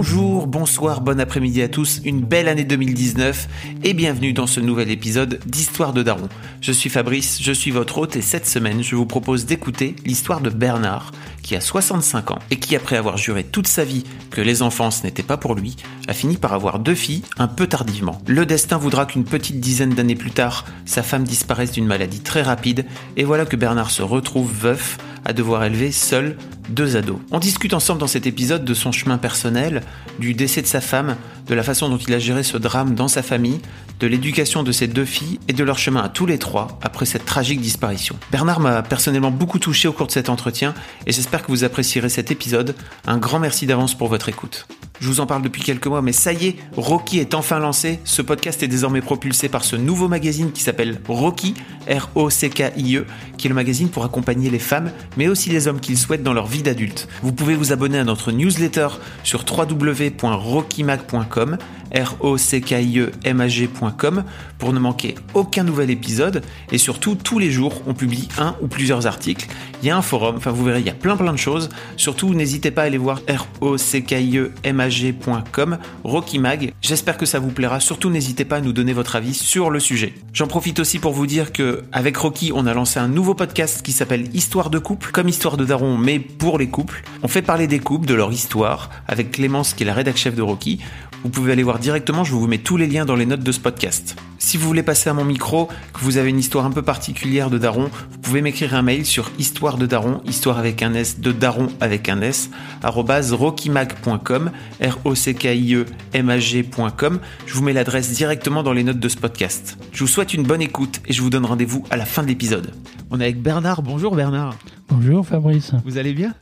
Bonjour, 0.00 0.46
bonsoir, 0.46 1.00
bon 1.00 1.18
après-midi 1.18 1.60
à 1.60 1.66
tous, 1.66 2.00
une 2.04 2.20
belle 2.20 2.46
année 2.46 2.62
2019 2.62 3.48
et 3.82 3.94
bienvenue 3.94 4.32
dans 4.32 4.46
ce 4.46 4.60
nouvel 4.60 4.92
épisode 4.92 5.40
d'Histoire 5.44 5.92
de 5.92 6.04
Daron. 6.04 6.28
Je 6.60 6.70
suis 6.70 6.88
Fabrice, 6.88 7.42
je 7.42 7.50
suis 7.50 7.72
votre 7.72 7.98
hôte 7.98 8.14
et 8.14 8.22
cette 8.22 8.46
semaine 8.46 8.84
je 8.84 8.94
vous 8.94 9.06
propose 9.06 9.44
d'écouter 9.44 9.96
l'histoire 10.06 10.40
de 10.40 10.50
Bernard 10.50 11.10
qui 11.42 11.56
a 11.56 11.60
65 11.60 12.30
ans 12.30 12.38
et 12.52 12.60
qui 12.60 12.76
après 12.76 12.96
avoir 12.96 13.16
juré 13.16 13.42
toute 13.42 13.66
sa 13.66 13.82
vie 13.82 14.04
que 14.30 14.40
les 14.40 14.62
enfants 14.62 14.92
ce 14.92 15.02
n'était 15.02 15.24
pas 15.24 15.36
pour 15.36 15.56
lui, 15.56 15.74
a 16.06 16.14
fini 16.14 16.36
par 16.36 16.52
avoir 16.52 16.78
deux 16.78 16.94
filles 16.94 17.24
un 17.36 17.48
peu 17.48 17.66
tardivement. 17.66 18.22
Le 18.28 18.46
destin 18.46 18.78
voudra 18.78 19.04
qu'une 19.04 19.24
petite 19.24 19.58
dizaine 19.58 19.94
d'années 19.94 20.14
plus 20.14 20.30
tard, 20.30 20.64
sa 20.84 21.02
femme 21.02 21.24
disparaisse 21.24 21.72
d'une 21.72 21.86
maladie 21.86 22.20
très 22.20 22.42
rapide 22.42 22.86
et 23.16 23.24
voilà 23.24 23.46
que 23.46 23.56
Bernard 23.56 23.90
se 23.90 24.02
retrouve 24.02 24.52
veuf 24.52 24.96
à 25.28 25.34
devoir 25.34 25.62
élever 25.62 25.92
seul 25.92 26.36
deux 26.70 26.96
ados. 26.96 27.18
On 27.30 27.38
discute 27.38 27.74
ensemble 27.74 28.00
dans 28.00 28.06
cet 28.06 28.26
épisode 28.26 28.64
de 28.64 28.74
son 28.74 28.92
chemin 28.92 29.18
personnel, 29.18 29.82
du 30.18 30.34
décès 30.34 30.62
de 30.62 30.66
sa 30.66 30.80
femme, 30.80 31.16
de 31.48 31.54
la 31.54 31.62
façon 31.62 31.88
dont 31.88 31.96
il 31.96 32.12
a 32.14 32.18
géré 32.18 32.42
ce 32.42 32.56
drame 32.56 32.94
dans 32.94 33.08
sa 33.08 33.22
famille, 33.22 33.60
de 34.00 34.06
l'éducation 34.06 34.62
de 34.62 34.70
ses 34.70 34.86
deux 34.86 35.04
filles 35.04 35.40
et 35.48 35.52
de 35.52 35.64
leur 35.64 35.78
chemin 35.78 36.02
à 36.02 36.08
tous 36.08 36.26
les 36.26 36.38
trois 36.38 36.78
après 36.82 37.06
cette 37.06 37.24
tragique 37.24 37.60
disparition. 37.60 38.16
Bernard 38.30 38.60
m'a 38.60 38.82
personnellement 38.82 39.30
beaucoup 39.30 39.58
touché 39.58 39.88
au 39.88 39.92
cours 39.92 40.06
de 40.06 40.12
cet 40.12 40.28
entretien 40.28 40.74
et 41.06 41.12
j'espère 41.12 41.42
que 41.42 41.48
vous 41.48 41.64
apprécierez 41.64 42.08
cet 42.08 42.30
épisode. 42.30 42.76
Un 43.06 43.18
grand 43.18 43.40
merci 43.40 43.66
d'avance 43.66 43.96
pour 43.96 44.08
votre 44.08 44.28
écoute. 44.28 44.66
Je 45.00 45.06
vous 45.06 45.20
en 45.20 45.26
parle 45.26 45.42
depuis 45.42 45.62
quelques 45.62 45.86
mois, 45.86 46.02
mais 46.02 46.12
ça 46.12 46.32
y 46.32 46.48
est, 46.48 46.56
Rocky 46.76 47.20
est 47.20 47.34
enfin 47.34 47.60
lancé. 47.60 48.00
Ce 48.04 48.20
podcast 48.20 48.62
est 48.64 48.68
désormais 48.68 49.00
propulsé 49.00 49.48
par 49.48 49.62
ce 49.62 49.76
nouveau 49.76 50.08
magazine 50.08 50.50
qui 50.50 50.62
s'appelle 50.62 51.00
Rocky, 51.06 51.54
R-O-C-K-I-E, 51.88 53.06
qui 53.36 53.46
est 53.46 53.48
le 53.48 53.54
magazine 53.54 53.90
pour 53.90 54.04
accompagner 54.04 54.50
les 54.50 54.58
femmes, 54.58 54.90
mais 55.16 55.28
aussi 55.28 55.50
les 55.50 55.68
hommes 55.68 55.78
qu'ils 55.78 55.98
souhaitent 55.98 56.24
dans 56.24 56.32
leur 56.34 56.46
vie 56.46 56.62
d'adulte. 56.62 57.06
Vous 57.22 57.32
pouvez 57.32 57.54
vous 57.54 57.72
abonner 57.72 57.98
à 57.98 58.04
notre 58.04 58.32
newsletter 58.32 58.88
sur 59.22 59.44
www.rockymag.com 59.48 61.37
comme 61.38 61.56
R-O-C-K-I-E-M-A-G.com 61.94 64.24
pour 64.58 64.72
ne 64.72 64.78
manquer 64.78 65.16
aucun 65.34 65.64
nouvel 65.64 65.90
épisode 65.90 66.42
et 66.72 66.78
surtout 66.78 67.14
tous 67.14 67.38
les 67.38 67.50
jours 67.50 67.82
on 67.86 67.92
publie 67.94 68.28
un 68.38 68.56
ou 68.60 68.68
plusieurs 68.68 69.06
articles. 69.06 69.46
Il 69.82 69.88
y 69.88 69.90
a 69.90 69.96
un 69.96 70.02
forum, 70.02 70.36
enfin 70.36 70.50
vous 70.50 70.64
verrez, 70.64 70.80
il 70.80 70.86
y 70.86 70.90
a 70.90 70.94
plein 70.94 71.16
plein 71.16 71.32
de 71.32 71.38
choses. 71.38 71.70
Surtout 71.96 72.34
n'hésitez 72.34 72.70
pas 72.70 72.82
à 72.82 72.84
aller 72.86 72.98
voir 72.98 73.20
R-O-C-K-I-E-M-A-G.com, 73.28 75.78
Rocky 76.04 76.38
Mag. 76.38 76.74
J'espère 76.80 77.16
que 77.16 77.26
ça 77.26 77.38
vous 77.38 77.50
plaira. 77.50 77.80
Surtout 77.80 78.10
n'hésitez 78.10 78.44
pas 78.44 78.56
à 78.56 78.60
nous 78.60 78.72
donner 78.72 78.92
votre 78.92 79.14
avis 79.16 79.34
sur 79.34 79.70
le 79.70 79.80
sujet. 79.80 80.14
J'en 80.32 80.48
profite 80.48 80.80
aussi 80.80 80.98
pour 80.98 81.12
vous 81.12 81.26
dire 81.26 81.52
que 81.52 81.84
avec 81.92 82.16
Rocky 82.16 82.50
on 82.54 82.66
a 82.66 82.74
lancé 82.74 82.98
un 82.98 83.08
nouveau 83.08 83.34
podcast 83.34 83.82
qui 83.82 83.92
s'appelle 83.92 84.34
Histoire 84.34 84.70
de 84.70 84.78
couple, 84.78 85.10
comme 85.12 85.28
Histoire 85.28 85.56
de 85.56 85.64
Daron 85.64 85.96
mais 85.96 86.18
pour 86.18 86.58
les 86.58 86.68
couples. 86.68 87.02
On 87.22 87.28
fait 87.28 87.42
parler 87.42 87.66
des 87.66 87.78
couples, 87.78 88.06
de 88.06 88.14
leur 88.14 88.32
histoire 88.32 88.90
avec 89.06 89.32
Clémence 89.32 89.74
qui 89.74 89.84
est 89.84 89.86
la 89.86 89.94
rédac 89.94 90.16
chef 90.16 90.34
de 90.34 90.42
Rocky. 90.42 90.80
Vous 91.22 91.30
pouvez 91.30 91.52
aller 91.52 91.62
voir 91.62 91.77
directement, 91.78 92.24
je 92.24 92.32
vous 92.32 92.46
mets 92.46 92.58
tous 92.58 92.76
les 92.76 92.86
liens 92.86 93.04
dans 93.04 93.16
les 93.16 93.26
notes 93.26 93.42
de 93.42 93.52
ce 93.52 93.60
podcast. 93.60 94.16
Si 94.38 94.56
vous 94.56 94.66
voulez 94.66 94.82
passer 94.82 95.10
à 95.10 95.14
mon 95.14 95.24
micro, 95.24 95.66
que 95.92 96.00
vous 96.00 96.16
avez 96.16 96.30
une 96.30 96.38
histoire 96.38 96.64
un 96.64 96.70
peu 96.70 96.82
particulière 96.82 97.50
de 97.50 97.58
Daron, 97.58 97.90
vous 98.10 98.18
pouvez 98.18 98.40
m'écrire 98.42 98.74
un 98.74 98.82
mail 98.82 99.04
sur 99.04 99.30
histoire 99.38 99.76
de 99.78 99.86
Daron, 99.86 100.20
histoire 100.24 100.58
avec 100.58 100.82
un 100.82 100.94
S, 100.94 101.20
de 101.20 101.32
Daron 101.32 101.68
avec 101.80 102.08
un 102.08 102.20
S, 102.22 102.50
rockymag.com, 102.82 104.50
R-O-C-K-I-E-M-A-G.com. 104.82 107.18
Je 107.46 107.54
vous 107.54 107.62
mets 107.62 107.72
l'adresse 107.72 108.12
directement 108.12 108.62
dans 108.62 108.72
les 108.72 108.84
notes 108.84 109.00
de 109.00 109.08
ce 109.08 109.16
podcast. 109.16 109.76
Je 109.92 110.00
vous 110.04 110.08
souhaite 110.08 110.34
une 110.34 110.44
bonne 110.44 110.62
écoute 110.62 111.00
et 111.06 111.12
je 111.12 111.20
vous 111.22 111.30
donne 111.30 111.46
rendez-vous 111.46 111.84
à 111.90 111.96
la 111.96 112.04
fin 112.06 112.22
de 112.22 112.28
l'épisode. 112.28 112.72
On 113.10 113.20
est 113.20 113.24
avec 113.24 113.42
Bernard. 113.42 113.82
Bonjour 113.82 114.14
Bernard. 114.14 114.54
Bonjour 114.88 115.26
Fabrice. 115.26 115.72
Vous 115.84 115.98
allez 115.98 116.12
bien? 116.14 116.34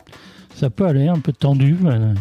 Ça 0.55 0.69
peut 0.71 0.87
aller, 0.87 1.09
un 1.09 1.19
peu 1.19 1.33
tendu. 1.33 1.77
mais- 1.81 2.15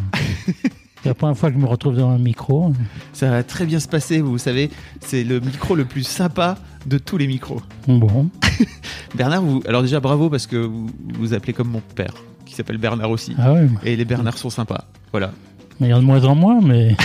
C'est 1.06 1.10
la 1.10 1.14
première 1.14 1.38
fois 1.38 1.50
que 1.52 1.56
je 1.56 1.62
me 1.62 1.68
retrouve 1.68 1.96
devant 1.96 2.10
un 2.10 2.18
micro. 2.18 2.74
Ça 3.14 3.30
va 3.30 3.44
très 3.44 3.68
bien 3.68 3.80
se 3.80 3.88
passer, 3.88 4.22
vous 4.22 4.40
savez, 4.40 4.72
c'est 5.02 5.24
le 5.24 5.40
micro 5.40 5.76
le 5.76 5.86
plus 5.86 6.02
sympa 6.02 6.58
de 6.88 6.98
tous 6.98 7.20
les 7.20 7.28
micros. 7.28 7.62
Bon, 7.88 8.28
Bernard, 9.16 9.44
vous, 9.44 9.62
alors 9.68 9.84
déjà 9.84 10.00
bravo 10.00 10.32
parce 10.32 10.48
que 10.48 10.56
vous 10.58 10.88
vous 11.20 11.36
appelez 11.36 11.54
comme 11.54 11.68
mon 11.70 11.82
père, 11.94 12.16
qui 12.48 12.56
s'appelle 12.56 12.80
Bernard 12.80 13.12
aussi. 13.12 13.36
ah 13.38 13.54
ouais, 13.54 13.68
Et 13.84 13.96
les 13.96 14.04
Bernards 14.04 14.40
sont 14.40 14.50
sympas. 14.50 14.86
Voilà. 15.12 15.32
il 15.80 15.86
y 15.86 15.94
en 15.94 15.98
a 15.98 16.00
de 16.00 16.06
moins 16.06 16.24
en 16.26 16.34
moins, 16.34 16.60
mais 16.60 16.96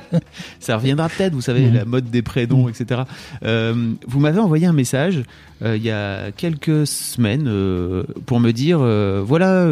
Ça 0.58 0.78
reviendra 0.78 1.10
peut-être, 1.10 1.34
vous 1.34 1.42
savez, 1.42 1.66
Mhm. 1.66 1.74
la 1.74 1.84
mode 1.84 2.10
des 2.10 2.22
prénoms, 2.22 2.70
etc. 2.70 3.02
Euh, 3.44 3.92
vous 4.06 4.20
m'avez 4.20 4.38
envoyé 4.38 4.64
un 4.64 4.72
message 4.72 5.22
euh, 5.62 5.76
il 5.76 5.82
y 5.82 5.90
a 5.90 6.30
quelques 6.32 6.86
semaines 6.86 7.44
euh, 7.46 8.04
pour 8.24 8.40
me 8.40 8.52
dire 8.52 8.78
voilà, 9.22 9.66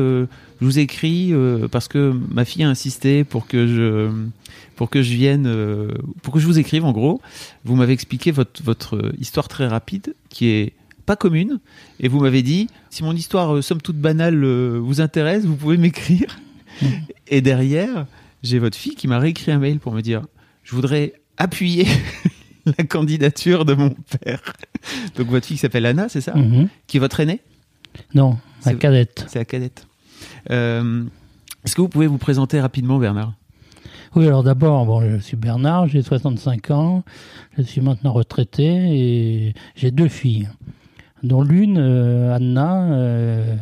je 0.62 0.66
vous 0.66 0.78
écris 0.78 1.32
euh, 1.32 1.66
parce 1.66 1.88
que 1.88 2.16
ma 2.30 2.44
fille 2.44 2.62
a 2.62 2.68
insisté 2.68 3.24
pour 3.24 3.48
que 3.48 3.66
je 3.66 4.12
pour 4.76 4.90
que 4.90 5.02
je 5.02 5.12
vienne, 5.12 5.46
euh, 5.48 5.88
pour 6.22 6.32
que 6.32 6.38
je 6.38 6.46
vous 6.46 6.60
écrive 6.60 6.84
en 6.84 6.92
gros. 6.92 7.20
Vous 7.64 7.74
m'avez 7.74 7.92
expliqué 7.92 8.30
votre 8.30 8.62
votre 8.62 9.12
histoire 9.18 9.48
très 9.48 9.66
rapide 9.66 10.14
qui 10.28 10.46
est 10.50 10.74
pas 11.04 11.16
commune 11.16 11.58
et 11.98 12.06
vous 12.06 12.20
m'avez 12.20 12.42
dit 12.42 12.68
si 12.90 13.02
mon 13.02 13.12
histoire 13.12 13.56
euh, 13.56 13.60
somme 13.60 13.82
toute 13.82 13.96
banale 13.96 14.44
vous 14.78 15.00
intéresse, 15.00 15.44
vous 15.44 15.56
pouvez 15.56 15.78
m'écrire. 15.78 16.38
Et 17.26 17.40
derrière, 17.40 18.06
j'ai 18.44 18.60
votre 18.60 18.76
fille 18.76 18.94
qui 18.94 19.08
m'a 19.08 19.18
réécrit 19.18 19.50
un 19.50 19.58
mail 19.58 19.80
pour 19.80 19.92
me 19.92 20.00
dire 20.00 20.22
je 20.62 20.76
voudrais 20.76 21.14
appuyer 21.38 21.88
la 22.78 22.84
candidature 22.84 23.64
de 23.64 23.74
mon 23.74 23.90
père. 24.20 24.52
Donc 25.16 25.26
votre 25.26 25.44
fille 25.44 25.56
qui 25.56 25.60
s'appelle 25.60 25.86
Anna, 25.86 26.08
c'est 26.08 26.20
ça? 26.20 26.36
Mhm. 26.36 26.68
Qui 26.86 26.98
est 26.98 27.00
votre 27.00 27.18
aînée? 27.18 27.40
Non, 28.14 28.38
la 28.64 28.74
cadette. 28.74 29.26
C'est 29.28 29.40
la 29.40 29.44
cadette. 29.44 29.88
Euh, 30.50 31.04
Est-ce 31.64 31.74
que 31.74 31.80
vous 31.80 31.88
pouvez 31.88 32.06
vous 32.06 32.18
présenter 32.18 32.60
rapidement, 32.60 32.98
Bernard? 32.98 33.34
Oui, 34.14 34.26
alors 34.26 34.42
d'abord, 34.42 34.84
bon, 34.84 35.00
je 35.00 35.16
suis 35.22 35.38
Bernard, 35.38 35.88
j'ai 35.88 36.02
65 36.02 36.70
ans, 36.70 37.02
je 37.56 37.62
suis 37.62 37.80
maintenant 37.80 38.12
retraité 38.12 38.64
et 38.66 39.54
j'ai 39.74 39.90
deux 39.90 40.08
filles, 40.08 40.50
dont 41.22 41.42
l'une, 41.42 41.78
euh, 41.78 42.34
Anna, 42.34 42.92
euh, 42.92 43.56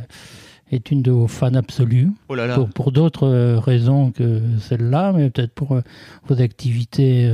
est 0.72 0.90
une 0.90 1.02
de 1.02 1.12
vos 1.12 1.28
fans 1.28 1.54
absolues. 1.54 2.10
Oh 2.28 2.34
là 2.34 2.48
là 2.48 2.56
pour, 2.56 2.68
pour 2.70 2.90
d'autres 2.90 3.28
euh, 3.28 3.60
raisons 3.60 4.10
que 4.10 4.40
celle-là, 4.58 5.12
mais 5.12 5.30
peut-être 5.30 5.52
pour 5.52 5.80
vos 6.26 6.42
activités 6.42 7.32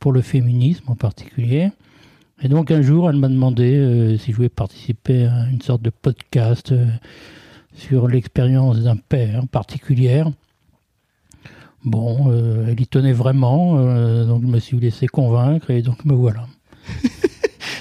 pour 0.00 0.10
le 0.10 0.20
féminisme 0.20 0.84
en 0.88 0.96
particulier. 0.96 1.70
Et 2.42 2.48
donc 2.48 2.72
un 2.72 2.82
jour, 2.82 3.08
elle 3.08 3.16
m'a 3.16 3.28
demandé 3.28 4.16
si 4.18 4.32
je 4.32 4.36
voulais 4.36 4.48
participer 4.48 5.26
à 5.26 5.46
une 5.48 5.60
sorte 5.60 5.82
de 5.82 5.90
podcast 5.90 6.74
sur 7.74 8.08
l'expérience 8.08 8.80
d'un 8.80 8.96
père 8.96 9.46
particulière. 9.50 10.30
Bon, 11.84 12.30
euh, 12.30 12.66
elle 12.68 12.80
y 12.80 12.86
tenait 12.86 13.12
vraiment, 13.12 13.78
euh, 13.78 14.24
donc 14.24 14.42
je 14.42 14.46
me 14.46 14.60
suis 14.60 14.78
laissé 14.78 15.08
convaincre 15.08 15.70
et 15.70 15.82
donc 15.82 16.04
me 16.04 16.14
voilà. 16.14 16.46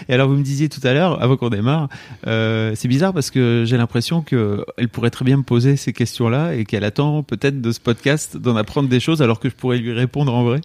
Et 0.09 0.13
alors 0.13 0.27
vous 0.27 0.35
me 0.35 0.43
disiez 0.43 0.67
tout 0.67 0.81
à 0.83 0.93
l'heure, 0.93 1.21
avant 1.21 1.37
qu'on 1.37 1.49
démarre, 1.49 1.87
euh, 2.27 2.73
c'est 2.75 2.87
bizarre 2.87 3.13
parce 3.13 3.29
que 3.29 3.63
j'ai 3.65 3.77
l'impression 3.77 4.21
qu'elle 4.21 4.89
pourrait 4.91 5.11
très 5.11 5.23
bien 5.23 5.37
me 5.37 5.43
poser 5.43 5.77
ces 5.77 5.93
questions-là 5.93 6.55
et 6.55 6.65
qu'elle 6.65 6.83
attend 6.83 7.21
peut-être 7.23 7.61
de 7.61 7.71
ce 7.71 7.79
podcast 7.79 8.35
d'en 8.35 8.55
apprendre 8.55 8.89
des 8.89 8.99
choses 8.99 9.21
alors 9.21 9.39
que 9.39 9.47
je 9.47 9.55
pourrais 9.55 9.77
lui 9.77 9.93
répondre 9.93 10.33
en 10.33 10.43
vrai. 10.43 10.61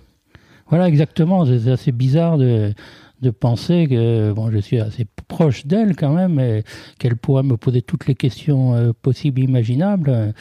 Voilà, 0.68 0.88
exactement. 0.88 1.44
C'est 1.44 1.60
c'est 1.60 1.70
assez 1.70 1.92
bizarre 1.92 2.38
de, 2.38 2.72
de 3.22 3.30
penser 3.30 3.86
que 3.88 4.32
bon, 4.32 4.50
je 4.50 4.58
suis 4.58 4.78
assez 4.78 5.06
proche 5.28 5.66
d'elle 5.66 5.96
quand 5.96 6.12
même, 6.12 6.38
et 6.38 6.64
qu'elle 6.98 7.16
pourra 7.16 7.42
me 7.42 7.56
poser 7.56 7.82
toutes 7.82 8.06
les 8.06 8.14
questions 8.14 8.74
euh, 8.74 8.92
possibles 8.92 9.40
et 9.40 9.44
imaginables, 9.44 10.34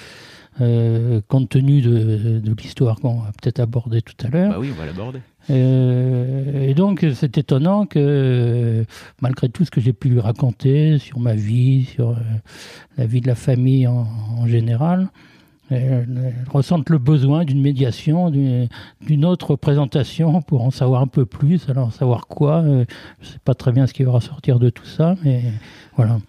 euh, 0.62 1.22
compte 1.28 1.50
tenu 1.50 1.82
de, 1.82 2.40
de 2.40 2.56
l'histoire 2.62 3.00
qu'on 3.00 3.16
va 3.16 3.32
peut-être 3.42 3.60
aborder 3.60 4.02
tout 4.02 4.16
à 4.26 4.30
l'heure. 4.30 4.52
Bah 4.52 4.58
oui, 4.60 4.70
on 4.72 4.80
va 4.80 4.86
l'aborder. 4.86 5.20
Euh, 5.50 6.68
et 6.68 6.74
donc, 6.74 7.06
c'est 7.14 7.38
étonnant 7.38 7.86
que, 7.86 8.86
malgré 9.22 9.50
tout 9.50 9.64
ce 9.64 9.72
que 9.72 9.82
j'ai 9.82 9.94
pu 9.94 10.10
lui 10.10 10.20
raconter 10.20 10.98
sur 10.98 11.20
ma 11.20 11.36
vie, 11.36 11.86
sur 11.86 12.12
euh, 12.12 12.16
la 12.98 13.06
vie 13.06 13.22
de 13.22 13.28
la 13.28 13.36
famille 13.36 13.86
en, 13.86 14.08
en 14.38 14.48
général, 14.48 15.10
elle, 15.70 16.08
elle 16.18 16.34
ressente 16.50 16.90
le 16.90 16.98
besoin 16.98 17.44
d'une 17.44 17.62
médiation, 17.62 18.30
d'une 18.30 19.26
autre 19.26 19.56
présentation 19.56 20.42
pour 20.42 20.64
en 20.64 20.72
savoir 20.72 21.02
un 21.02 21.08
peu 21.08 21.26
plus. 21.26 21.70
Alors, 21.70 21.94
savoir 21.94 22.28
quoi 22.28 22.58
euh, 22.58 22.86
Je 23.22 23.28
ne 23.28 23.32
sais 23.34 23.40
pas 23.44 23.56
très 23.56 23.72
bien 23.72 23.88
ce 23.88 23.94
qui 23.94 24.04
va 24.04 24.12
ressortir 24.12 24.60
de 24.60 24.70
tout 24.70 24.86
ça, 24.86 25.16
mais 25.24 25.44
voilà. 25.96 26.20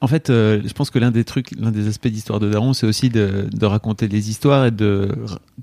en 0.00 0.06
fait, 0.06 0.30
euh, 0.30 0.62
je 0.64 0.72
pense 0.72 0.90
que 0.90 0.98
l'un 0.98 1.10
des 1.10 1.24
trucs, 1.24 1.50
l'un 1.58 1.70
des 1.70 1.88
aspects 1.88 2.08
d'histoire 2.08 2.40
de 2.40 2.50
Daron, 2.50 2.72
c'est 2.72 2.86
aussi 2.86 3.10
de, 3.10 3.48
raconter 3.62 4.08
des 4.08 4.30
histoires 4.30 4.72
de 4.72 5.10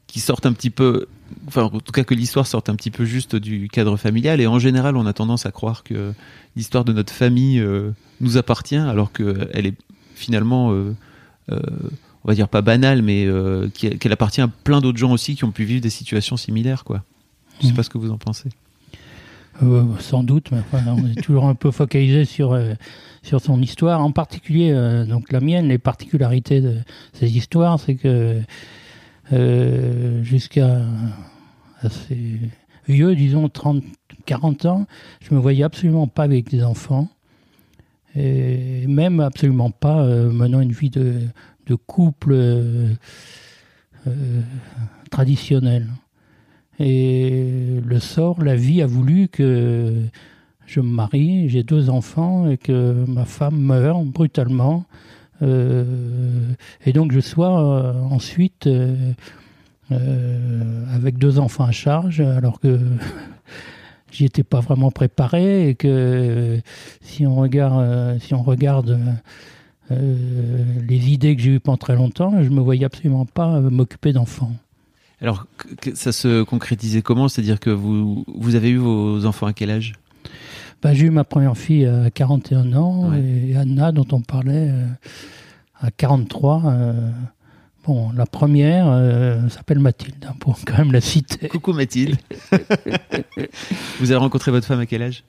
qui 0.05 0.19
sortent 0.19 0.45
un 0.45 0.53
petit 0.53 0.69
peu, 0.69 1.07
enfin 1.47 1.63
en 1.63 1.79
tout 1.79 1.91
cas 1.91 2.03
que 2.03 2.13
l'histoire 2.13 2.47
sorte 2.47 2.69
un 2.69 2.75
petit 2.75 2.91
peu 2.91 3.03
juste 3.03 3.35
du 3.35 3.67
cadre 3.67 3.97
familial. 3.97 4.39
Et 4.41 4.47
en 4.47 4.59
général, 4.59 4.95
on 4.95 5.05
a 5.05 5.13
tendance 5.13 5.45
à 5.45 5.51
croire 5.51 5.83
que 5.83 6.13
l'histoire 6.55 6.85
de 6.85 6.93
notre 6.93 7.13
famille 7.13 7.59
euh, 7.59 7.91
nous 8.21 8.37
appartient, 8.37 8.75
alors 8.75 9.11
qu'elle 9.11 9.65
est 9.65 9.75
finalement, 10.17 10.71
euh, 10.71 10.95
euh, 11.51 11.59
on 12.27 12.31
va 12.31 12.35
dire 12.35 12.49
pas 12.49 12.61
banale, 12.61 13.01
mais 13.01 13.25
euh, 13.25 13.69
qu'elle 13.69 14.11
appartient 14.11 14.41
à 14.41 14.49
plein 14.49 14.81
d'autres 14.81 14.97
gens 14.97 15.13
aussi 15.13 15.35
qui 15.35 15.45
ont 15.45 15.51
pu 15.51 15.63
vivre 15.63 15.79
des 15.79 15.89
situations 15.89 16.35
similaires, 16.35 16.83
quoi. 16.83 17.03
Je 17.61 17.63
sais 17.67 17.71
Mhm. 17.71 17.75
pas 17.77 17.83
ce 17.83 17.89
que 17.89 17.97
vous 17.97 18.11
en 18.11 18.17
pensez. 18.17 18.49
Euh, 19.63 19.85
sans 19.99 20.23
doute, 20.23 20.51
mais 20.51 20.59
enfin, 20.59 20.83
on 20.87 21.07
est 21.07 21.21
toujours 21.21 21.45
un 21.45 21.55
peu 21.55 21.71
focalisé 21.71 22.25
sur, 22.25 22.51
euh, 22.51 22.73
sur 23.23 23.39
son 23.39 23.61
histoire. 23.61 24.01
En 24.03 24.11
particulier, 24.11 24.71
euh, 24.71 25.05
donc 25.05 25.31
la 25.31 25.39
mienne, 25.39 25.69
les 25.69 25.77
particularités 25.77 26.59
de 26.59 26.75
ces 27.13 27.35
histoires, 27.37 27.79
c'est 27.79 27.95
que 27.95 28.41
jusqu'à 30.23 30.81
assez 31.81 32.39
vieux, 32.87 33.15
disons 33.15 33.47
30, 33.49 33.83
40 34.25 34.65
ans, 34.65 34.85
je 35.21 35.33
me 35.33 35.39
voyais 35.39 35.63
absolument 35.63 36.07
pas 36.07 36.23
avec 36.23 36.49
des 36.49 36.63
enfants. 36.63 37.07
Et 38.15 38.85
même 38.87 39.19
absolument 39.21 39.69
pas 39.71 40.03
menant 40.05 40.59
une 40.59 40.71
vie 40.71 40.89
de, 40.89 41.21
de 41.67 41.75
couple 41.75 42.31
euh, 42.33 42.93
euh, 44.07 44.41
traditionnelle. 45.11 45.87
Et 46.79 47.81
le 47.85 47.99
sort, 47.99 48.43
la 48.43 48.55
vie 48.55 48.81
a 48.81 48.87
voulu 48.87 49.27
que 49.27 49.93
je 50.65 50.79
me 50.79 50.87
marie, 50.87 51.49
j'ai 51.49 51.63
deux 51.63 51.89
enfants 51.89 52.49
et 52.49 52.57
que 52.57 53.05
ma 53.07 53.25
femme 53.25 53.59
meurt 53.59 54.05
brutalement. 54.05 54.85
Euh, 55.41 56.53
et 56.85 56.93
donc 56.93 57.11
je 57.11 57.19
sois 57.19 57.95
ensuite 58.11 58.69
avec 59.89 61.17
deux 61.17 61.39
enfants 61.39 61.63
à 61.63 61.71
charge, 61.71 62.21
alors 62.21 62.59
que 62.59 62.79
j'y 64.11 64.25
étais 64.25 64.43
pas 64.43 64.59
vraiment 64.59 64.91
préparé 64.91 65.69
et 65.69 65.75
que 65.75 66.59
si 67.01 67.25
on 67.25 67.35
regarde, 67.35 68.99
les 69.89 71.09
idées 71.11 71.35
que 71.35 71.41
j'ai 71.41 71.51
eues 71.55 71.59
pendant 71.59 71.77
très 71.77 71.95
longtemps, 71.95 72.33
je 72.43 72.49
me 72.49 72.59
voyais 72.61 72.85
absolument 72.85 73.25
pas 73.25 73.55
euh, 73.55 73.69
m'occuper 73.69 74.13
d'enfants. 74.13 74.51
Alors, 75.21 75.45
ça 75.95 76.11
se 76.11 76.43
concrétisait 76.43 77.01
comment? 77.01 77.27
C'est-à-dire 77.27 77.59
que 77.59 77.69
vous, 77.71 78.23
vous 78.27 78.55
avez 78.55 78.69
eu 78.69 78.77
vos 78.77 79.25
enfants 79.25 79.47
à 79.47 79.53
quel 79.53 79.71
âge? 79.71 79.93
Bah, 80.83 80.93
j'ai 80.93 81.07
eu 81.07 81.09
ma 81.09 81.23
première 81.23 81.57
fille 81.57 81.85
à 81.87 82.11
41 82.11 82.73
ans 82.73 83.09
Ouais. 83.09 83.19
et 83.49 83.55
Anna, 83.57 83.91
dont 83.91 84.05
on 84.11 84.21
parlait, 84.21 84.69
euh, 84.69 84.85
à 85.81 85.89
43. 85.89 86.63
euh, 86.67 87.09
bon, 87.85 88.11
la 88.11 88.27
première 88.27 88.85
euh, 88.89 89.49
s'appelle 89.49 89.79
Mathilde, 89.79 90.23
hein, 90.29 90.35
pour 90.39 90.59
quand 90.65 90.77
même 90.77 90.91
la 90.91 91.01
citer. 91.01 91.47
Coucou 91.47 91.73
Mathilde. 91.73 92.17
vous 93.99 94.11
avez 94.11 94.15
rencontré 94.19 94.51
votre 94.51 94.67
femme 94.67 94.79
à 94.81 94.85
quel 94.85 95.01
âge? 95.01 95.23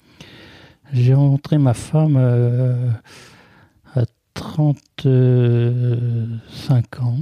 J'ai 0.93 1.15
rencontré 1.15 1.57
ma 1.59 1.75
femme 1.75 2.17
euh, 2.19 2.91
35 4.39 7.03
ans. 7.03 7.19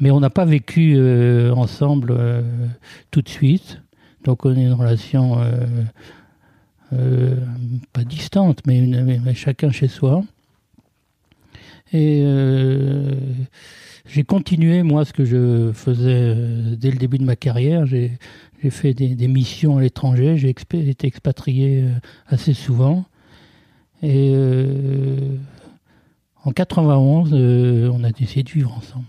Mais 0.00 0.10
on 0.10 0.20
n'a 0.20 0.30
pas 0.30 0.44
vécu 0.44 0.94
euh, 0.96 1.52
ensemble 1.54 2.14
euh, 2.16 2.42
tout 3.10 3.22
de 3.22 3.28
suite. 3.28 3.80
Donc 4.24 4.44
on 4.44 4.56
est 4.56 4.64
une 4.64 4.72
relation 4.72 5.38
euh, 6.92 7.36
pas 7.92 8.04
distante, 8.04 8.60
mais, 8.66 9.34
chacun 9.34 9.70
chez 9.70 9.88
soi. 9.88 10.24
Et 11.92 12.24
j'ai 14.06 14.24
continué, 14.24 14.82
moi, 14.82 15.04
ce 15.04 15.12
que 15.12 15.24
je 15.24 15.70
faisais 15.72 16.34
dès 16.76 16.90
le 16.90 16.96
début 16.96 17.18
de 17.18 17.24
ma 17.24 17.36
carrière. 17.36 17.86
J'ai 17.86 18.18
fait 18.70 18.94
des, 18.94 19.28
missions 19.28 19.78
à 19.78 19.82
l'étranger, 19.82 20.36
j'ai 20.36 20.50
été 20.50 21.06
expatrié 21.06 21.84
assez 22.26 22.54
souvent. 22.54 23.04
Et 24.02 24.34
en 26.46 26.52
91, 26.52 27.30
euh, 27.32 27.90
on 27.92 28.02
a 28.04 28.10
décidé 28.10 28.42
de 28.44 28.50
vivre 28.50 28.72
ensemble. 28.72 29.04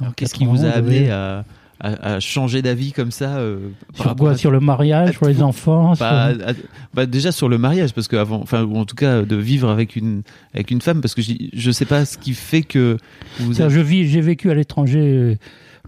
En 0.00 0.10
Qu'est-ce 0.12 0.34
qui 0.34 0.44
vous 0.44 0.64
a 0.64 0.72
91, 0.72 0.76
amené 0.78 1.10
à, 1.10 1.44
à- 1.80 2.14
à 2.14 2.20
changer 2.20 2.62
d'avis 2.62 2.92
comme 2.92 3.10
ça 3.12 3.36
euh, 3.36 3.68
Sur 3.94 4.16
quoi 4.16 4.32
à- 4.32 4.36
Sur 4.36 4.50
le 4.50 4.58
mariage, 4.60 5.12
sur 5.12 5.26
les 5.26 5.40
enfants 5.42 5.94
Bah, 6.00 6.32
sur- 6.34 6.54
bah, 6.94 7.06
déjà 7.06 7.30
sur 7.30 7.48
le 7.48 7.58
mariage 7.58 7.92
parce 7.94 8.08
que 8.08 8.16
avant 8.16 8.40
enfin 8.42 8.64
ou 8.64 8.76
en 8.76 8.84
tout 8.86 8.96
cas 8.96 9.22
de 9.22 9.36
vivre 9.36 9.70
avec 9.70 9.94
une 9.94 10.22
avec 10.52 10.70
une 10.72 10.80
femme 10.80 11.00
parce 11.00 11.14
que 11.14 11.22
je, 11.22 11.32
je 11.52 11.70
sais 11.70 11.84
pas 11.84 12.04
ce 12.04 12.18
qui 12.18 12.32
fait 12.34 12.62
que 12.62 12.96
vous 13.38 13.52
je 13.54 13.80
vis, 13.80 14.08
j'ai 14.08 14.20
vécu 14.20 14.50
à 14.50 14.54
l'étranger 14.54 15.00
euh, 15.00 15.36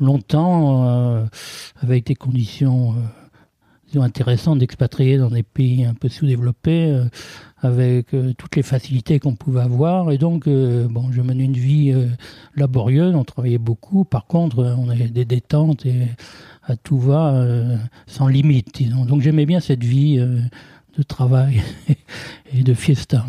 longtemps 0.01 0.87
euh, 0.89 1.25
avec 1.83 2.07
des 2.07 2.15
conditions 2.15 2.95
disons, 3.89 4.03
intéressantes 4.03 4.59
d'expatrier 4.59 5.19
dans 5.19 5.31
des 5.31 5.43
pays 5.43 5.85
un 5.85 5.95
peu 5.95 6.09
sous-développés, 6.09 6.91
euh, 6.91 7.05
avec 7.59 8.15
euh, 8.15 8.33
toutes 8.37 8.57
les 8.57 8.63
facilités 8.63 9.19
qu'on 9.19 9.35
pouvait 9.35 9.61
avoir. 9.61 10.11
Et 10.11 10.19
donc, 10.19 10.47
euh, 10.47 10.87
bon, 10.89 11.11
je 11.13 11.23
menais 11.23 11.45
une 11.45 11.55
vie 11.55 11.95
laborieuse, 12.55 13.15
on 13.15 13.25
travaillait 13.25 13.59
beaucoup. 13.59 14.05
Par 14.05 14.27
contre, 14.27 14.59
on 14.79 14.89
avait 14.89 15.09
des 15.09 15.25
détentes 15.25 15.87
et 15.87 16.09
à 16.65 16.77
tout 16.77 16.99
va, 16.99 17.45
sans 18.07 18.27
limite, 18.27 18.75
disons. 18.75 19.05
Donc, 19.05 19.21
j'aimais 19.23 19.47
bien 19.47 19.61
cette 19.61 19.85
vie 19.85 20.19
de 20.19 21.03
travail 21.03 21.63
et 22.55 22.63
de 22.63 22.75
fiesta. 22.75 23.25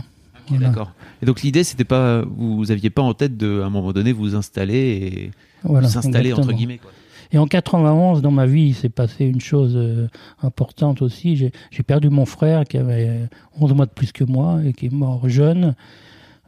Voilà. 0.50 0.68
D'accord. 0.68 0.92
Et 1.22 1.26
donc 1.26 1.42
l'idée 1.42 1.66
c'était 1.66 1.84
pas 1.84 2.24
vous 2.26 2.72
aviez 2.72 2.90
pas 2.90 3.02
en 3.02 3.14
tête 3.14 3.36
de 3.36 3.62
à 3.62 3.66
un 3.66 3.70
moment 3.70 3.92
donné 3.92 4.14
vous 4.14 4.36
installer 4.36 4.78
et 4.78 5.32
Voilà, 5.64 5.88
vous 5.88 5.98
installer 5.98 6.32
entre 6.32 6.54
guillemets 6.54 6.78
quoi. 6.78 6.92
Et 7.32 7.38
en 7.38 7.48
91, 7.48 8.22
dans 8.22 8.32
ma 8.32 8.46
vie, 8.46 8.68
il 8.70 8.76
s'est 8.76 8.90
passé 8.90 9.26
une 9.26 9.42
chose 9.42 9.74
euh, 9.76 10.08
importante 10.42 11.02
aussi. 11.02 11.36
J'ai 11.36 11.84
perdu 11.84 12.10
mon 12.10 12.26
frère 12.26 12.64
qui 12.64 12.78
avait 12.78 13.30
11 13.60 13.74
mois 13.74 13.86
de 13.86 13.92
plus 13.92 14.12
que 14.12 14.24
moi 14.24 14.60
et 14.66 14.74
qui 14.74 14.88
est 14.88 14.94
mort 14.94 15.28
jeune, 15.28 15.76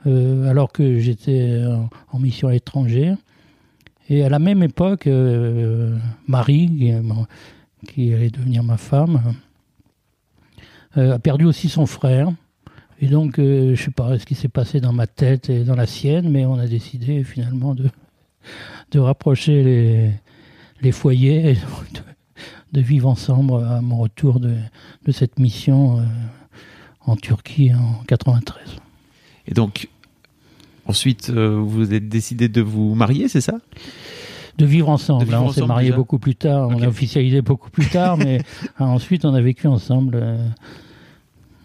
euh, 0.08 0.50
alors 0.50 0.72
que 0.72 1.00
j'étais 1.00 1.62
en, 2.12 2.20
mission 2.20 2.48
à 2.48 2.52
l'étranger. 2.52 3.14
Et 4.10 4.24
à 4.24 4.30
la 4.30 4.40
même 4.40 4.64
époque, 4.64 5.06
euh, 5.06 5.96
Marie, 6.28 6.94
qui, 7.88 8.14
allait 8.14 8.32
devenir 8.32 8.64
ma 8.64 8.78
femme, 8.78 9.36
euh, 10.98 11.14
a 11.14 11.20
perdu 11.20 11.46
aussi 11.46 11.70
son 11.70 11.86
frère. 11.86 12.32
Et 13.02 13.08
donc, 13.08 13.38
euh, 13.38 13.76
je 13.76 13.84
sais 13.84 13.92
pas 13.92 14.18
ce 14.18 14.26
qui 14.26 14.34
s'est 14.34 14.50
passé 14.50 14.82
dans 14.82 14.94
ma 14.94 15.06
tête 15.06 15.50
et 15.50 15.64
dans 15.64 15.76
la 15.76 15.86
sienne, 15.86 16.30
mais 16.30 16.46
on 16.46 16.56
a 16.56 16.66
décidé 16.66 17.24
finalement 17.24 17.76
de, 17.76 17.90
de 18.92 19.00
rapprocher 19.00 19.64
les, 19.64 20.12
les 20.82 20.92
foyers 20.92 21.52
et 21.52 21.54
de, 21.54 22.00
de 22.74 22.82
vivre 22.82 23.10
ensemble 23.10 23.54
à 23.64 23.82
mon 23.82 23.98
retour 23.98 24.40
de, 24.40 24.56
de 25.06 25.12
cette 25.12 25.40
mission 25.40 26.00
euh, 26.00 26.04
en 27.02 27.16
Turquie 27.16 27.72
en 27.74 28.04
93. 28.08 28.78
Et 29.48 29.54
donc 29.54 29.90
ensuite 30.86 31.30
euh, 31.30 31.60
vous 31.60 31.94
êtes 31.94 32.10
décidé 32.10 32.50
de 32.50 32.62
vous 32.62 32.96
marier 32.96 33.28
c'est 33.28 33.42
ça? 33.42 33.58
De 34.58 34.66
vivre 34.66 34.90
ensemble. 34.90 35.22
De 35.22 35.26
vivre 35.26 35.38
hein, 35.42 35.46
on 35.48 35.52
s'est 35.54 35.66
marié 35.66 35.92
beaucoup 35.92 36.20
plus 36.20 36.36
tard, 36.36 36.68
on 36.70 36.82
a 36.82 36.88
officialisé 36.88 37.42
beaucoup 37.42 37.70
plus 37.70 37.88
tard, 37.88 38.18
mais 38.18 38.42
ah, 38.78 38.86
ensuite 38.88 39.24
on 39.26 39.34
a 39.34 39.42
vécu 39.42 39.68
ensemble. 39.68 40.20
euh, 40.22 40.48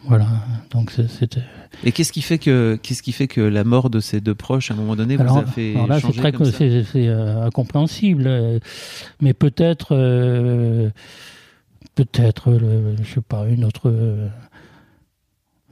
voilà, 0.07 0.27
donc 0.71 0.91
c'était. 0.91 1.41
Et 1.83 1.93
qu'est-ce 1.93 2.13
qui 2.13 2.23
fait 2.23 2.39
que 2.39 2.79
qu'est-ce 2.83 3.03
qui 3.03 3.13
fait 3.13 3.27
que 3.27 3.41
la 3.41 3.65
mort 3.65 3.91
de 3.91 4.01
ces 4.01 4.21
deux 4.21 4.35
proches 4.35 4.71
à 4.71 4.75
un 4.75 4.77
moment 4.77 4.97
donné 4.97 5.17
vous 5.17 5.23
Alors, 5.23 5.39
a 5.39 5.47
fait 5.47 5.75
alors 5.75 5.87
là, 5.87 5.97
c'est 6.01 6.07
changer 6.13 6.33
comme 6.33 6.45
ça? 6.45 6.59
c'est 6.59 6.85
euh, 7.09 7.43
incompréhensible, 7.45 8.25
euh, 8.27 8.59
mais 9.21 9.33
peut-être, 9.35 9.89
euh, 9.97 10.91
peut-être, 11.95 12.59
je 13.03 13.15
sais 13.15 13.21
pas, 13.21 13.47
une 13.49 13.65
autre 13.65 13.91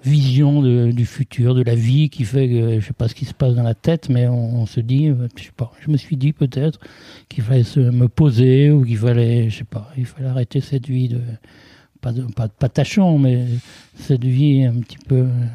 vision 0.05 0.63
de- 0.63 0.91
du 0.91 1.07
futur, 1.07 1.55
de 1.55 1.63
la 1.63 1.77
vie, 1.77 2.11
qui 2.11 2.25
fait 2.25 2.49
que 2.49 2.81
je 2.81 2.87
sais 2.87 2.93
pas 2.93 3.07
ce 3.07 3.15
qui 3.15 3.25
se 3.25 3.35
passe 3.35 3.55
dans 3.55 3.63
la 3.63 3.75
tête, 3.75 4.09
mais 4.09 4.27
on, 4.27 4.57
on 4.63 4.67
se 4.67 4.81
dit, 4.81 5.13
je 5.37 5.43
sais 5.45 5.51
pas, 5.57 5.71
je 5.81 5.91
me 5.91 5.97
suis 5.97 6.17
dit 6.17 6.33
peut-être 6.33 6.81
qu'il 7.29 7.45
fallait 7.45 7.63
se 7.63 7.79
me 7.79 8.09
poser 8.09 8.71
ou 8.73 8.85
qu'il 8.85 8.97
fallait, 8.99 9.49
je 9.49 9.59
sais 9.59 9.65
pas, 9.65 9.91
il 9.97 10.07
fallait 10.07 10.27
arrêter 10.29 10.61
cette 10.61 10.89
vie 10.89 11.09
de 11.09 11.21
pas 12.03 12.13
de 12.13 12.23
pas, 12.25 12.49
pas 12.49 12.69
mais 13.19 13.47
cette 13.97 14.25
vie 14.25 14.65
un 14.65 14.75
petit 14.81 14.99
peu 14.99 15.21
euh, 15.21 15.47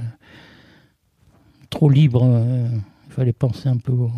trop 1.70 1.90
libre. 1.90 2.22
euh, 2.24 2.68
il 3.08 3.14
fallait 3.14 3.34
penser 3.34 3.70
un 3.70 3.78
peu 3.78 3.92
au, 3.92 4.12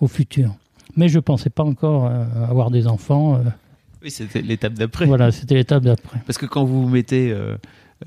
au 0.00 0.06
futur. 0.08 0.54
Mais 0.96 1.08
je 1.08 1.18
pensais 1.18 1.50
pas 1.50 1.64
encore 1.64 2.06
euh, 2.06 2.24
avoir 2.48 2.70
des 2.70 2.86
enfants. 2.86 3.40
Oui, 4.02 4.10
c'était 4.10 4.42
l'étape 4.42 4.74
d'après. 4.74 5.06
voilà, 5.06 5.30
c'était 5.32 5.54
l'étape 5.54 5.82
d'après. 5.84 6.20
Parce 6.26 6.38
que 6.38 6.46
quand 6.46 6.64
vous 6.64 6.82
vous 6.82 6.88
mettez, 6.88 7.30
euh, 7.30 7.56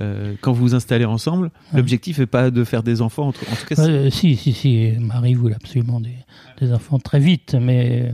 euh, 0.01 0.35
quand 0.41 0.51
vous 0.51 0.61
vous 0.61 0.75
installez 0.75 1.05
ensemble, 1.05 1.49
l'objectif 1.73 2.19
est 2.19 2.25
pas 2.25 2.51
de 2.51 2.63
faire 2.63 2.83
des 2.83 3.01
enfants. 3.01 3.27
entre- 3.27 3.43
En 3.51 3.55
tout 3.55 3.65
cas, 3.75 3.81
Euh, 3.87 4.09
si, 4.09 4.35
si, 4.35 4.53
si. 4.53 4.91
Marie 4.99 5.33
voulait 5.33 5.55
absolument 5.55 5.99
des, 6.01 6.15
des 6.59 6.73
enfants 6.73 6.99
très 6.99 7.19
vite, 7.19 7.55
mais 7.59 8.13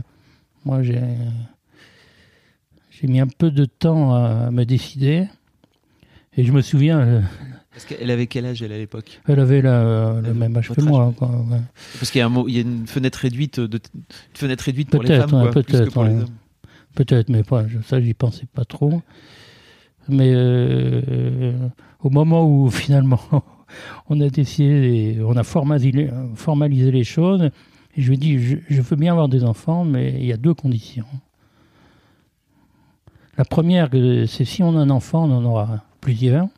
moi 0.64 0.82
j'ai 0.82 1.00
j'ai 2.90 3.06
mis 3.08 3.18
un 3.20 3.26
peu 3.28 3.50
de 3.50 3.64
temps 3.64 4.14
à 4.14 4.50
me 4.50 4.64
décider. 4.64 5.26
Et 6.36 6.44
je 6.44 6.52
me 6.52 6.60
souviens, 6.60 7.00
euh, 7.00 7.20
Parce 7.72 7.84
qu'elle 7.84 8.10
avait 8.10 8.26
quel 8.26 8.46
âge 8.46 8.62
elle 8.62 8.72
à 8.72 8.78
l'époque? 8.78 9.20
Elle 9.26 9.40
avait 9.40 9.62
la- 9.62 10.20
le 10.22 10.32
même 10.34 10.56
âge 10.56 10.68
que 10.68 10.80
âge, 10.80 10.86
moi. 10.86 11.08
ouais. 11.08 11.14
quoi, 11.14 11.28
ouais. 11.28 11.60
Parce 11.98 12.10
qu'il 12.10 12.20
y 12.20 12.22
a, 12.22 12.26
un 12.28 12.44
y 12.48 12.60
une 12.60 12.86
fenêtre 12.86 13.18
réduite, 13.20 13.58
de, 13.60 13.78
une 13.94 14.00
fenêtre 14.36 14.64
réduite 14.64 14.90
pour 14.90 15.02
les 15.02 15.08
Peut-être, 15.08 15.28
femmes, 15.30 15.50
peut-être, 15.50 15.96
ouais. 16.02 16.24
Peut-être, 16.94 17.28
mais 17.28 17.42
pas, 17.42 17.66
je- 17.68 17.80
ça, 17.82 18.00
j'y 18.00 18.14
pensais 18.14 18.46
pas 18.52 18.64
trop. 18.64 19.02
Mais 20.08 20.32
euh, 20.34 21.52
au 22.00 22.10
moment 22.10 22.44
où 22.48 22.70
finalement 22.70 23.20
on 24.08 24.20
a 24.20 24.28
décidé, 24.28 25.18
on 25.24 25.36
a 25.36 25.44
formalisé, 25.44 26.10
formalisé 26.34 26.90
les 26.90 27.04
choses, 27.04 27.50
et 27.96 28.02
je 28.02 28.08
lui 28.08 28.14
ai 28.14 28.18
dit, 28.18 28.38
je, 28.40 28.56
je 28.68 28.82
veux 28.82 28.96
bien 28.96 29.12
avoir 29.12 29.28
des 29.28 29.44
enfants, 29.44 29.84
mais 29.84 30.14
il 30.18 30.24
y 30.26 30.32
a 30.32 30.36
deux 30.36 30.54
conditions. 30.54 31.04
La 33.38 33.44
première, 33.44 33.88
c'est 34.26 34.44
si 34.44 34.62
on 34.62 34.76
a 34.76 34.80
un 34.80 34.90
enfant, 34.90 35.24
on 35.24 35.32
en 35.36 35.44
aura 35.44 35.84
plusieurs, 36.00 36.48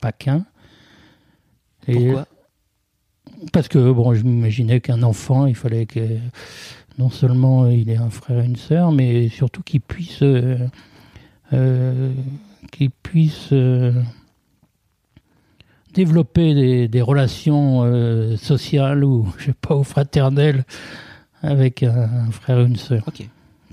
pas 0.00 0.12
qu'un. 0.12 0.44
Pourquoi? 1.86 2.26
Parce 3.52 3.68
que 3.68 3.92
bon, 3.92 4.12
je 4.14 4.22
m'imaginais 4.22 4.80
qu'un 4.80 5.02
enfant, 5.02 5.46
il 5.46 5.54
fallait 5.54 5.86
que 5.86 6.18
non 6.98 7.08
seulement 7.08 7.66
il 7.68 7.88
ait 7.88 7.96
un 7.96 8.10
frère 8.10 8.42
et 8.42 8.46
une 8.46 8.56
sœur, 8.56 8.92
mais 8.92 9.28
surtout 9.28 9.62
qu'il 9.62 9.80
puisse, 9.80 10.22
euh, 10.22 10.58
euh, 11.52 12.12
qu'il 12.70 12.90
puisse 12.90 13.48
euh, 13.52 13.92
développer 15.94 16.54
des, 16.54 16.88
des 16.88 17.00
relations 17.00 18.36
sociales 18.36 19.04
ou 19.04 19.26
je 19.38 19.46
sais 19.46 19.54
pas, 19.58 19.74
ou 19.74 19.84
fraternelles 19.84 20.64
avec 21.42 21.82
un, 21.82 22.26
un 22.26 22.30
frère 22.30 22.60
et 22.60 22.64
une 22.64 22.76
sœur. 22.76 23.04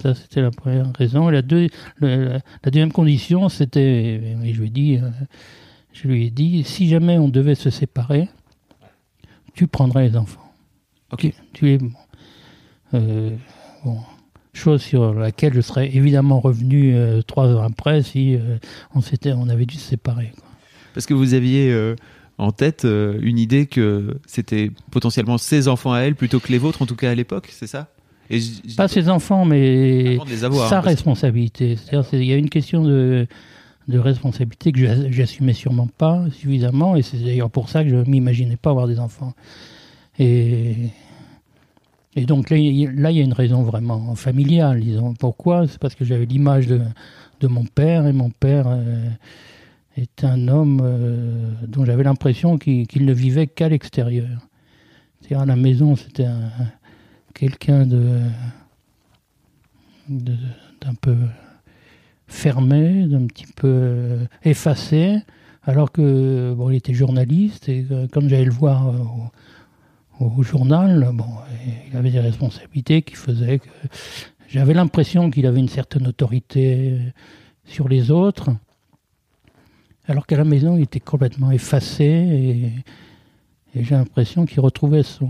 Ça, 0.01 0.13
c'était 0.13 0.41
la 0.41 0.51
première 0.51 0.91
raison. 0.93 1.29
Et 1.29 1.33
la, 1.33 1.41
deux- 1.41 1.69
le- 1.97 2.25
la, 2.25 2.33
la 2.63 2.71
deuxième 2.71 2.91
condition, 2.91 3.49
c'était, 3.49 4.35
je 4.43 4.59
lui 4.59 4.67
ai 4.67 4.69
dit, 4.69 4.97
euh, 4.97 5.09
je 5.93 6.07
lui 6.07 6.27
ai 6.27 6.29
dit, 6.29 6.63
si 6.63 6.87
jamais 6.87 7.17
on 7.17 7.29
devait 7.29 7.55
se 7.55 7.69
séparer, 7.69 8.29
tu 9.53 9.65
prendrais 9.67 10.07
les 10.09 10.15
enfants. 10.17 10.53
Ok. 11.11 11.21
Tu, 11.21 11.33
tu 11.53 11.71
es 11.71 11.77
bon. 11.79 11.91
Euh, 12.93 13.31
bon. 13.83 13.99
Chose 14.53 14.81
sur 14.81 15.13
laquelle 15.13 15.53
je 15.53 15.61
serais 15.61 15.95
évidemment 15.95 16.39
revenu 16.39 16.95
euh, 16.95 17.21
trois 17.21 17.47
ans 17.55 17.61
après 17.63 18.01
si 18.01 18.35
euh, 18.35 18.57
on 18.95 19.01
s'était, 19.01 19.31
on 19.33 19.49
avait 19.49 19.65
dû 19.65 19.75
se 19.75 19.89
séparer. 19.89 20.31
quoi. 20.35 20.43
Parce 20.93 21.05
que 21.05 21.13
vous 21.13 21.35
aviez 21.35 21.93
en 22.39 22.51
tête 22.51 22.83
une 22.85 23.37
idée 23.37 23.67
que 23.67 24.17
c'était 24.25 24.71
potentiellement 24.89 25.37
ses 25.37 25.67
enfants 25.67 25.93
à 25.93 25.99
elle 25.99 26.15
plutôt 26.15 26.39
que 26.39 26.51
les 26.51 26.57
vôtres, 26.57 26.81
en 26.81 26.87
tout 26.87 26.95
cas 26.95 27.11
à 27.11 27.15
l'époque, 27.15 27.49
c'est 27.51 27.67
ça? 27.67 27.87
Et 28.29 28.39
Pas 28.75 28.87
ses 28.87 29.09
enfants, 29.09 29.45
mais 29.45 30.17
avoir. 30.43 30.69
sa 30.69 30.77
hein, 30.77 30.81
responsabilité. 30.81 31.75
C'est-à-dire, 31.77 32.05
il 32.13 32.25
y 32.25 32.33
a 32.33 32.37
une 32.37 32.49
question 32.49 32.83
de, 32.83 33.25
de 33.87 33.99
responsabilité 33.99 34.71
que 34.71 34.79
j'as- 34.79 35.09
j'assumais 35.09 35.53
sûrement 35.53 35.87
pas 35.97 36.25
suffisamment, 36.31 36.95
et 36.95 37.01
c'est 37.03 37.17
d'ailleurs 37.17 37.49
pour 37.49 37.69
ça 37.69 37.83
que 37.83 37.89
je 37.89 37.95
m'imaginais 38.09 38.57
pas 38.57 38.69
avoir 38.71 38.87
des 38.87 38.99
enfants. 38.99 39.33
Et, 40.19 40.75
et 42.15 42.25
donc 42.25 42.49
là, 42.49 42.57
il 42.57 42.75
y 42.75 42.87
a- 42.87 42.91
là, 42.91 43.11
il 43.11 43.17
y 43.17 43.21
a 43.21 43.23
une 43.23 43.33
raison 43.33 43.63
vraiment 43.63 44.15
familiale, 44.15 44.81
disons. 44.81 45.13
Pourquoi? 45.13 45.67
C'est 45.67 45.79
parce 45.79 45.95
que 45.95 46.03
j'avais 46.03 46.25
l'image 46.25 46.67
de, 46.67 46.81
de 47.39 47.47
mon 47.47 47.63
père, 47.65 48.07
et 48.07 48.13
mon 48.13 48.29
père 48.31 48.65
euh, 48.67 49.07
est 49.95 50.23
un 50.23 50.47
homme 50.47 50.81
euh, 50.83 51.51
dont 51.67 51.85
j'avais 51.85 52.03
l'impression 52.03 52.57
qu'il 52.57 52.87
qu'il 52.87 53.05
ne 53.05 53.13
vivait 53.13 53.47
qu'à 53.47 53.69
l'extérieur. 53.69 54.27
C'est-à-dire 55.21 55.41
à 55.41 55.45
la 55.45 55.55
maison, 55.55 55.95
c'était 55.95 56.25
un- 56.25 56.51
quelqu'un 57.37 57.85
de 57.85 58.21
d'un 60.09 60.93
peu 61.01 61.17
fermé, 62.27 63.05
d'un 63.07 63.25
petit 63.27 63.45
peu 63.45 63.67
euh, 63.67 64.25
effacé, 64.43 65.19
alors 65.63 65.91
que 65.91 66.53
bon, 66.55 66.69
il 66.69 66.77
était 66.77 66.93
journaliste 66.93 67.67
et 67.67 67.83
que, 67.83 68.07
quand 68.07 68.21
j'allais 68.21 68.45
le 68.45 68.51
voir 68.51 68.87
euh, 68.87 70.25
au, 70.25 70.43
journal, 70.43 71.09
bon, 71.13 71.27
il 71.89 71.97
avait 71.97 72.11
des 72.11 72.21
responsabilités 72.21 73.01
qui 73.01 73.15
faisaient 73.15 73.59
que 73.59 73.69
j'avais 74.47 74.73
l'impression 74.73 75.29
qu'il 75.29 75.45
avait 75.45 75.59
une 75.59 75.67
certaine 75.67 76.07
autorité 76.07 76.91
euh, 76.91 76.99
sur 77.65 77.89
les 77.89 78.11
autres, 78.11 78.49
alors 80.07 80.25
qu'à 80.25 80.37
la 80.37 80.45
maison 80.45 80.77
il 80.77 80.83
était 80.83 81.01
complètement 81.01 81.51
effacé 81.51 82.05
et 82.05 83.83
j'ai 83.83 83.95
l'impression 83.95 84.45
qu'il 84.45 84.61
retrouvait 84.61 85.03
son 85.03 85.29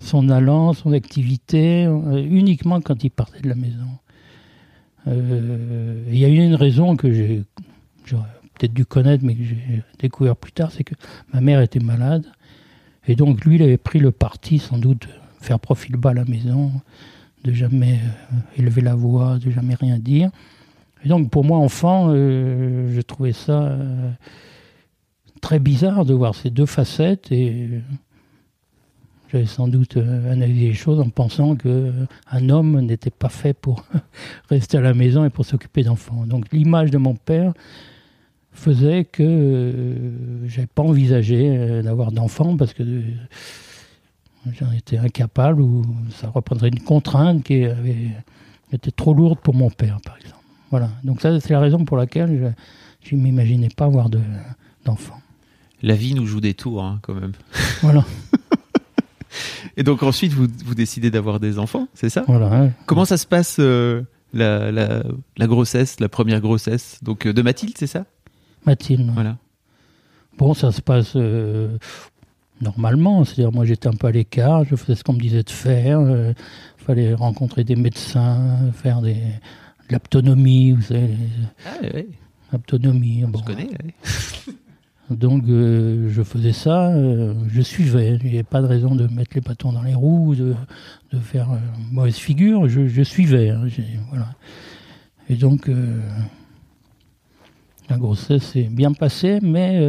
son 0.00 0.28
allant, 0.28 0.72
son 0.72 0.92
activité, 0.92 1.86
euh, 1.86 2.22
uniquement 2.22 2.80
quand 2.80 3.04
il 3.04 3.10
partait 3.10 3.40
de 3.40 3.48
la 3.48 3.54
maison. 3.54 3.88
Euh, 5.06 6.04
Il 6.08 6.18
y 6.18 6.24
a 6.24 6.28
une 6.28 6.54
raison 6.54 6.96
que 6.96 7.12
j'ai 7.12 7.42
peut-être 8.04 8.74
dû 8.74 8.84
connaître, 8.84 9.24
mais 9.24 9.34
que 9.34 9.42
j'ai 9.42 9.82
découvert 9.98 10.36
plus 10.36 10.52
tard, 10.52 10.70
c'est 10.72 10.84
que 10.84 10.94
ma 11.32 11.40
mère 11.40 11.60
était 11.60 11.80
malade. 11.80 12.26
Et 13.06 13.16
donc 13.16 13.44
lui, 13.44 13.56
il 13.56 13.62
avait 13.62 13.78
pris 13.78 13.98
le 13.98 14.10
parti, 14.10 14.58
sans 14.58 14.78
doute, 14.78 15.02
de 15.02 15.44
faire 15.44 15.58
profil 15.58 15.96
bas 15.96 16.10
à 16.10 16.14
la 16.14 16.24
maison, 16.24 16.70
de 17.44 17.52
jamais 17.52 17.94
euh, 17.94 18.36
élever 18.58 18.82
la 18.82 18.94
voix, 18.94 19.38
de 19.38 19.50
jamais 19.50 19.74
rien 19.74 19.98
dire. 19.98 20.30
Et 21.02 21.08
donc 21.08 21.30
pour 21.30 21.44
moi, 21.44 21.56
enfant, 21.56 22.12
je 22.12 23.00
trouvais 23.00 23.32
ça 23.32 23.74
très 25.40 25.58
bizarre 25.58 26.04
de 26.04 26.14
voir 26.14 26.34
ces 26.34 26.50
deux 26.50 26.66
facettes 26.66 27.32
et 27.32 27.82
j'avais 29.30 29.46
sans 29.46 29.68
doute 29.68 29.96
euh, 29.96 30.32
analysé 30.32 30.68
les 30.68 30.74
choses 30.74 31.00
en 31.00 31.08
pensant 31.08 31.54
que 31.56 31.68
euh, 31.68 32.48
homme 32.50 32.80
n'était 32.80 33.10
pas 33.10 33.28
fait 33.28 33.52
pour 33.54 33.84
rester 34.50 34.78
à 34.78 34.80
la 34.80 34.94
maison 34.94 35.24
et 35.24 35.30
pour 35.30 35.44
s'occuper 35.44 35.82
d'enfants. 35.82 36.26
Donc 36.26 36.46
l'image 36.52 36.90
de 36.90 36.98
mon 36.98 37.14
père 37.14 37.52
faisait 38.52 39.04
que 39.04 39.22
euh, 39.22 40.48
j'avais 40.48 40.66
pas 40.66 40.82
envisagé 40.82 41.48
euh, 41.48 41.82
d'avoir 41.82 42.12
d'enfants 42.12 42.56
parce 42.56 42.74
que 42.74 42.82
euh, 42.82 43.02
j'en 44.58 44.72
étais 44.72 44.98
incapable 44.98 45.60
ou 45.62 45.82
ça 46.10 46.28
représenterait 46.28 46.70
une 46.70 46.80
contrainte 46.82 47.44
qui 47.44 47.64
avait, 47.64 48.08
était 48.72 48.90
trop 48.90 49.14
lourde 49.14 49.38
pour 49.40 49.54
mon 49.54 49.70
père, 49.70 49.98
par 50.04 50.16
exemple. 50.16 50.36
Voilà. 50.70 50.90
Donc 51.04 51.20
ça, 51.20 51.38
c'est 51.40 51.52
la 51.52 51.60
raison 51.60 51.84
pour 51.84 51.96
laquelle 51.96 52.54
je 53.02 53.14
ne 53.14 53.20
m'imaginais 53.20 53.68
pas 53.74 53.86
avoir 53.86 54.08
de- 54.08 54.20
d'enfants. 54.84 55.20
La 55.82 55.94
vie 55.94 56.14
nous 56.14 56.26
joue 56.26 56.40
des 56.40 56.54
tours, 56.54 56.82
hein, 56.84 56.98
quand 57.02 57.14
même. 57.14 57.32
Voilà. 57.82 58.04
Et 59.76 59.82
donc 59.82 60.02
ensuite, 60.02 60.32
vous, 60.32 60.46
vous 60.64 60.74
décidez 60.74 61.10
d'avoir 61.10 61.40
des 61.40 61.58
enfants, 61.58 61.88
c'est 61.94 62.08
ça? 62.10 62.24
Voilà. 62.26 62.70
Comment 62.86 63.04
ça 63.04 63.16
se 63.16 63.26
passe 63.26 63.56
euh, 63.60 64.02
la, 64.32 64.70
la, 64.72 65.02
la 65.36 65.46
grossesse, 65.46 66.00
la 66.00 66.08
première 66.08 66.40
grossesse? 66.40 66.98
Donc 67.02 67.26
euh, 67.26 67.32
de 67.32 67.42
Mathilde, 67.42 67.74
c'est 67.76 67.86
ça? 67.86 68.04
Mathilde. 68.66 69.10
Voilà. 69.14 69.36
Bon, 70.38 70.54
ça 70.54 70.72
se 70.72 70.80
passe 70.80 71.12
euh, 71.16 71.76
normalement. 72.60 73.24
C'est-à-dire, 73.24 73.52
moi, 73.52 73.64
j'étais 73.64 73.88
un 73.88 73.92
peu 73.92 74.06
à 74.08 74.10
l'écart. 74.12 74.64
Je 74.64 74.74
faisais 74.76 74.94
ce 74.96 75.04
qu'on 75.04 75.12
me 75.14 75.20
disait 75.20 75.42
de 75.42 75.50
faire. 75.50 76.00
Il 76.00 76.34
fallait 76.84 77.14
rencontrer 77.14 77.62
des 77.64 77.76
médecins, 77.76 78.58
faire 78.72 79.00
des, 79.02 79.14
de 79.14 79.20
l'aptonomie, 79.92 80.72
vous 80.72 80.82
savez, 80.82 81.10
Ah, 81.66 81.82
ouais, 81.82 82.08
l'aptonomie. 82.52 83.22
on 83.24 83.28
Bon. 83.28 83.38
se 83.40 83.44
connaît. 83.44 83.68
ouais. 83.68 83.94
Donc, 85.10 85.42
euh, 85.48 86.08
je 86.08 86.22
faisais 86.22 86.52
ça. 86.52 86.88
euh, 86.88 87.34
je 87.48 87.62
suivais. 87.62 88.16
Il 88.22 88.26
n'y 88.26 88.34
avait 88.34 88.44
pas 88.44 88.62
de 88.62 88.66
raison 88.66 88.94
de 88.94 89.08
mettre 89.08 89.32
les 89.34 89.40
bâtons 89.40 89.72
dans 89.72 89.82
les 89.82 89.94
roues, 89.94 90.36
de, 90.36 90.54
faire 91.20 91.50
euh, 91.50 91.58
mauvaise 91.90 92.16
figure. 92.16 92.68
Je, 92.68 93.02
suivais. 93.02 93.50
hein, 93.50 93.66
voilà. 94.10 94.28
Et 95.28 95.34
donc, 95.34 95.68
la 97.88 97.98
grossesse 97.98 98.44
s'est 98.44 98.68
bien 98.70 98.92
passée, 98.92 99.40
mais 99.42 99.80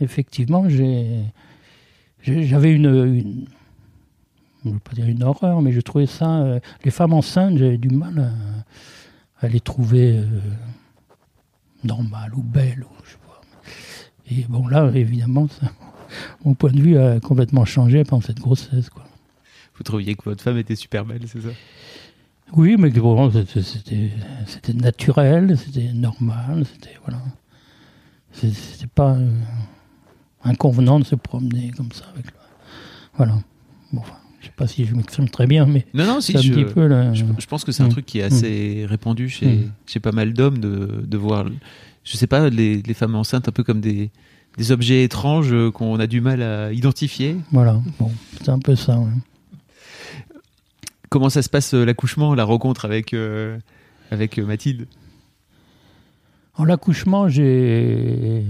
effectivement, 0.00 0.66
j'avais 0.68 2.72
une, 2.72 3.46
veux 4.64 4.78
pas 4.78 4.92
dire 4.92 5.06
une 5.06 5.22
horreur, 5.22 5.62
mais 5.62 5.72
je 5.72 5.80
trouvais 5.80 6.06
ça, 6.06 6.58
les 6.84 6.90
femmes 6.90 7.14
enceintes, 7.14 7.56
j'avais 7.56 7.78
du 7.78 7.88
mal 7.88 8.30
à, 9.40 9.48
les 9.48 9.60
trouver 9.60 10.22
normales 11.82 12.34
ou 12.34 12.42
belles, 12.42 12.84
ou. 12.84 13.25
Et 14.30 14.44
bon, 14.48 14.66
là, 14.68 14.90
évidemment, 14.94 15.48
ça- 15.48 15.70
mon 16.44 16.54
point 16.54 16.70
de 16.72 16.80
vue 16.80 16.98
a 16.98 17.20
complètement 17.20 17.64
changé 17.64 18.04
pendant 18.04 18.22
cette 18.22 18.40
grossesse, 18.40 18.90
quoi. 18.90 19.04
Vous 19.76 19.82
trouviez 19.82 20.14
que 20.14 20.24
votre 20.24 20.42
femme 20.42 20.56
était 20.58 20.76
super 20.76 21.04
belle, 21.04 21.22
c'est 21.26 21.40
ça? 21.42 21.48
Oui, 22.52 22.76
mais 22.78 22.90
que 22.90 23.00
bon, 23.00 23.30
c'était- 23.30 24.10
naturel, 24.74 25.58
c'était 25.58 25.92
normal, 25.92 26.64
c'était 26.64 26.96
voilà. 27.04 27.20
C'était 28.32 28.86
pas 28.94 29.14
euh, 29.14 29.30
inconvenant 30.44 31.00
de 31.00 31.04
se 31.04 31.14
promener 31.14 31.70
comme 31.76 31.90
ça 31.92 32.04
avec 32.12 32.26
le. 32.26 32.32
Voilà. 33.16 33.34
Bon, 33.92 34.00
enfin, 34.00 34.14
je 34.40 34.46
sais 34.46 34.52
pas 34.54 34.66
si 34.66 34.84
je 34.84 34.94
m'exprime 34.94 35.28
très 35.28 35.46
bien, 35.46 35.66
mais 35.66 35.86
Non, 35.94 36.06
non, 36.06 36.20
si, 36.20 36.36
un 36.36 36.40
je, 36.40 36.52
petit 36.52 36.72
peu 36.72 36.86
là. 36.86 37.12
je, 37.14 37.24
je 37.38 37.46
pense 37.46 37.64
que 37.64 37.72
c'est 37.72 37.82
un 37.82 37.86
Mm. 37.86 37.90
truc 37.92 38.06
qui 38.06 38.18
est 38.20 38.22
assez 38.24 38.84
répandu 38.88 39.28
chez, 39.28 39.46
Mm. 39.46 39.72
chez 39.86 40.00
pas 40.00 40.12
mal 40.12 40.32
d'hommes 40.34 40.58
de, 40.58 41.02
de 41.06 41.16
voir, 41.16 41.46
je 42.06 42.16
sais 42.16 42.28
pas, 42.28 42.48
les, 42.48 42.80
les 42.82 42.94
femmes 42.94 43.16
enceintes 43.16 43.48
un 43.48 43.52
peu 43.52 43.64
comme 43.64 43.80
des, 43.80 44.10
des 44.56 44.72
objets 44.72 45.02
étranges 45.02 45.52
euh, 45.52 45.70
qu'on 45.70 45.98
a 45.98 46.06
du 46.06 46.20
mal 46.20 46.40
à 46.40 46.72
identifier. 46.72 47.36
Voilà. 47.50 47.82
Bon, 47.98 48.10
c'est 48.38 48.48
un 48.48 48.60
peu 48.60 48.76
ça. 48.76 48.98
ouais. 48.98 49.10
Comment 51.10 51.28
ça 51.30 51.42
se 51.42 51.48
passe 51.48 51.74
euh, 51.74 51.84
l'accouchement, 51.84 52.34
la 52.34 52.44
rencontre 52.44 52.84
avec, 52.84 53.12
euh, 53.12 53.58
avec 54.10 54.38
Mathilde? 54.38 54.86
En 56.54 56.64
l'accouchement, 56.64 57.28
j'ai 57.28 58.44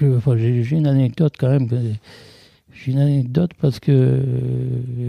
j'ai 0.00 0.76
une 0.76 0.86
anecdote 0.86 1.34
quand 1.36 1.48
même. 1.48 1.68
J'ai 2.72 2.92
une 2.92 3.00
anecdote 3.00 3.50
parce 3.60 3.80
que 3.80 4.22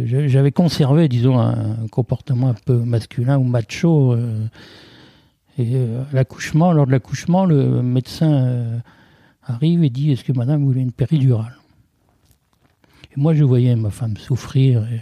j'avais 0.05 0.51
conservé, 0.51 1.07
disons, 1.07 1.37
un 1.39 1.75
comportement 1.91 2.49
un 2.49 2.55
peu 2.65 2.73
masculin 2.73 3.37
ou 3.37 3.43
macho. 3.43 4.13
Euh, 4.13 4.47
euh, 5.59 6.03
l'accouchement, 6.13 6.71
lors 6.71 6.85
de 6.85 6.91
l'accouchement, 6.91 7.45
le 7.45 7.81
médecin 7.81 8.81
arrive 9.43 9.83
et 9.83 9.89
dit 9.89 10.11
Est-ce 10.11 10.23
que 10.23 10.31
madame 10.31 10.63
voulait 10.63 10.81
une 10.81 10.91
péridurale? 10.91 11.55
Et 13.11 13.19
moi, 13.19 13.33
je 13.33 13.43
voyais 13.43 13.75
ma 13.75 13.89
femme 13.89 14.17
souffrir. 14.17 14.83
et 14.85 15.01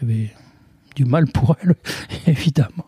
J'avais 0.00 0.30
du 0.96 1.04
mal 1.04 1.26
pour 1.26 1.56
elle, 1.62 1.74
évidemment. 2.26 2.86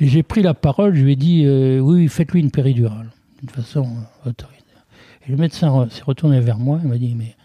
J'ai 0.00 0.22
pris 0.22 0.42
la 0.42 0.54
parole, 0.54 0.94
je 0.94 1.02
lui 1.02 1.12
ai 1.12 1.16
dit 1.16 1.46
Oui, 1.80 2.08
faites-lui 2.08 2.40
une 2.40 2.50
péridurale, 2.50 3.10
d'une 3.40 3.50
façon 3.50 3.86
autoritaire. 4.24 4.86
Et 5.26 5.30
le 5.30 5.36
médecin 5.36 5.88
s'est 5.90 6.04
retourné 6.04 6.40
vers 6.40 6.58
moi 6.58 6.80
et 6.82 6.86
m'a 6.86 6.98
dit 6.98 7.14
Mais 7.16 7.36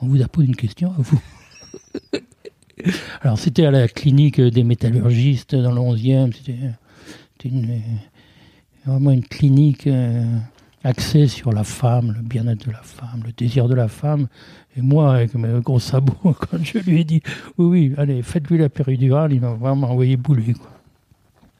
on 0.00 0.06
vous 0.06 0.22
a 0.22 0.28
posé 0.28 0.46
une 0.46 0.56
question 0.56 0.92
à 0.92 0.96
vous. 0.98 1.20
Alors, 3.22 3.38
c'était 3.38 3.64
à 3.64 3.70
la 3.70 3.88
clinique 3.88 4.40
des 4.40 4.64
métallurgistes 4.64 5.54
dans 5.54 5.72
le 5.72 5.80
11e. 5.80 6.32
C'était 6.32 6.56
vraiment 8.84 9.10
une 9.10 9.24
clinique 9.24 9.86
euh, 9.86 10.24
axée 10.84 11.26
sur 11.26 11.52
la 11.52 11.64
femme, 11.64 12.12
le 12.16 12.22
bien-être 12.22 12.66
de 12.66 12.72
la 12.72 12.82
femme, 12.82 13.22
le 13.24 13.32
désir 13.32 13.68
de 13.68 13.74
la 13.74 13.88
femme. 13.88 14.28
Et 14.76 14.82
moi, 14.82 15.14
avec 15.14 15.34
mes 15.34 15.60
gros 15.60 15.80
sabots, 15.80 16.14
quand 16.22 16.62
je 16.62 16.78
lui 16.78 17.00
ai 17.00 17.04
dit 17.04 17.22
Oui, 17.58 17.66
oui, 17.66 17.94
allez, 17.96 18.22
faites-lui 18.22 18.58
la 18.58 18.68
péridurale, 18.68 19.32
il 19.32 19.40
m'a 19.40 19.52
vraiment 19.52 19.90
envoyé 19.90 20.16
bouler. 20.16 20.54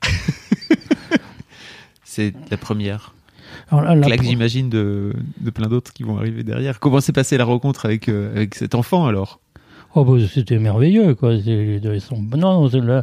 C'est 2.04 2.34
la 2.50 2.56
première 2.56 3.14
claque, 3.68 4.22
j'imagine, 4.22 4.70
de, 4.70 5.12
de, 5.40 5.50
plein 5.50 5.68
d'autres 5.68 5.92
qui 5.92 6.02
vont 6.02 6.18
arriver 6.18 6.42
derrière. 6.44 6.80
Comment 6.80 7.00
s'est 7.00 7.12
passée 7.12 7.36
la 7.36 7.44
rencontre 7.44 7.84
avec, 7.84 8.08
euh, 8.08 8.34
avec 8.34 8.54
cet 8.54 8.74
enfant 8.74 9.06
alors? 9.06 9.40
Oh, 9.98 10.04
bah, 10.04 10.18
c'était 10.30 10.58
merveilleux, 10.58 11.14
quoi. 11.14 11.32
Non, 12.36 12.68
là, 12.68 13.02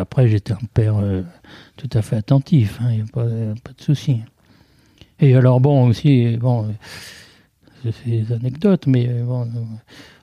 après, 0.00 0.28
j'étais 0.28 0.54
un 0.54 0.66
père 0.72 0.96
euh, 0.96 1.22
tout 1.76 1.90
à 1.92 2.00
fait 2.00 2.16
attentif, 2.16 2.78
il 2.80 2.86
hein, 2.86 2.90
n'y 2.90 3.00
a 3.02 3.04
pas, 3.12 3.26
pas, 3.62 3.72
de 3.76 3.82
souci. 3.82 4.22
Et 5.20 5.36
alors, 5.36 5.60
bon, 5.60 5.88
aussi, 5.88 6.38
bon, 6.38 6.74
c'est 7.84 8.10
des 8.10 8.32
anecdotes, 8.32 8.86
mais 8.86 9.08
euh, 9.10 9.44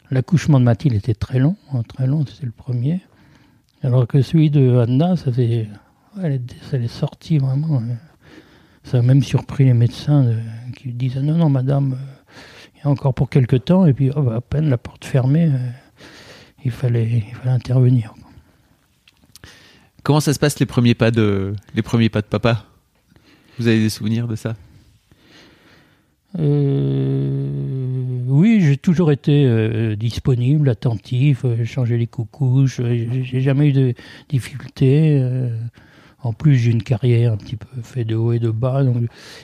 l'accouchement 0.10 0.60
de 0.60 0.66
Mathilde 0.66 0.96
était 0.96 1.14
très 1.14 1.38
long, 1.38 1.58
hein, 1.72 1.84
très 1.88 2.08
long, 2.08 2.26
c'était 2.26 2.48
le 2.48 2.52
premier. 2.52 3.02
Alors 3.84 4.08
que 4.08 4.24
celui 4.24 4.50
de 4.50 4.80
Anna, 4.80 5.16
ça, 5.16 5.32
fait, 5.32 5.68
ça 6.72 6.78
est 6.78 6.88
sorti 6.88 7.38
vraiment. 7.38 7.84
Ça 8.84 8.98
a 8.98 9.02
même 9.04 9.22
surpris 9.22 9.66
les 9.66 9.76
médecins 9.76 10.26
qui 10.76 10.92
disaient 10.92 11.22
non, 11.22 11.36
non, 11.36 11.50
madame, 11.50 11.94
euh, 11.94 12.30
il 12.76 12.80
y 12.80 12.88
a 12.88 12.90
encore 12.90 13.14
pour 13.14 13.30
quelque 13.30 13.58
temps. 13.58 13.86
Et 13.86 13.94
puis, 13.94 14.10
oh, 14.16 14.24
bah, 14.24 14.38
à 14.38 14.42
peine 14.42 14.72
la 14.72 14.80
porte 14.80 15.06
fermée, 15.06 15.52
euh, 15.54 15.70
il, 16.64 16.72
fallait, 16.72 17.24
il 17.30 17.36
fallait 17.36 17.52
intervenir. 17.52 18.14
Comment 20.04 20.20
ça 20.20 20.34
se 20.34 20.40
passe 20.40 20.60
les 20.60 20.66
premiers 20.66 20.96
pas 20.96 21.12
de, 21.12 21.54
les 21.76 21.82
premiers 21.82 22.10
pas 22.10 22.22
de 22.22 22.28
papa? 22.28 22.66
Vous 23.58 23.68
avez 23.68 23.80
des 23.80 23.90
souvenirs 23.90 24.28
de 24.28 24.36
ça? 24.36 24.56
Euh, 26.40 27.48
oui, 28.28 28.60
j'ai 28.62 28.78
toujours 28.78 29.12
été 29.12 29.96
disponible, 29.96 30.70
attentif, 30.70 31.46
changer 31.64 31.98
les 31.98 32.08
coucouches, 32.08 32.82
j'ai 32.82 33.42
jamais 33.42 33.70
eu 33.70 33.74
de 33.74 33.94
difficultés. 34.30 35.24
En 36.24 36.34
plus, 36.34 36.56
j'ai 36.56 36.72
une 36.72 36.84
carrière 36.84 37.34
un 37.34 37.38
petit 37.38 37.58
peu 37.58 37.68
fait 37.84 38.06
de 38.06 38.16
haut 38.16 38.32
et 38.32 38.40
de 38.40 38.50
bas. 38.50 38.84
Donc, 38.84 38.96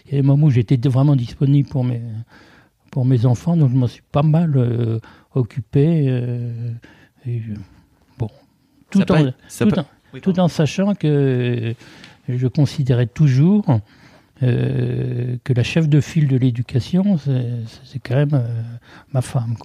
il 0.05 0.13
y 0.13 0.17
a 0.17 0.21
des 0.21 0.27
moments 0.27 0.47
où 0.47 0.49
j'étais 0.49 0.77
vraiment 0.89 1.15
disponible 1.15 1.69
pour 1.69 1.83
mes, 1.83 2.01
pour 2.89 3.05
mes 3.05 3.25
enfants, 3.25 3.55
donc 3.55 3.69
je 3.71 3.75
m'en 3.75 3.87
suis 3.87 4.03
pas 4.11 4.23
mal 4.23 4.53
euh, 4.55 4.99
occupé. 5.35 6.07
Euh, 7.27 7.39
bon, 8.17 8.29
tout, 8.89 8.99
en, 9.11 9.31
tout, 10.21 10.39
en, 10.39 10.47
sachant 10.47 10.95
que 10.95 11.73
je 12.27 12.47
considérais 12.47 13.07
toujours 13.07 13.65
euh, 14.41 15.37
que 15.43 15.53
la 15.53 15.63
chef 15.63 15.89
de 15.89 16.01
file 16.01 16.27
de 16.27 16.37
l'éducation, 16.37 17.17
c'est 17.17 17.99
quand 17.99 18.15
même 18.15 18.43
ma 19.13 19.21
femme. 19.21 19.55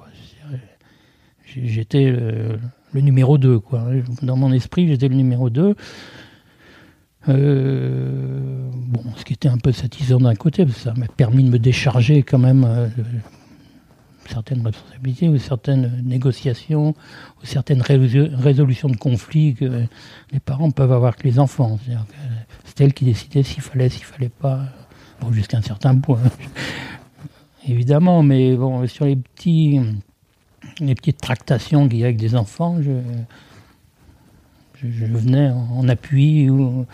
J'étais 1.44 2.10
le, 2.10 2.58
le, 2.92 3.00
numéro 3.00 3.38
2. 3.38 3.60
Quoi. 3.60 3.86
Dans 4.22 4.36
mon 4.36 4.52
esprit, 4.52 4.88
j'étais 4.88 5.08
le 5.08 5.14
numéro 5.14 5.50
2. 5.50 5.76
Euh, 7.28 8.68
bon, 8.72 9.02
ce 9.16 9.24
qui 9.24 9.32
était 9.32 9.48
un 9.48 9.58
peu 9.58 9.72
satisfaisant 9.72 10.20
d'un 10.20 10.34
côté, 10.34 10.64
parce 10.64 10.76
que 10.76 10.82
ça 10.82 10.94
m'a 10.94 11.06
permis 11.06 11.44
de 11.44 11.50
me 11.50 11.58
décharger 11.58 12.22
quand 12.22 12.38
même 12.38 12.64
euh, 12.64 12.88
certaines 14.28 14.64
responsabilités 14.64 15.28
ou 15.28 15.38
certaines 15.38 16.02
négociations 16.04 16.90
ou 16.90 17.46
certaines 17.46 17.82
résolutions 17.82 18.88
de 18.88 18.96
conflits 18.96 19.54
que 19.54 19.86
les 20.32 20.40
parents 20.40 20.70
peuvent 20.70 20.92
avoir 20.92 21.12
avec 21.12 21.24
les 21.24 21.38
enfants. 21.38 21.78
C'est 22.64 22.84
elle 22.84 22.94
qui 22.94 23.04
décidait 23.04 23.42
s'il 23.42 23.62
fallait, 23.62 23.88
s'il 23.88 24.04
fallait 24.04 24.28
pas, 24.28 24.66
jusqu'à 25.30 25.58
un 25.58 25.62
certain 25.62 25.98
point. 25.98 26.20
Évidemment, 27.68 28.22
mais 28.22 28.56
bon, 28.56 28.86
sur 28.86 29.06
les 29.06 29.16
petits, 29.16 29.80
les 30.80 30.94
petites 30.94 31.20
tractations 31.20 31.88
qu'il 31.88 32.00
y 32.00 32.02
a 32.02 32.06
avec 32.06 32.18
des 32.18 32.34
enfants, 32.34 32.80
je, 32.82 32.92
je, 34.82 35.06
venais 35.06 35.50
en, 35.50 35.88
appui 35.88 36.50
ou, 36.50 36.84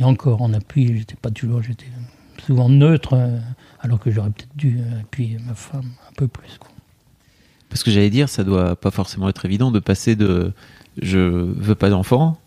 et 0.00 0.04
encore 0.04 0.42
en 0.42 0.52
appui, 0.52 0.98
j'étais 0.98 1.14
pas 1.14 1.30
toujours, 1.30 1.62
j'étais 1.62 1.86
souvent 2.40 2.68
neutre, 2.68 3.14
euh, 3.14 3.38
alors 3.80 3.98
que 3.98 4.10
j'aurais 4.10 4.30
peut-être 4.30 4.56
dû 4.56 4.80
appuyer 5.00 5.38
ma 5.46 5.54
femme 5.54 5.90
un 6.08 6.12
peu 6.16 6.28
plus. 6.28 6.58
Parce 7.68 7.82
que 7.82 7.90
j'allais 7.90 8.10
dire, 8.10 8.28
ça 8.28 8.44
doit 8.44 8.76
pas 8.76 8.90
forcément 8.90 9.28
être 9.28 9.44
évident 9.44 9.70
de 9.70 9.78
passer 9.78 10.16
de 10.16 10.52
je 11.00 11.18
veux 11.18 11.74
pas 11.74 11.90
d'enfant 11.90 12.38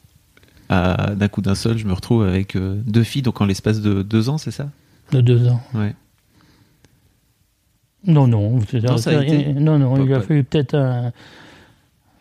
à 0.70 1.16
d'un 1.16 1.28
coup 1.28 1.42
d'un 1.42 1.56
seul, 1.56 1.78
je 1.78 1.86
me 1.86 1.94
retrouve 1.94 2.24
avec 2.24 2.56
euh, 2.56 2.82
deux 2.86 3.04
filles, 3.04 3.22
donc 3.22 3.42
en 3.42 3.46
l'espace 3.46 3.82
de 3.82 4.02
deux 4.02 4.30
ans, 4.30 4.38
c'est 4.38 4.52
ça? 4.52 4.70
De 5.12 5.22
deux 5.22 5.48
ans. 5.48 5.62
Ouais. 5.74 5.94
Non, 8.06 8.26
non, 8.26 8.60
non, 8.60 9.78
non, 9.78 10.06
il 10.06 10.14
a 10.14 10.22
fallu 10.22 10.44
peut-être 10.44 10.76
un. 10.76 11.12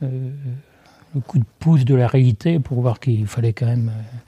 Euh, 0.02 0.30
le 1.14 1.20
coup 1.20 1.38
de 1.38 1.44
pouce 1.58 1.84
de 1.84 1.94
la 1.94 2.06
réalité 2.06 2.58
pour 2.58 2.80
voir 2.80 3.00
qu'il 3.00 3.26
fallait 3.26 3.52
quand 3.52 3.66
même 3.66 3.88
euh, 3.88 4.18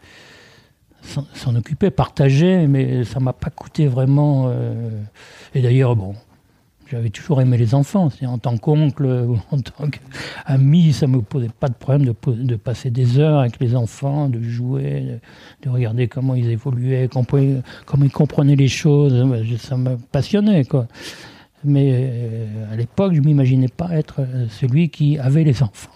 s'en 1.02 1.54
occuper, 1.56 1.90
partager, 1.90 2.66
mais 2.66 3.04
ça 3.04 3.20
m'a 3.20 3.32
pas 3.32 3.50
coûté 3.50 3.86
vraiment. 3.86 4.46
Euh, 4.48 4.90
et 5.54 5.60
d'ailleurs, 5.60 5.96
bon, 5.96 6.14
j'avais 6.90 7.10
toujours 7.10 7.40
aimé 7.40 7.56
les 7.58 7.74
enfants. 7.74 8.10
En 8.24 8.38
tant 8.38 8.56
qu'oncle 8.56 9.04
ou 9.28 9.38
en 9.50 9.60
tant 9.60 9.88
qu'ami, 9.88 10.92
ça 10.92 11.06
me 11.06 11.20
posait 11.22 11.48
pas 11.48 11.68
de 11.68 11.74
problème 11.74 12.04
de, 12.04 12.32
de, 12.32 12.56
passer 12.56 12.90
des 12.90 13.18
heures 13.18 13.40
avec 13.40 13.58
les 13.60 13.74
enfants, 13.74 14.28
de 14.28 14.40
jouer, 14.42 15.18
de, 15.62 15.68
regarder 15.68 16.08
comment 16.08 16.34
ils 16.34 16.50
évoluaient, 16.50 17.08
comment 17.12 18.04
ils 18.04 18.10
comprenaient 18.10 18.56
les 18.56 18.68
choses. 18.68 19.14
Ça 19.58 19.76
me 19.76 19.96
passionnait, 19.96 20.64
quoi. 20.64 20.86
Mais 21.64 21.90
euh, 21.92 22.72
à 22.72 22.76
l'époque, 22.76 23.14
je 23.14 23.20
m'imaginais 23.20 23.68
pas 23.68 23.90
être 23.92 24.26
celui 24.50 24.88
qui 24.88 25.16
avait 25.18 25.44
les 25.44 25.62
enfants. 25.62 25.90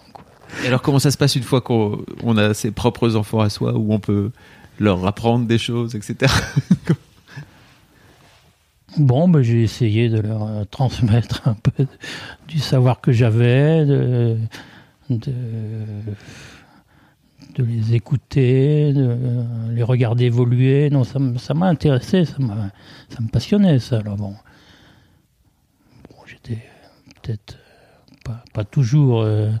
Et 0.63 0.67
alors, 0.67 0.81
comment 0.81 0.99
ça 0.99 1.11
se 1.11 1.17
passe 1.17 1.35
une 1.35 1.43
fois 1.43 1.59
qu'on 1.59 2.37
a 2.37 2.53
ses 2.53 2.71
propres 2.71 3.17
enfants 3.17 3.41
à 3.41 3.49
soi, 3.49 3.73
où 3.77 3.93
on 3.93 3.99
peut 3.99 4.31
leur 4.79 5.05
apprendre 5.05 5.45
des 5.45 5.57
choses, 5.57 5.95
etc. 5.95 6.33
Bon, 8.97 9.27
ben, 9.27 9.43
j'ai 9.43 9.61
essayé 9.61 10.09
de 10.09 10.19
leur 10.19 10.43
euh, 10.43 10.63
transmettre 10.63 11.47
un 11.47 11.53
peu 11.53 11.85
du 12.47 12.57
savoir 12.57 12.99
que 12.99 13.11
j'avais, 13.11 13.85
de, 13.85 14.37
de, 15.11 15.29
les 17.59 17.93
écouter, 17.93 18.91
de 18.93 19.15
les 19.71 19.83
regarder 19.83 20.25
évoluer. 20.25 20.89
Non, 20.89 21.03
ça 21.03 21.19
m'a 21.53 21.67
intéressé, 21.67 22.25
ça, 22.25 22.37
ça 23.09 23.21
me 23.21 23.27
passionnait, 23.27 23.77
ça. 23.77 23.99
Bon, 23.99 24.15
bon 24.15 24.35
j'étais 26.25 26.57
peut-être 27.21 27.57
pas, 28.23 28.43
pas, 28.53 28.63
toujours. 28.63 29.21
Euh, 29.21 29.51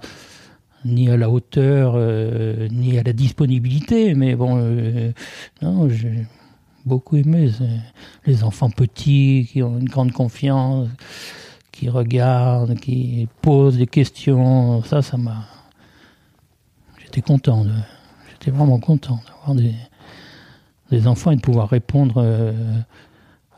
ni 0.87 1.09
à 1.09 1.17
la 1.17 1.29
hauteur, 1.29 1.93
euh, 1.95 2.67
ni 2.69 2.97
à 2.97 3.03
la 3.03 3.13
disponibilité, 3.13 4.15
mais 4.15 4.35
bon, 4.35 4.57
euh, 4.59 5.11
non, 5.61 5.89
j'ai 5.89 6.25
beaucoup 6.85 7.17
aimé 7.17 7.51
les 8.25 8.43
enfants 8.43 8.69
petits 8.69 9.49
qui 9.51 9.61
ont 9.61 9.77
une 9.77 9.89
grande 9.89 10.11
confiance, 10.11 10.87
qui 11.71 11.89
regardent, 11.89 12.75
qui 12.75 13.27
posent 13.41 13.77
des 13.77 13.87
questions. 13.87 14.81
Ça, 14.83 15.01
ça 15.01 15.17
m'a. 15.17 15.45
J'étais 17.03 17.21
content, 17.21 17.65
de... 17.65 17.71
j'étais 18.31 18.51
vraiment 18.51 18.79
content 18.79 19.19
d'avoir 19.27 19.55
des... 19.55 19.75
des, 20.91 21.07
enfants 21.07 21.31
et 21.31 21.35
de 21.35 21.41
pouvoir 21.41 21.69
répondre 21.69 22.15
euh, 22.17 22.53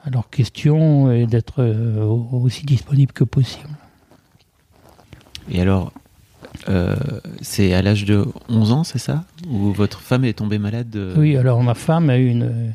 à 0.03 0.09
leurs 0.09 0.29
questions 0.29 1.11
et 1.11 1.27
d'être 1.27 1.63
aussi 2.31 2.65
disponible 2.65 3.13
que 3.13 3.23
possible. 3.23 3.69
Et 5.51 5.61
alors, 5.61 5.91
euh, 6.67 6.95
c'est 7.41 7.73
à 7.73 7.81
l'âge 7.81 8.05
de 8.05 8.25
11 8.49 8.71
ans, 8.71 8.83
c'est 8.83 8.99
ça? 8.99 9.23
Ou 9.47 9.71
votre 9.71 10.01
femme 10.01 10.25
est 10.25 10.33
tombée 10.33 10.59
malade 10.59 10.97
Oui, 11.17 11.37
alors 11.37 11.63
ma 11.63 11.75
femme 11.75 12.09
a 12.09 12.17
eu 12.17 12.27
une, 12.27 12.73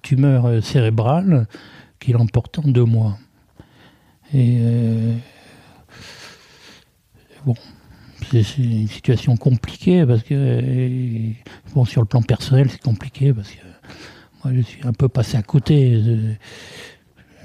tumeur 0.00 0.64
cérébrale 0.64 1.46
qui 2.00 2.12
l'emporte 2.12 2.58
en 2.58 2.68
deux 2.68 2.84
mois. 2.84 3.18
Et 4.32 4.58
bon, 7.44 7.54
c'est 8.30 8.58
une 8.58 8.88
situation 8.88 9.36
compliquée 9.36 10.06
parce 10.06 10.22
que, 10.22 10.60
bon, 11.74 11.84
sur 11.84 12.00
le 12.00 12.06
plan 12.06 12.22
personnel, 12.22 12.70
c'est 12.70 12.80
compliqué 12.80 13.34
parce 13.34 13.50
que 13.50 13.60
moi, 14.42 14.54
je 14.54 14.62
suis 14.62 14.86
un 14.86 14.92
peu 14.92 15.08
passé 15.08 15.36
à 15.36 15.42
côté. 15.42 16.02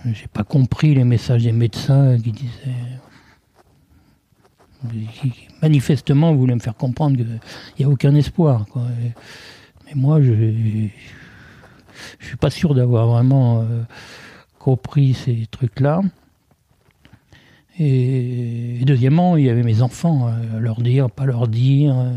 J'ai 0.05 0.27
pas 0.31 0.45
compris 0.45 0.95
les 0.95 1.03
messages 1.03 1.43
des 1.43 1.51
médecins 1.51 2.17
qui 2.17 2.31
disaient. 2.31 2.99
Qui, 5.22 5.34
manifestement 5.62 6.34
voulaient 6.34 6.56
me 6.56 6.62
faire 6.62 6.76
comprendre 6.76 7.18
qu'il 7.18 7.39
n'y 7.80 7.86
a 7.86 7.89
aucun 7.89 8.15
espoir. 8.15 8.65
mais 8.76 9.94
moi, 9.96 10.22
je 10.22 10.32
ne 10.32 10.88
suis 12.22 12.38
pas 12.38 12.50
sûr 12.50 12.74
d'avoir 12.76 13.08
vraiment 13.08 13.62
euh, 13.62 13.84
compris 14.58 15.13
ces 15.13 15.48
trucs-là. 15.52 16.02
Et, 17.78 18.80
deuxièmement, 18.84 19.38
il 19.38 19.46
y 19.46 19.50
avait 19.50 19.63
mes 19.63 19.82
enfants, 19.82 20.28
euh, 20.28 20.60
leur 20.60 20.82
dire, 20.82 21.10
pas 21.10 21.26
leur 21.26 21.48
dire. 21.48 21.96
Euh, 21.98 22.13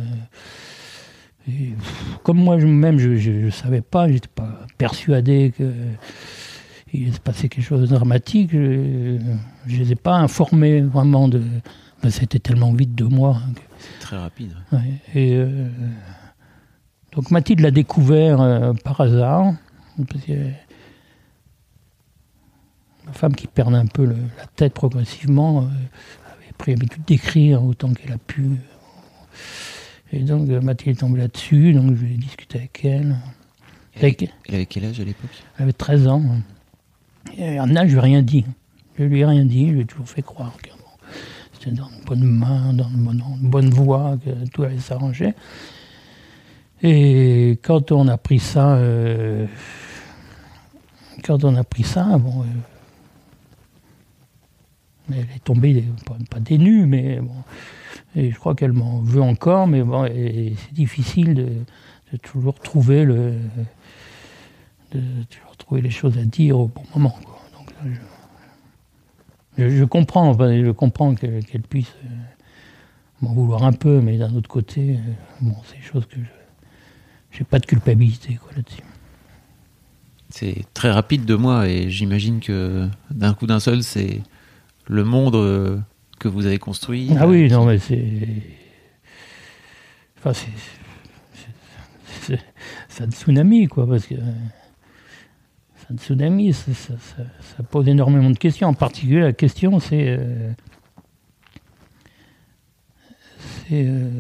comme 2.23 2.39
moi 2.39 2.57
même, 2.57 2.99
je 2.99 3.31
ne 3.31 3.51
savais 3.51 3.81
pas, 3.81 4.09
j'étais 4.09 4.29
pas 4.33 4.61
persuadé 4.79 5.53
qu'il 6.91 7.13
se 7.13 7.19
passait 7.19 7.49
quelque 7.49 7.65
chose 7.65 7.81
de 7.81 7.87
dramatique, 7.87 8.51
je 8.53 8.59
ne 8.59 9.19
les 9.67 9.93
ai 9.93 9.97
pas 9.97 10.15
informés 10.15 10.83
vraiment 10.83 11.27
de. 11.29 11.43
Ben, 12.03 12.11
c'était 12.11 12.39
tellement 12.39 12.73
vite 12.73 12.95
de 12.95 13.05
moi. 13.05 13.41
Hein, 13.45 13.53
Très 14.01 14.17
rapide. 14.17 14.53
et, 15.15 15.37
euh, 15.37 15.69
donc 17.13 17.31
Mathilde 17.31 17.61
l'a 17.61 17.71
découvert 17.71 18.73
par 18.85 19.01
hasard. 19.01 19.55
Parce 20.09 20.25
que, 20.25 20.33
ma 23.07 23.13
femme 23.13 23.35
qui 23.35 23.47
perd 23.47 23.75
un 23.75 23.87
peu 23.87 24.05
la 24.05 24.47
tête 24.57 24.75
progressivement 24.75 25.63
euh, 25.63 25.65
avait 25.65 26.53
pris 26.57 26.73
l'habitude 26.73 27.05
d'écrire 27.05 27.63
autant 27.63 27.93
qu'elle 27.93 28.13
a 28.13 28.19
pu. 28.19 28.51
Et 30.13 30.21
donc 30.21 30.49
euh, 30.49 30.61
Mathilde 30.61 30.97
est 30.97 31.01
tombée 31.01 31.21
là-dessus, 31.21 31.73
donc 31.73 31.95
je 31.95 32.05
vais 32.05 32.15
discuter 32.15 32.59
avec 32.59 32.85
elle. 32.85 33.17
Elle, 33.95 34.15
avait 34.49 34.67
quel 34.67 34.87
âge 34.87 35.01
à 35.01 35.05
l'époque? 35.05 35.31
Elle 35.59 35.65
avait 35.65 35.73
13 35.73 36.07
ans. 36.09 36.23
Et 37.37 37.61
en 37.61 37.77
âge, 37.77 37.91
je 37.91 37.93
lui 37.93 37.99
ai 37.99 38.03
rien 38.03 38.23
dit. 38.23 38.47
Je 38.99 39.05
lui 39.05 39.21
ai 39.21 39.27
rien 39.27 39.45
dit, 39.45 39.69
je 39.69 39.73
lui 39.73 39.81
ai 39.83 39.85
toujours 39.85 40.09
fait 40.09 40.23
croire 40.23 40.57
que 40.63 40.71
dans 41.71 41.89
une 41.89 42.05
bonne 42.05 42.25
main, 42.25 42.73
dans 42.73 42.89
une 42.89 43.49
bonne, 43.51 43.71
voie, 43.71 44.19
que 44.25 44.49
tout 44.49 44.63
allait 44.63 44.79
s'arranger. 44.79 45.35
Et 46.83 47.59
quand 47.63 47.93
on 47.93 48.09
a 48.09 48.19
pris 48.19 48.41
ça, 48.41 48.75
euh, 48.75 49.47
quand 51.23 51.45
on 51.45 51.55
a 51.55 51.65
pris 51.65 51.85
ça, 51.85 52.19
bon, 52.19 52.45
elle 55.11 55.19
est 55.19 55.45
tombée, 55.45 55.85
pas, 56.31 56.41
des 56.41 56.59
nues, 56.59 56.87
mais 56.87 57.21
bon. 57.21 57.35
Et 58.15 58.31
je 58.31 58.39
crois 58.39 58.55
qu'elle 58.55 58.73
m'en 58.73 59.01
veut 59.01 59.23
encore, 59.23 59.67
mais 59.67 59.83
bon, 59.83 60.07
c'est 60.07 60.73
difficile 60.73 61.35
de, 61.35 62.17
toujours 62.19 62.59
trouver 62.59 63.05
le, 63.05 63.39
de, 64.93 65.01
toujours 65.31 65.57
trouver 65.57 65.81
les 65.81 65.91
choses 65.91 66.19
à 66.19 66.25
dire 66.25 66.59
au 66.59 66.69
bon 66.69 66.83
moment. 66.95 67.17
Comprends, 69.85 70.33
je 70.33 70.71
comprends 70.71 71.15
qu'elle 71.15 71.63
puisse 71.69 71.93
euh, 72.05 72.09
m'en 73.21 73.33
vouloir 73.33 73.65
un 73.65 73.73
peu, 73.73 74.01
mais 74.01 74.19
d'un 74.19 74.35
autre 74.35 74.49
côté, 74.49 74.97
euh, 74.97 75.13
bon, 75.41 75.55
c'est 75.67 75.77
des 75.77 75.83
choses 75.83 76.07
que 76.07 76.17
je 77.31 77.39
n'ai 77.39 77.45
pas 77.45 77.59
de 77.59 77.67
culpabilité 77.67 78.39
là-dessus. 78.57 78.83
C'est 80.31 80.65
très 80.73 80.91
rapide 80.91 81.27
de 81.27 81.35
moi 81.35 81.69
et 81.69 81.91
j'imagine 81.91 82.41
que 82.41 82.89
d'un 83.11 83.35
coup 83.35 83.47
d'un 83.47 83.61
seul, 83.61 83.83
c'est 83.83 84.23
le 84.87 85.05
monde 85.05 85.35
euh, 85.35 85.79
que 86.19 86.29
vous 86.29 86.47
avez 86.47 86.59
construit. 86.59 87.11
Ah 87.19 87.27
oui, 87.27 87.51
non, 87.51 87.67
mais 87.67 87.79
c'est. 87.79 88.03
Enfin, 90.19 90.33
c'est. 90.33 90.49
C'est 92.89 93.05
un 93.05 93.11
tsunami, 93.11 93.69
quoi, 93.69 93.89
parce 93.89 94.07
que. 94.07 94.15
Un 95.93 95.97
tsunami, 95.97 96.53
ça, 96.53 96.95
pose 97.71 97.89
énormément 97.89 98.31
de 98.31 98.39
questions. 98.39 98.69
En 98.69 98.75
particulier, 98.75 99.21
la 99.21 99.33
question, 99.33 99.79
c'est. 99.81 100.09
Euh. 100.09 100.53
Euh, 103.73 104.11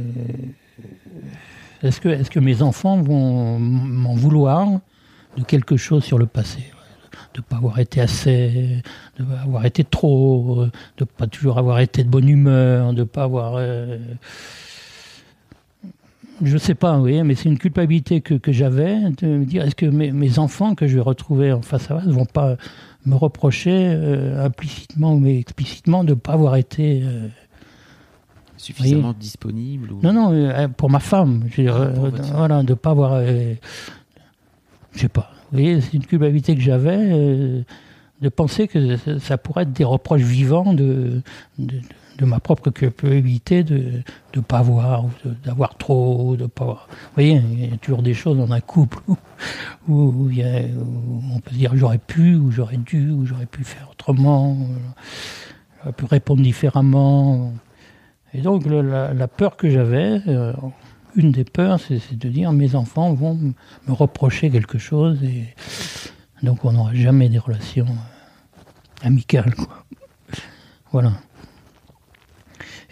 est-ce 1.82 2.00
que, 2.00 2.08
est 2.08 2.28
que 2.28 2.40
mes 2.40 2.62
enfants 2.62 3.02
vont 3.02 3.58
m'en 3.58 4.14
vouloir 4.14 4.80
de 5.36 5.42
quelque 5.44 5.76
chose 5.76 6.04
sur 6.04 6.18
le 6.18 6.26
passé 6.26 6.60
de 7.34 7.40
ne 7.40 7.42
pas 7.42 7.56
avoir 7.56 7.78
été 7.78 8.00
assez, 8.00 8.82
de 9.18 9.24
pas 9.24 9.40
avoir 9.40 9.64
été 9.64 9.84
trop, 9.84 10.66
de 10.98 11.04
pas 11.04 11.26
toujours 11.26 11.58
avoir 11.58 11.80
été 11.80 12.04
de 12.04 12.08
bonne 12.08 12.28
humeur, 12.28 12.92
de 12.92 13.00
ne 13.00 13.04
pas 13.04 13.24
avoir. 13.24 13.54
Euh, 13.56 13.98
je 16.42 16.54
ne 16.54 16.58
sais 16.58 16.74
pas, 16.74 16.98
oui, 16.98 17.22
mais 17.22 17.34
c'est 17.34 17.48
une 17.48 17.58
culpabilité 17.58 18.20
que, 18.20 18.34
que 18.34 18.52
j'avais 18.52 18.98
de 19.10 19.26
me 19.26 19.44
dire 19.44 19.64
est-ce 19.64 19.74
que 19.74 19.86
mes, 19.86 20.12
mes, 20.12 20.38
enfants 20.38 20.74
que 20.74 20.86
je 20.86 20.96
vais 20.96 21.00
retrouver 21.00 21.52
en 21.52 21.62
face 21.62 21.90
à 21.90 21.98
face 21.98 22.06
ne 22.06 22.12
vont 22.12 22.26
pas 22.26 22.56
me 23.06 23.14
reprocher 23.14 23.72
euh, 23.72 24.44
implicitement 24.44 25.14
ou 25.14 25.26
explicitement 25.26 26.04
de 26.04 26.10
ne 26.10 26.14
pas 26.14 26.32
avoir 26.32 26.56
été. 26.56 27.02
Euh, 27.02 27.28
Suffisamment 28.56 29.12
disponible 29.18 29.88
Non, 30.02 30.12
non, 30.12 30.68
pour 30.76 30.88
ma 30.88 31.00
femme. 31.00 31.48
Ah, 31.58 31.88
voilà, 32.34 32.62
de 32.62 32.70
ne 32.70 32.74
pas 32.74 32.90
avoir. 32.90 33.20
je 33.24 33.56
sais 34.94 35.08
pas 35.08 35.32
voyez, 35.52 35.80
c'est 35.80 35.94
une 35.94 36.06
culpabilité 36.06 36.54
que 36.54 36.60
j'avais 36.60 36.98
euh, 36.98 37.62
de 38.20 38.28
penser 38.28 38.68
que 38.68 38.96
ça, 39.18 39.38
pourrait 39.38 39.62
être 39.64 39.72
des 39.72 39.84
reproches 39.84 40.22
vivants 40.22 40.72
de, 40.72 41.22
de, 41.58 41.80
ma 42.20 42.40
propre 42.40 42.70
culpabilité 42.70 43.64
de 43.64 44.02
ne 44.34 44.40
pas 44.40 44.58
avoir, 44.58 45.04
d'avoir 45.44 45.76
trop, 45.76 46.36
de 46.36 46.46
pas 46.46 46.64
avoir. 46.64 46.88
Vous 46.88 47.14
voyez, 47.14 47.42
il 47.52 47.70
y 47.70 47.72
a 47.72 47.76
toujours 47.76 48.02
des 48.02 48.14
choses 48.14 48.36
dans 48.36 48.52
un 48.52 48.60
couple 48.60 48.98
où, 49.88 50.30
on 51.28 51.40
peut 51.40 51.54
dire 51.54 51.72
j'aurais 51.74 51.98
pu, 51.98 52.34
ou 52.36 52.50
j'aurais 52.50 52.76
dû, 52.76 53.10
ou 53.10 53.26
j'aurais 53.26 53.46
pu 53.46 53.64
faire 53.64 53.88
autrement, 53.90 54.56
j'aurais 55.80 55.92
pu 55.92 56.04
répondre 56.04 56.42
différemment. 56.42 57.52
Et 58.34 58.40
donc 58.40 58.64
la, 58.66 59.28
peur 59.28 59.56
que 59.56 59.68
j'avais, 59.68 60.20
euh, 60.26 60.52
une 61.16 61.32
des 61.32 61.44
peurs, 61.44 61.80
c'est 61.80 62.16
de 62.16 62.28
dire 62.28 62.52
mes 62.52 62.74
enfants 62.74 63.12
vont 63.12 63.34
me 63.34 63.92
reprocher 63.92 64.50
quelque 64.50 64.78
chose 64.78 65.22
et 65.22 65.48
donc 66.42 66.64
on 66.64 66.72
n'aura 66.72 66.94
jamais 66.94 67.28
des 67.28 67.38
relations 67.38 67.86
euh, 67.86 69.06
amicales. 69.06 69.54
Quoi. 69.54 69.84
Voilà. 70.92 71.12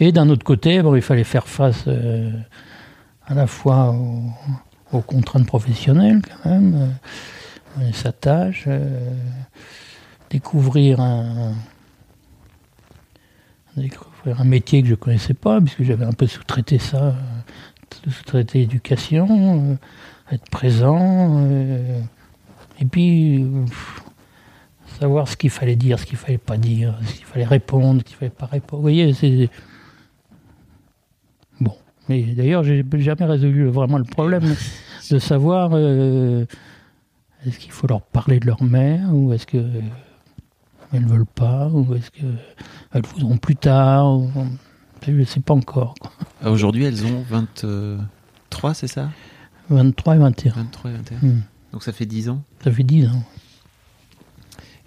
Et 0.00 0.12
d'un 0.12 0.28
autre 0.28 0.44
côté, 0.44 0.82
bon, 0.82 0.96
il 0.96 1.02
fallait 1.02 1.24
faire 1.24 1.46
face 1.46 1.84
euh, 1.86 2.30
à 3.26 3.34
la 3.34 3.46
fois 3.46 3.94
aux, 4.92 5.00
contraintes 5.02 5.46
professionnelles 5.46 6.20
quand 6.26 6.50
même, 6.50 6.96
euh, 7.78 7.92
sa 7.92 8.10
tâche, 8.10 8.66
découvrir 10.30 11.00
un, 11.00 11.52
découvrir 13.76 14.40
un 14.40 14.44
métier 14.44 14.82
que 14.82 14.88
je 14.88 14.92
ne 14.92 14.96
connaissais 14.96 15.34
pas, 15.34 15.60
puisque 15.60 15.82
j'avais 15.82 16.04
un 16.04 16.12
peu 16.12 16.26
sous-traité 16.26 16.78
ça 16.78 17.14
de 18.06 18.12
traiter 18.24 18.62
éducation, 18.62 19.26
euh, 19.30 20.34
être 20.34 20.48
présent, 20.50 21.42
euh, 21.48 22.00
et 22.80 22.84
puis 22.84 23.44
savoir 24.98 25.28
ce 25.28 25.36
qu'il 25.36 25.50
fallait 25.50 25.76
dire, 25.76 25.98
ce 25.98 26.06
qu'il 26.06 26.16
fallait 26.16 26.38
pas 26.38 26.56
dire, 26.56 26.98
ce 27.04 27.14
qu'il 27.14 27.24
fallait 27.24 27.44
répondre, 27.44 28.00
ce 28.00 28.04
qu'il 28.04 28.16
fallait 28.16 28.30
pas 28.30 28.46
répondre. 28.46 28.78
Vous 28.78 28.82
voyez. 28.82 29.12
Mais 32.10 32.22
d'ailleurs, 32.22 32.64
j'ai 32.64 32.84
jamais 32.94 33.24
résolu 33.24 33.68
vraiment 33.68 33.96
le 33.96 34.02
problème 34.02 34.56
de 35.12 35.18
savoir 35.20 35.70
euh, 35.74 36.44
est-ce 37.46 37.56
qu'il 37.56 37.70
faut 37.70 37.86
leur 37.86 38.02
parler 38.02 38.40
de 38.40 38.46
leur 38.46 38.64
mère 38.64 39.14
ou 39.14 39.32
est-ce 39.32 39.46
que 39.46 39.64
elles 40.92 41.06
veulent 41.06 41.24
pas 41.24 41.68
ou 41.68 41.94
est-ce 41.94 42.10
qu'elles 42.10 43.06
voudront 43.14 43.36
plus 43.36 43.54
tard. 43.54 44.22
Je 45.06 45.12
ne 45.12 45.22
sais 45.22 45.38
pas 45.38 45.54
encore. 45.54 45.94
Ah, 46.42 46.50
aujourd'hui, 46.50 46.82
elles 46.82 47.06
ont 47.06 47.22
23, 47.30 48.74
c'est 48.74 48.88
ça? 48.88 49.10
23 49.68 50.16
et 50.16 50.18
21. 50.18 50.52
23 50.52 50.90
et 50.90 50.94
21. 50.94 51.18
Hmm. 51.18 51.42
Donc 51.72 51.84
ça 51.84 51.92
fait 51.92 52.06
10 52.06 52.28
ans? 52.30 52.42
Ça 52.64 52.72
fait 52.72 52.82
10 52.82 53.06
ans. 53.06 53.22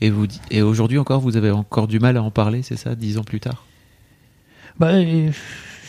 Et, 0.01 0.09
vous, 0.09 0.27
et 0.51 0.61
aujourd'hui 0.61 0.99
encore, 0.99 1.21
vous 1.21 1.37
avez 1.37 1.51
encore 1.51 1.87
du 1.87 2.01
mal 2.01 2.17
à 2.17 2.21
en 2.21 2.31
parler, 2.31 2.63
c'est 2.63 2.75
ça, 2.75 2.95
10 2.95 3.17
ans 3.19 3.23
plus 3.23 3.39
tard? 3.39 3.65
Bah, 4.77 4.91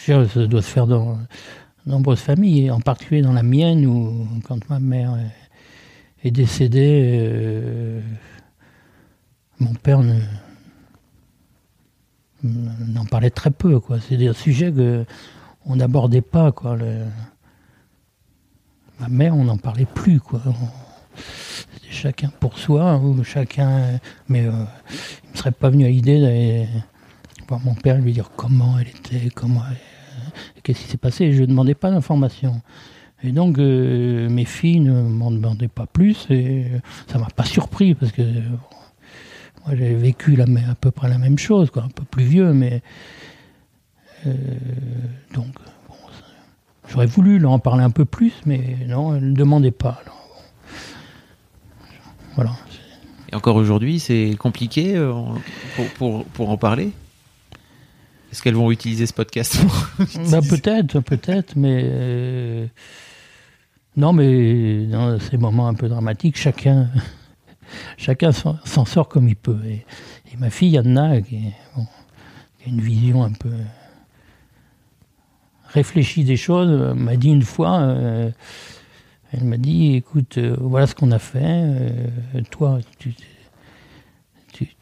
Ça 0.07 0.47
doit 0.47 0.61
se 0.61 0.69
faire 0.69 0.87
dans 0.87 1.15
de 1.87 1.91
nombreuses 1.91 2.21
familles, 2.21 2.71
en 2.71 2.81
particulier 2.81 3.23
dans 3.23 3.33
la 3.33 3.43
mienne, 3.43 3.87
où 3.87 4.27
quand 4.45 4.69
ma 4.69 4.79
mère 4.79 5.17
est 6.23 6.31
décédée, 6.31 7.19
euh, 7.23 8.01
mon 9.61 9.73
père 9.73 10.01
ne, 10.01 10.21
on 12.45 12.97
en 12.97 13.07
parlait 13.07 13.31
très 13.31 13.51
peu. 13.51 13.81
C'est 14.07 14.19
des 14.19 14.33
sujets 14.35 14.73
qu'on 14.73 15.77
n'abordait 15.77 16.21
pas. 16.21 16.53
Ma 19.01 19.09
mère, 19.09 19.35
on 19.35 19.45
n'en 19.45 19.57
parlait 19.57 19.87
plus. 19.87 20.21
Des 21.81 21.91
chacun 21.91 22.29
pour 22.41 22.59
soi, 22.59 23.01
chacun. 23.23 23.99
Mais 24.29 24.45
euh, 24.45 24.53
il 25.25 25.33
ne 25.33 25.37
serait 25.39 25.53
pas 25.53 25.71
venu 25.71 25.87
à 25.87 25.89
l'idée 25.89 26.21
d'aller 26.21 26.69
voir 27.49 27.61
mon 27.61 27.75
père 27.75 27.99
lui 27.99 28.13
dire 28.13 28.31
comment 28.37 28.79
elle 28.79 28.89
était, 28.89 29.31
comment 29.35 29.63
qu'est-ce 30.65 30.81
qui 30.81 30.89
s'est 30.89 30.97
passé. 30.97 31.33
Je 31.33 31.43
ne 31.43 31.47
demandais 31.47 31.75
pas 31.75 31.93
d'informations. 31.93 32.61
Et 33.23 33.31
donc, 33.31 33.59
euh, 33.59 34.29
mes 34.29 34.45
filles 34.45 34.81
ne 34.81 35.03
m'en 35.03 35.31
demandaient 35.31 35.69
pas 35.69 35.87
plus, 35.87 36.27
et 36.31 36.67
ça 37.07 37.19
m'a 37.19 37.29
pas 37.35 37.45
surpris, 37.45 37.95
parce 37.95 38.11
que 38.11 38.23
moi 38.23 39.77
j'avais 39.77 39.95
vécu 39.95 40.35
la, 40.35 40.45
à 40.69 40.75
peu 40.75 40.91
près 40.91 41.09
la 41.09 41.19
même 41.19 41.39
chose, 41.39 41.71
quoi, 41.71 41.85
un 41.85 41.89
peu 41.89 42.05
plus 42.05 42.25
vieux, 42.25 42.53
mais. 42.53 42.83
donc, 45.35 45.55
j'aurais 46.89 47.07
voulu 47.07 47.39
leur 47.39 47.53
en 47.53 47.59
parler 47.59 47.85
un 47.85 47.91
peu 47.91 48.05
plus, 48.05 48.33
mais 48.47 48.77
non, 48.89 49.15
elles 49.15 49.31
ne 49.31 49.37
demandaient 49.37 49.71
pas. 49.71 50.03
Voilà. 52.35 52.53
Et 53.33 53.37
encore 53.37 53.57
aujourd'hui, 53.57 54.01
c'est 54.01 54.37
compliqué 54.39 54.97
euh, 54.97 55.13
pour, 55.77 55.87
pour, 55.95 56.25
pour, 56.27 56.51
en 56.51 56.57
parler? 56.57 56.93
Est-ce 58.35 58.43
qu'elles 58.43 58.57
vont 58.57 58.73
utiliser 58.73 59.07
ce 59.07 59.13
podcast 59.13 59.61
bah, 60.29 60.41
Peut-être, 60.43 60.99
peut-être, 60.99 61.55
mais. 61.55 61.83
Euh, 61.85 62.67
non, 63.97 64.13
mais 64.13 64.87
dans 64.87 65.21
ces 65.21 65.37
moments 65.37 65.69
un 65.69 65.75
peu 65.75 65.89
dramatiques, 65.89 66.37
chacun, 66.37 66.91
chacun 67.97 68.33
s'en 68.33 68.85
sort 68.85 69.09
comme 69.09 69.29
il 69.29 69.37
peut. 69.37 69.61
Et, 69.65 69.87
ma 70.37 70.51
fille 70.51 70.77
Anna, 70.77 71.21
qui, 71.21 71.37
a 71.77 72.69
une 72.69 72.81
vision 72.81 73.23
un 73.23 73.31
peu 73.31 73.53
réfléchie 75.69 76.25
des 76.25 76.37
choses, 76.37 76.93
m'a 76.97 77.15
dit 77.15 77.29
une 77.29 77.43
fois. 77.43 77.97
Elle 79.31 79.45
m'a 79.45 79.59
dit, 79.59 79.95
écoute, 79.95 80.39
euh, 80.39 80.57
voilà 80.59 80.89
ce 80.89 80.97
qu'on 80.97 81.13
a 81.13 81.21
fait. 81.21 81.41
Euh, 81.45 82.09
toi, 82.51 82.81
tu, 82.99 83.15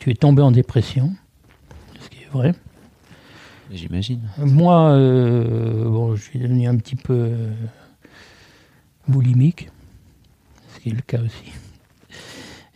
es 0.06 0.14
tombé 0.14 0.40
en 0.40 0.52
dépression, 0.52 1.12
ce 2.00 2.08
qui 2.08 2.22
est 2.22 2.32
vrai. 2.32 2.54
J'imagine. 3.72 4.20
Moi, 4.38 4.92
euh, 4.92 5.84
bon, 5.88 6.14
je 6.14 6.22
suis 6.22 6.38
devenu 6.38 6.68
un 6.68 6.76
petit 6.76 6.96
peu 6.96 7.30
boulimique, 9.08 9.70
ce 10.74 10.80
qui 10.80 10.90
est 10.90 10.94
le 10.94 11.02
cas 11.02 11.20
aussi. 11.20 11.52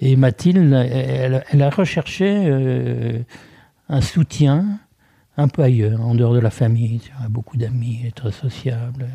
Et 0.01 0.17
Mathilde, 0.17 0.73
elle, 0.73 1.63
a 1.63 1.71
recherché 1.71 3.25
un 3.89 4.01
soutien 4.01 4.79
un 5.37 5.49
peu 5.49 5.63
ailleurs, 5.63 6.01
en 6.01 6.15
dehors 6.15 6.35
de 6.35 6.41
la 6.41 6.51
famille. 6.51 7.01
Elle 7.19 7.27
a 7.27 7.29
beaucoup 7.29 7.57
d'amis, 7.57 7.99
elle 8.01 8.09
est 8.09 8.17
très 8.17 8.33
sociable. 8.33 9.07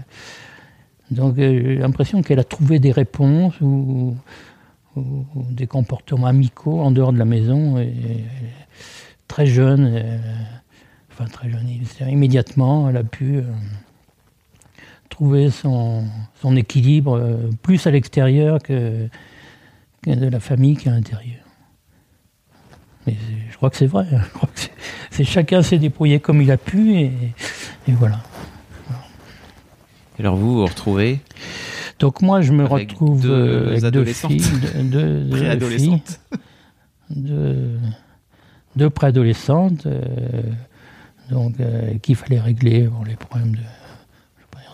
Donc 1.09 1.37
euh, 1.37 1.61
j'ai 1.65 1.75
l'impression 1.77 2.21
qu'elle 2.21 2.39
a 2.39 2.43
trouvé 2.43 2.79
des 2.79 2.91
réponses 2.91 3.59
ou, 3.61 4.15
des 4.95 5.67
comportements 5.67 6.27
amicaux 6.27 6.81
en 6.81 6.91
dehors 6.91 7.13
de 7.13 7.17
la 7.17 7.25
maison. 7.25 7.77
Et, 7.77 7.93
très 9.27 9.45
jeune, 9.45 9.89
euh, 9.93 10.17
enfin 11.21 11.29
très 11.29 11.49
jeune, 11.49 11.67
immédiatement, 12.09 12.89
elle 12.89 12.97
a 12.97 13.03
pu 13.03 13.37
euh, 13.37 13.43
trouver 15.09 15.49
son, 15.49 16.05
équilibre 16.55 17.49
plus 17.61 17.85
à 17.87 17.91
l'extérieur 17.91 18.59
que, 18.61 19.07
de 20.05 20.27
la 20.27 20.39
famille 20.39 20.75
qu'à 20.75 20.91
l'intérieur. 20.91 21.39
Mais 23.05 23.15
je 23.49 23.57
crois 23.57 23.69
que 23.69 23.77
c'est 23.77 23.87
vrai. 23.87 24.05
Hein. 24.11 24.21
Je 24.23 24.29
crois 24.33 24.49
que 24.53 24.61
c'est, 25.11 25.23
chacun 25.23 25.61
s'est 25.61 25.77
débrouillé 25.77 26.19
comme 26.19 26.41
il 26.41 26.51
a 26.51 26.57
pu 26.57 26.95
et 26.95 27.11
voilà 27.87 28.21
alors 30.21 30.35
vous 30.35 30.53
vous 30.53 30.65
retrouvez 30.65 31.19
Donc 31.97 32.21
moi 32.21 32.41
je 32.41 32.51
me 32.51 32.63
retrouve 32.63 33.25
euh, 33.25 33.71
avec 33.71 33.83
deux 33.85 34.05
filles, 34.05 34.43
deux, 34.83 35.27
préadolescentes, 35.31 36.19
deux, 37.09 38.89
préadolescentes, 38.91 39.87
euh, 39.87 40.43
donc 41.31 41.59
euh, 41.59 41.97
qu'il 41.99 42.15
fallait 42.15 42.39
régler 42.39 42.89
les 43.05 43.15
problèmes 43.15 43.55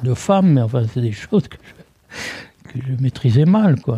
de, 0.03 0.13
femmes, 0.13 0.53
mais 0.53 0.61
enfin 0.61 0.83
c'est 0.93 1.01
des 1.01 1.11
choses 1.11 1.47
que 1.47 1.57
je, 2.75 2.81
je 2.81 3.01
maîtrisais 3.01 3.45
mal 3.45 3.79
quoi. 3.81 3.97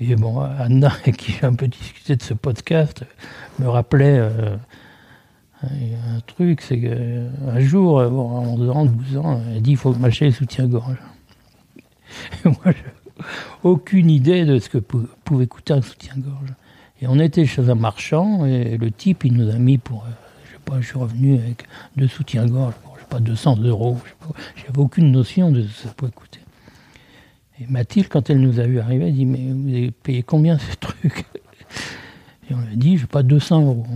Et 0.00 0.16
bon, 0.16 0.40
Anna, 0.40 0.92
avec 1.02 1.16
qui 1.18 1.32
j'ai 1.32 1.44
un 1.44 1.54
peu 1.54 1.68
discuté 1.68 2.16
de 2.16 2.22
ce 2.22 2.34
podcast, 2.34 3.04
me 3.58 3.68
rappelait 3.68 4.18
un 5.62 6.20
truc, 6.26 6.60
c'est 6.60 6.80
qu'un 6.80 7.60
jour, 7.60 8.00
à 8.00 8.08
11 8.08 8.70
ans, 8.70 8.84
12 8.86 9.16
ans, 9.18 9.40
elle 9.54 9.62
dit 9.62 9.72
il 9.72 9.76
faut 9.76 9.94
m'acheter 9.94 10.26
le 10.26 10.32
soutien-gorge. 10.32 10.96
moi, 12.44 12.54
j'ai 12.66 12.74
aucune 13.62 14.10
idée 14.10 14.44
de 14.44 14.58
ce 14.58 14.68
que 14.68 14.78
pouvait 14.78 15.46
coûter 15.46 15.72
un 15.72 15.82
soutien-gorge. 15.82 16.52
Et 17.00 17.06
on 17.06 17.18
était 17.18 17.46
chez 17.46 17.68
un 17.68 17.74
marchand, 17.74 18.46
et 18.46 18.76
le 18.76 18.90
type, 18.90 19.24
il 19.24 19.34
nous 19.34 19.50
a 19.50 19.58
mis 19.58 19.78
pour. 19.78 20.04
Euh, 20.04 20.10
je 20.10 20.23
je 20.80 20.86
suis 20.86 20.98
revenu 20.98 21.38
avec 21.38 21.66
deux 21.96 22.08
soutiens-gorge 22.08 22.74
je 22.96 23.00
sais 23.00 23.06
pas, 23.08 23.20
200 23.20 23.58
euros. 23.62 23.98
J'avais 24.56 24.78
aucune 24.78 25.10
notion 25.12 25.50
de 25.50 25.62
ce 25.62 25.66
que 25.66 25.88
ça 25.88 25.94
pouvait 25.94 26.12
coûter. 26.12 26.40
Et 27.60 27.66
Mathilde, 27.68 28.08
quand 28.08 28.30
elle 28.30 28.40
nous 28.40 28.58
a 28.58 28.64
vu 28.64 28.80
arriver, 28.80 29.08
elle 29.08 29.14
dit 29.14 29.26
Mais 29.26 29.52
vous 29.52 29.68
avez 29.68 29.90
payé 29.90 30.22
combien 30.22 30.58
ces 30.58 30.76
trucs 30.76 31.24
Et 32.50 32.54
on 32.54 32.60
lui 32.60 32.72
a 32.72 32.76
dit 32.76 32.96
Je 32.96 33.02
sais 33.02 33.06
pas, 33.06 33.22
200 33.22 33.62
euros. 33.62 33.86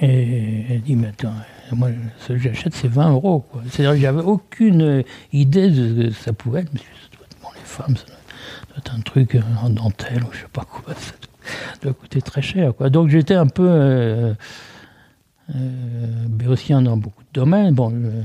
Et 0.00 0.64
elle 0.70 0.80
dit, 0.82 0.94
mais 0.94 1.08
attends, 1.08 1.34
moi, 1.72 1.90
ce 2.20 2.32
que 2.32 2.38
j'achète, 2.38 2.74
c'est 2.74 2.88
20 2.88 3.10
euros. 3.10 3.44
C'est-à-dire 3.70 3.94
que 3.94 4.00
j'avais 4.00 4.22
aucune 4.22 5.04
idée 5.32 5.68
de 5.68 6.10
ce 6.10 6.18
que 6.18 6.24
ça 6.24 6.32
pouvait 6.32 6.60
être. 6.60 6.72
les 6.72 6.80
femmes, 7.64 7.96
ça 7.96 8.06
doit 8.06 8.78
être 8.78 8.94
un 8.94 9.00
truc 9.00 9.36
en 9.62 9.68
dentelle 9.68 10.22
ou 10.22 10.32
je 10.32 10.38
sais 10.38 10.46
pas 10.52 10.64
quoi. 10.64 10.94
Ça 10.94 11.12
doit 11.82 11.92
coûter 11.92 12.22
très 12.22 12.42
cher. 12.42 12.74
Quoi. 12.74 12.88
Donc 12.88 13.08
j'étais 13.08 13.34
un 13.34 13.46
peu 13.46 13.66
euh, 13.68 14.34
euh, 15.54 16.26
béotien 16.28 16.82
dans 16.82 16.96
beaucoup 16.96 17.22
de 17.22 17.40
domaines. 17.40 17.74
Bon, 17.74 17.92
euh, 17.92 18.22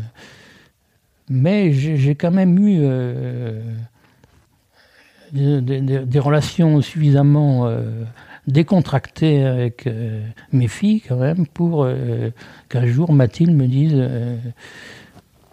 mais 1.30 1.74
j'ai 1.74 2.16
quand 2.16 2.32
même 2.32 2.58
eu 2.60 2.80
euh, 2.82 3.62
des, 5.32 6.20
relations 6.20 6.82
suffisamment 6.82 7.68
décontracté 8.48 9.44
avec 9.44 9.88
euh, 9.88 10.26
mes 10.52 10.68
filles 10.68 11.02
quand 11.02 11.18
même 11.18 11.48
pour 11.48 11.84
euh, 11.84 12.30
qu'un 12.70 12.86
jour 12.86 13.12
Mathilde 13.12 13.56
me 13.56 13.68
dise, 13.68 13.94
euh, 13.96 14.38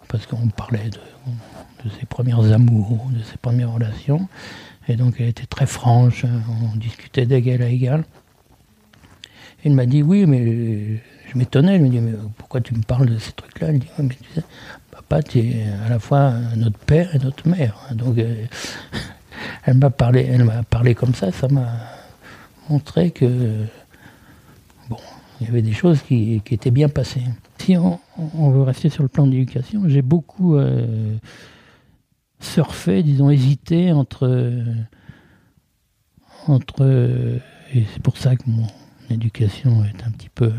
parce 0.07 0.25
qu'on 0.25 0.47
parlait 0.49 0.89
de, 0.89 1.89
ses 1.99 2.05
premiers 2.05 2.51
amours, 2.51 3.09
de 3.11 3.23
ses 3.23 3.37
premières 3.37 3.71
relations, 3.71 4.27
et 4.87 4.95
donc 4.95 5.15
elle 5.19 5.29
était 5.29 5.45
très 5.45 5.65
franche, 5.65 6.25
on 6.25 6.75
discutait 6.77 7.25
d'égal 7.25 7.61
à 7.61 7.67
égal. 7.67 8.03
Elle 9.65 9.73
m'a 9.73 9.85
dit 9.85 10.03
oui, 10.03 10.25
mais 10.25 11.01
je 11.33 11.39
m'étonnais, 11.39 11.75
elle 11.75 11.81
me 11.81 11.89
dit 11.89 11.99
mais 11.99 12.13
pourquoi 12.37 12.61
tu 12.61 12.75
me 12.75 12.83
parles 12.83 13.07
de 13.07 13.17
ces 13.17 13.31
trucs-là? 13.31 13.67
Elle 13.69 13.79
dit 13.79 13.87
mais 13.97 14.09
tu 14.09 14.33
sais, 14.35 14.43
papa, 14.91 15.23
tu 15.23 15.39
es 15.39 15.65
à 15.85 15.89
la 15.89 15.99
fois 15.99 16.33
notre 16.55 16.77
père 16.77 17.15
et 17.15 17.19
notre 17.19 17.47
mère. 17.47 17.75
Donc 17.93 18.17
elle 19.65 19.77
m'a 19.77 19.89
parlé, 19.89 20.37
parlé 20.69 20.95
comme 20.95 21.15
ça, 21.15 21.31
ça 21.31 21.47
m'a 21.47 21.67
montrait 22.69 23.11
que 23.11 23.65
bon, 24.89 24.97
il 25.41 25.47
y 25.47 25.49
avait 25.49 25.61
des 25.61 25.73
choses 25.73 26.01
qui, 26.01 26.41
étaient 26.49 26.71
bien 26.71 26.89
passées. 26.89 27.23
Si 27.57 27.77
on, 27.77 27.99
veut 28.51 28.61
rester 28.61 28.89
sur 28.89 29.03
le 29.03 29.09
plan 29.09 29.25
de 29.25 29.31
l'éducation, 29.31 29.83
j'ai 29.87 30.01
beaucoup 30.01 30.57
euh, 30.57 31.15
surfé, 32.39 33.03
disons, 33.03 33.29
hésité 33.29 33.91
entre. 33.91 34.61
entre 36.47 37.39
et 37.73 37.85
c'est 37.93 38.03
pour 38.03 38.17
ça 38.17 38.35
que 38.35 38.43
mon 38.47 38.67
éducation 39.09 39.83
est 39.85 40.03
un 40.05 40.11
petit 40.11 40.29
peu 40.29 40.51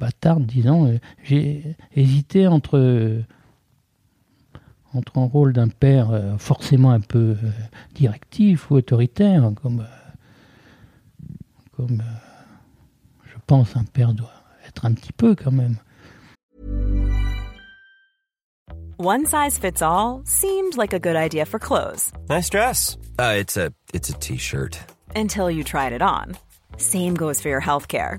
bâtarde, 0.00 0.46
disons. 0.46 0.98
J'ai 1.22 1.76
hésité 1.94 2.46
entre 2.46 3.22
entre 4.94 5.18
un 5.18 5.26
rôle 5.26 5.52
d'un 5.52 5.68
père 5.68 6.10
euh, 6.10 6.36
forcément 6.38 6.90
un 6.90 7.00
peu 7.00 7.36
euh, 7.42 7.50
directif 7.94 8.70
ou 8.70 8.76
autoritaire, 8.76 9.52
comme 9.62 9.86
comme 11.76 12.00
euh, 12.00 13.24
je 13.24 13.36
pense 13.46 13.76
un 13.76 13.84
père 13.84 14.12
doit 14.12 14.32
être 14.66 14.84
un 14.84 14.92
petit 14.92 15.12
peu 15.12 15.34
quand 15.34 15.52
même. 15.52 15.76
One 18.98 19.24
size 19.24 19.58
fits 19.58 19.80
all 19.80 20.20
seemed 20.24 20.76
like 20.76 20.92
a 20.92 20.98
good 20.98 21.16
idea 21.16 21.46
for 21.46 21.58
clothes. 21.58 22.12
Nice 22.28 22.50
dress. 22.50 22.98
Uh, 23.18 23.34
it's 23.38 23.56
a 23.56 23.72
it's 23.94 24.10
a 24.10 24.14
t-shirt. 24.14 24.78
Until 25.16 25.50
you 25.50 25.64
tried 25.64 25.92
it 25.92 26.02
on. 26.02 26.36
Same 26.76 27.14
goes 27.14 27.40
for 27.40 27.48
your 27.48 27.62
healthcare. 27.62 28.18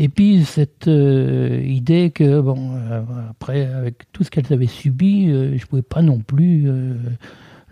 Et 0.00 0.08
puis 0.08 0.44
cette 0.44 0.86
euh, 0.86 1.60
idée 1.64 2.12
que, 2.12 2.40
bon, 2.40 2.70
euh, 2.72 3.02
après, 3.30 3.66
avec 3.66 4.04
tout 4.12 4.22
ce 4.22 4.30
qu'elles 4.30 4.52
avaient 4.52 4.68
subi, 4.68 5.28
euh, 5.28 5.56
je 5.56 5.62
ne 5.64 5.66
pouvais 5.66 5.82
pas 5.82 6.02
non 6.02 6.20
plus 6.20 6.70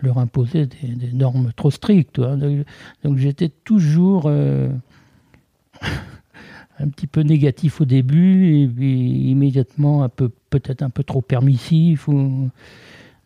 leur 0.01 0.17
imposer 0.17 0.65
des, 0.65 1.13
normes 1.13 1.53
trop 1.55 1.71
strictes. 1.71 2.19
vois. 2.19 2.35
Donc, 2.35 3.17
j'étais 3.17 3.47
toujours 3.47 4.29
un 6.79 6.89
petit 6.89 7.07
peu 7.07 7.21
négatif 7.21 7.79
au 7.79 7.85
début 7.85 8.61
et 8.61 8.67
puis 8.67 9.29
immédiatement 9.29 10.03
un 10.03 10.09
peu 10.09 10.29
peut-être 10.49 10.81
un 10.81 10.89
peu 10.89 11.03
trop 11.03 11.21
permissif. 11.21 12.09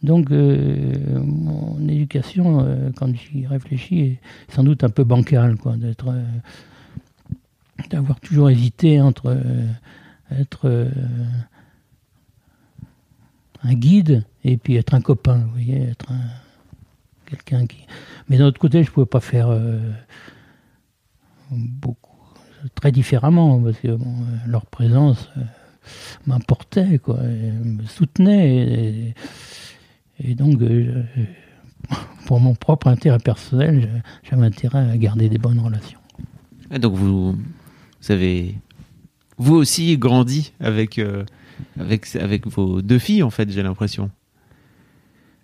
Donc 0.03 0.29
mon 0.29 1.87
éducation, 1.89 2.67
quand 2.95 3.09
j'y 3.15 3.47
réfléchis, 3.47 3.99
est 4.01 4.19
sans 4.49 4.63
doute 4.63 4.83
un 4.83 4.89
peu 4.89 5.03
bancale, 5.03 5.57
quoi, 5.57 5.75
d'être, 5.75 6.13
d'avoir 7.89 8.19
toujours 8.19 8.49
hésité 8.49 9.01
entre 9.01 9.27
euh, 9.27 9.67
être 10.31 10.61
euh, 10.65 10.89
un 13.63 13.73
guide 13.73 14.25
et 14.43 14.57
puis 14.57 14.75
être 14.75 14.93
un 14.93 15.01
copain, 15.01 15.37
vous 15.37 15.51
voyez, 15.51 15.81
être 15.89 16.11
un, 16.11 16.21
quelqu'un 17.25 17.67
qui. 17.67 17.85
Mais 18.29 18.37
d'un 18.37 18.45
autre 18.45 18.59
côté, 18.59 18.83
je 18.83 18.91
pouvais 18.91 19.05
pas 19.05 19.19
faire 19.19 19.49
euh, 19.49 19.79
beaucoup, 21.51 22.17
très 22.75 22.91
différemment 22.91 23.59
parce 23.61 23.77
que 23.79 23.97
leur 24.47 24.65
présence 24.65 25.29
m'importait, 26.25 26.99
quoi, 26.99 27.17
me 27.17 27.83
soutenait. 27.85 29.13
Et, 30.19 30.35
donc, 30.35 30.61
pour 32.25 32.39
mon 32.39 32.53
propre 32.53 32.87
intérêt 32.87 33.17
personnel, 33.17 34.03
j'avais 34.23 34.45
intérêt 34.45 34.89
à 34.89 34.97
garder 34.97 35.29
des 35.29 35.39
bonnes 35.39 35.59
relations. 35.59 35.99
Donc 36.79 36.93
vous, 36.93 37.35
vous 38.01 38.11
avez 38.11 38.55
vous 39.37 39.55
aussi 39.55 39.97
grandi 39.97 40.53
avec, 40.59 40.99
euh, 40.99 41.23
avec, 41.79 42.15
avec 42.15 42.47
vos 42.47 42.81
deux 42.81 42.99
filles, 42.99 43.23
en 43.23 43.29
fait, 43.31 43.49
j'ai 43.49 43.63
l'impression. 43.63 44.11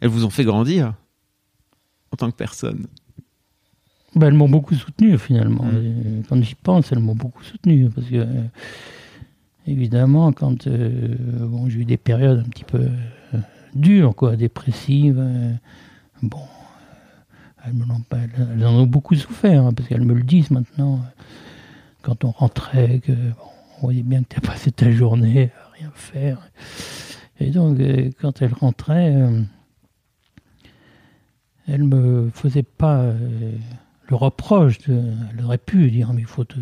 Elles 0.01 0.09
vous 0.09 0.25
ont 0.25 0.29
fait 0.29 0.43
grandir 0.43 0.93
en 2.11 2.17
tant 2.17 2.29
que 2.29 2.35
personne. 2.35 2.87
Ben, 4.15 4.27
elles 4.27 4.33
m'ont 4.33 4.49
beaucoup 4.49 4.75
soutenu 4.75 5.17
finalement. 5.17 5.65
Mm. 5.65 5.77
Et 5.77 6.23
Quand 6.29 6.41
j'y 6.43 6.55
pense, 6.55 6.91
elles 6.91 6.99
m'ont 6.99 7.15
beaucoup 7.15 7.43
soutenu 7.43 7.89
parce 7.89 8.07
que 8.07 8.15
euh, 8.15 8.43
évidemment, 9.65 10.31
quand 10.31 10.67
euh, 10.67 11.15
bon, 11.39 11.69
j'ai 11.69 11.79
eu 11.79 11.85
des 11.85 11.97
périodes 11.97 12.39
un 12.39 12.49
petit 12.49 12.63
peu 12.63 12.87
euh, 13.33 13.37
dures, 13.75 14.15
quoi, 14.15 14.35
dépressives, 14.35 15.17
euh, 15.19 15.53
bon, 16.21 16.41
elles, 17.65 17.73
me 17.73 17.85
l'ont 17.85 18.01
pas- 18.01 18.17
elles- 18.17 18.47
elles 18.53 18.65
en 18.65 18.73
ont 18.73 18.87
beaucoup 18.87 19.15
souffert 19.15 19.65
hein, 19.65 19.73
parce 19.73 19.89
qu'elles 19.89 20.05
me 20.05 20.13
le 20.13 20.23
disent 20.23 20.51
maintenant. 20.51 21.01
Quand 22.07 22.23
on 22.23 22.31
rentrait, 22.31 23.01
que 23.03 23.11
on 23.11 23.81
voyait 23.81 24.01
bien 24.01 24.23
que 24.23 24.29
tu 24.29 24.37
as 24.37 24.41
passé 24.41 24.71
ta 24.71 24.89
journée 24.89 25.51
à 25.61 25.73
rien 25.77 25.91
faire. 25.93 26.39
Et 27.41 27.51
donc, 27.51 27.81
euh, 27.81 28.11
quand 28.21 28.41
elles 28.41 28.53
rentraient, 28.53 29.13
euh, 29.13 29.41
elles 31.67 31.83
me 31.83 32.29
faisaient 32.33 32.63
pas 32.63 33.01
euh, 33.01 33.51
le 34.07 34.15
reproche. 34.15 34.77
De, 34.87 35.03
elle 35.33 35.43
aurait 35.43 35.57
pu 35.57 35.91
dire, 35.91 36.13
mais 36.13 36.21
il 36.21 36.27
faut 36.27 36.45
te, 36.45 36.57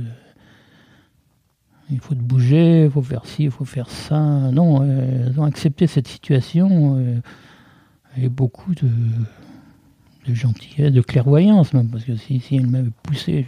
il 1.92 2.00
faut 2.00 2.16
te 2.16 2.22
bouger, 2.22 2.86
il 2.86 2.90
faut 2.90 3.04
faire 3.04 3.28
ci, 3.28 3.44
il 3.44 3.52
faut 3.52 3.66
faire 3.66 3.92
ça. 3.92 4.20
Non, 4.52 4.84
elles 4.84 5.40
ont 5.40 5.46
accepté 5.46 5.86
cette 5.86 6.08
situation 6.08 7.22
et 8.18 8.30
beaucoup 8.30 8.74
de, 8.74 8.90
de 10.28 10.34
gentillesse, 10.34 10.92
de 10.92 11.02
clairvoyance 11.02 11.72
même, 11.74 11.90
parce 11.90 12.04
que 12.04 12.16
si, 12.16 12.42
elles 12.52 12.66
m'avaient 12.66 12.90
poussé, 13.04 13.46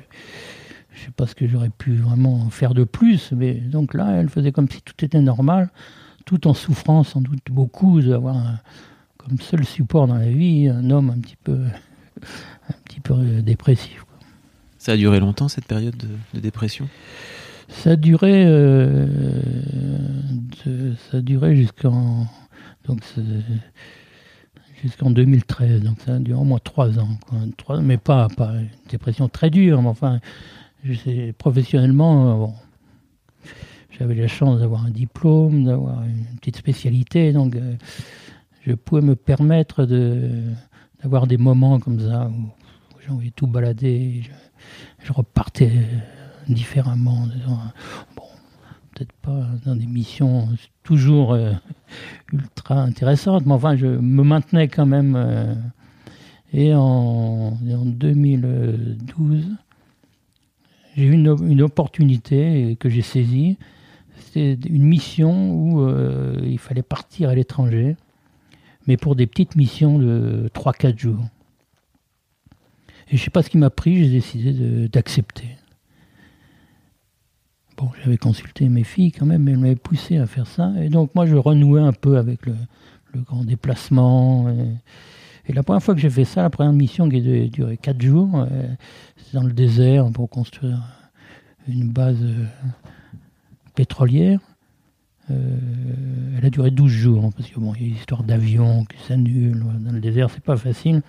ne 1.02 1.06
sais 1.06 1.12
pas 1.12 1.28
ce 1.28 1.36
que 1.36 1.48
j'aurais 1.48 1.70
pu 1.70 1.96
vraiment 1.96 2.50
faire 2.50 2.74
de 2.74 2.84
plus. 2.84 3.32
Mais 3.32 3.54
donc 3.56 3.94
là, 3.94 4.12
elles 4.14 4.30
faisaient 4.30 4.52
comme 4.52 4.70
si 4.70 4.82
tout 4.82 5.04
était 5.06 5.22
normal, 5.22 5.70
tout 6.26 6.48
en 6.48 6.54
souffrant 6.54 7.04
sans 7.04 7.22
doute 7.22 7.40
beaucoup 7.50 8.02
d'avoir 8.02 8.38
comme 9.18 9.40
seul 9.40 9.66
support 9.66 10.08
dans 10.08 10.16
la 10.18 10.30
vie 10.30 10.68
un 10.70 10.90
homme 10.90 11.10
un 11.10 11.20
petit 11.20 11.38
peu, 11.44 11.58
un 12.70 12.74
petit 12.86 13.00
peu 13.00 13.14
euh, 13.14 13.42
dépressif. 13.42 14.04
quoi. 14.04 14.18
Ça 14.78 14.94
a 14.94 14.98
duré 14.98 15.20
longtemps, 15.20 15.48
cette 15.48 15.66
période 15.66 15.98
de, 15.98 16.08
de 16.34 16.40
dépression? 16.40 16.88
Ça 17.70 17.92
a 17.92 17.96
duré, 17.98 18.46
euh, 18.46 19.06
de- 20.66 20.96
ça 21.12 21.18
a 21.18 21.22
duré 21.22 21.56
jusqu'en 21.56 22.26
donc 22.86 23.02
jusqu'en 24.82 25.10
2013. 25.12 25.82
Donc 25.84 25.98
ça 26.06 26.16
a 26.16 26.20
duré 26.20 26.40
au 26.40 26.44
moins 26.46 26.60
trois 26.64 26.98
ans, 27.00 27.18
quoi. 27.28 27.40
Trois- 27.58 27.82
mais 27.82 27.98
pas 27.98 28.28
pas 28.30 28.54
une 28.56 28.70
dépression 28.90 29.28
très 29.30 29.50
dure. 29.50 29.82
Mais 29.82 29.90
enfin, 29.90 30.20
je 30.22 30.67
professionnellement, 31.38 32.44
euh, 32.44 32.48
j'avais 33.92 34.16
la 34.16 34.28
chance 34.28 34.60
d'avoir 34.60 34.86
un 34.86 34.92
diplôme, 34.92 35.66
d'avoir 35.66 36.04
une 36.04 36.26
petite 36.40 36.58
spécialité, 36.58 37.34
donc 37.34 37.56
euh, 37.56 37.76
je 38.66 38.74
pouvais 38.74 39.02
me 39.02 39.16
permettre 39.16 39.86
d'avoir 39.86 41.28
des 41.28 41.38
moments 41.38 41.80
comme 41.80 42.00
ça 42.00 42.28
où, 42.28 42.42
où 42.96 43.00
j'ai 43.02 43.12
envie 43.12 43.30
de 43.30 43.36
tout 43.36 43.48
balader. 43.48 44.24
Je, 45.04 45.14
repartais 45.14 45.72
différemment. 46.50 47.28
Bon, 48.16 48.24
peut-être 48.94 49.14
pas 49.14 49.48
dans 49.66 49.76
des 49.76 49.86
missions 49.86 50.50
toujours 50.84 51.34
euh, 51.34 51.54
ultra 52.34 52.82
intéressantes, 52.82 53.46
mais 53.46 53.54
enfin, 53.54 53.78
je 53.78 53.88
me 53.88 54.24
maintenais 54.24 54.68
quand 54.68 54.86
même. 54.86 55.16
et 56.52 56.74
en, 56.76 57.54
en 57.54 57.86
2012, 57.86 59.58
j'ai 60.98 61.06
eu 61.06 61.14
une, 61.14 61.62
opportunité 61.62 62.76
que 62.80 62.90
j'ai 62.90 63.04
saisie. 63.04 63.58
C'était 64.20 64.58
une 64.68 64.84
mission 64.84 65.52
où 65.52 65.82
euh, 65.82 66.42
il 66.44 66.58
fallait 66.58 66.82
partir 66.82 67.30
à 67.30 67.36
l'étranger, 67.36 67.96
mais 68.88 68.98
pour 68.98 69.16
des 69.16 69.28
petites 69.28 69.56
missions 69.56 70.00
de 70.00 70.50
3-4 70.56 70.98
jours. 70.98 71.24
Et 73.12 73.18
je 73.18 73.24
sais 73.24 73.30
pas 73.30 73.44
ce 73.44 73.50
qui 73.50 73.60
m'a 73.60 73.70
pris, 73.70 74.04
j'ai 74.04 74.10
décidé 74.10 74.90
d'accepter. 74.90 75.48
Bon, 77.78 77.92
j'avais 78.04 78.18
consulté 78.18 78.68
mes 78.68 78.84
filles 78.84 79.12
quand 79.12 79.28
même, 79.28 79.44
mais 79.44 79.52
elles 79.52 79.60
m'avaient 79.60 79.76
poussé 79.76 80.18
à 80.18 80.26
faire 80.26 80.48
ça. 80.48 80.74
Et 80.82 80.90
donc 80.90 81.14
moi, 81.14 81.28
je 81.28 81.36
renouais 81.36 81.82
un 81.82 81.94
peu 81.94 82.18
avec 82.18 82.48
le, 82.48 82.56
grand 83.24 83.44
déplacement. 83.44 84.50
Et, 84.50 84.68
et 85.48 85.54
la 85.54 85.64
première 85.64 85.82
fois 85.82 85.96
que 85.96 86.02
j'ai 86.02 86.10
fait 86.10 86.26
ça, 86.26 86.42
la 86.42 86.50
première 86.50 86.74
mission 86.74 87.08
qui 87.10 87.18
a 87.18 87.48
duré 87.48 87.78
4 87.78 88.02
jours, 88.02 88.30
euh, 88.36 88.68
c'était 89.16 89.38
dans 89.38 89.44
le 89.44 89.54
désert 89.54 90.12
pour 90.12 90.30
construire 90.30 90.82
une 91.70 91.90
base 91.90 92.22
euh, 92.22 92.46
pétrolière. 93.74 94.40
Euh, 95.32 95.58
elle 96.38 96.46
a 96.46 96.50
duré 96.50 96.70
12 96.72 96.92
jours, 96.92 97.26
hein, 97.26 97.30
parce 97.36 97.50
que 97.50 97.60
bon, 97.60 97.74
il 97.76 97.82
y 97.82 97.86
a 97.86 97.88
une 97.90 97.96
histoire 97.96 98.24
d'avion 98.24 98.84
qui 98.86 98.98
s'annule. 99.08 99.64
Dans 99.80 99.92
le 99.92 100.02
désert, 100.02 100.30
c'est 100.30 100.44
pas 100.44 100.58
facile. 100.58 101.02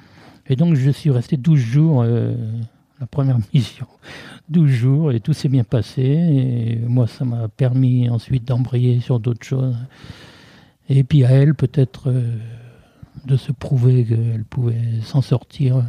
Et 0.46 0.54
donc, 0.54 0.76
je 0.76 0.90
suis 0.90 1.10
resté 1.10 1.36
12 1.36 1.58
jours, 1.58 2.04
la 2.04 3.06
première 3.10 3.38
mission. 3.54 3.86
12 4.48 4.70
jours, 4.70 5.12
et 5.12 5.20
tout 5.20 5.32
s'est 5.32 5.48
bien 5.48 5.64
passé. 5.64 6.02
Et 6.02 6.76
moi, 6.86 7.06
ça 7.06 7.24
m'a 7.24 7.48
permis 7.48 8.08
ensuite 8.08 8.44
d'embrayer 8.44 9.00
sur 9.00 9.20
d'autres 9.20 9.44
choses. 9.44 9.76
Et 10.88 11.04
puis 11.04 11.24
à 11.24 11.30
elle, 11.30 11.54
peut-être, 11.54 12.10
de 13.26 13.36
se 13.36 13.52
prouver 13.52 14.04
qu'elle 14.04 14.44
pouvait 14.48 15.00
s'en 15.04 15.22
sortir 15.22 15.76
euh, 15.78 15.82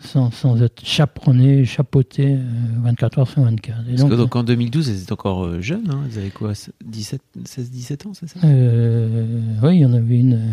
sans, 0.00 0.30
sans 0.30 0.60
être 0.62 0.84
chaperonnée, 0.84 1.64
chapeautée 1.64 2.34
euh, 2.34 2.42
24 2.82 3.18
heures 3.20 3.28
sur 3.28 3.42
24. 3.42 3.80
Et 3.88 3.94
Parce 3.96 4.08
que 4.10 4.14
donc, 4.14 4.36
en 4.36 4.42
2012, 4.44 4.88
elles 4.90 5.02
étaient 5.02 5.12
encore 5.12 5.44
euh, 5.44 5.60
jeunes. 5.60 5.90
Hein 5.90 6.02
elles 6.10 6.18
avaient 6.18 6.30
quoi 6.30 6.52
16-17 6.52 8.08
ans, 8.08 8.12
c'est 8.14 8.28
ça? 8.28 8.38
Euh, 8.44 9.40
oui, 9.62 9.76
il 9.76 9.80
y 9.80 9.86
en 9.86 9.92
avait 9.94 10.18
une 10.18 10.34
euh, 10.34 10.52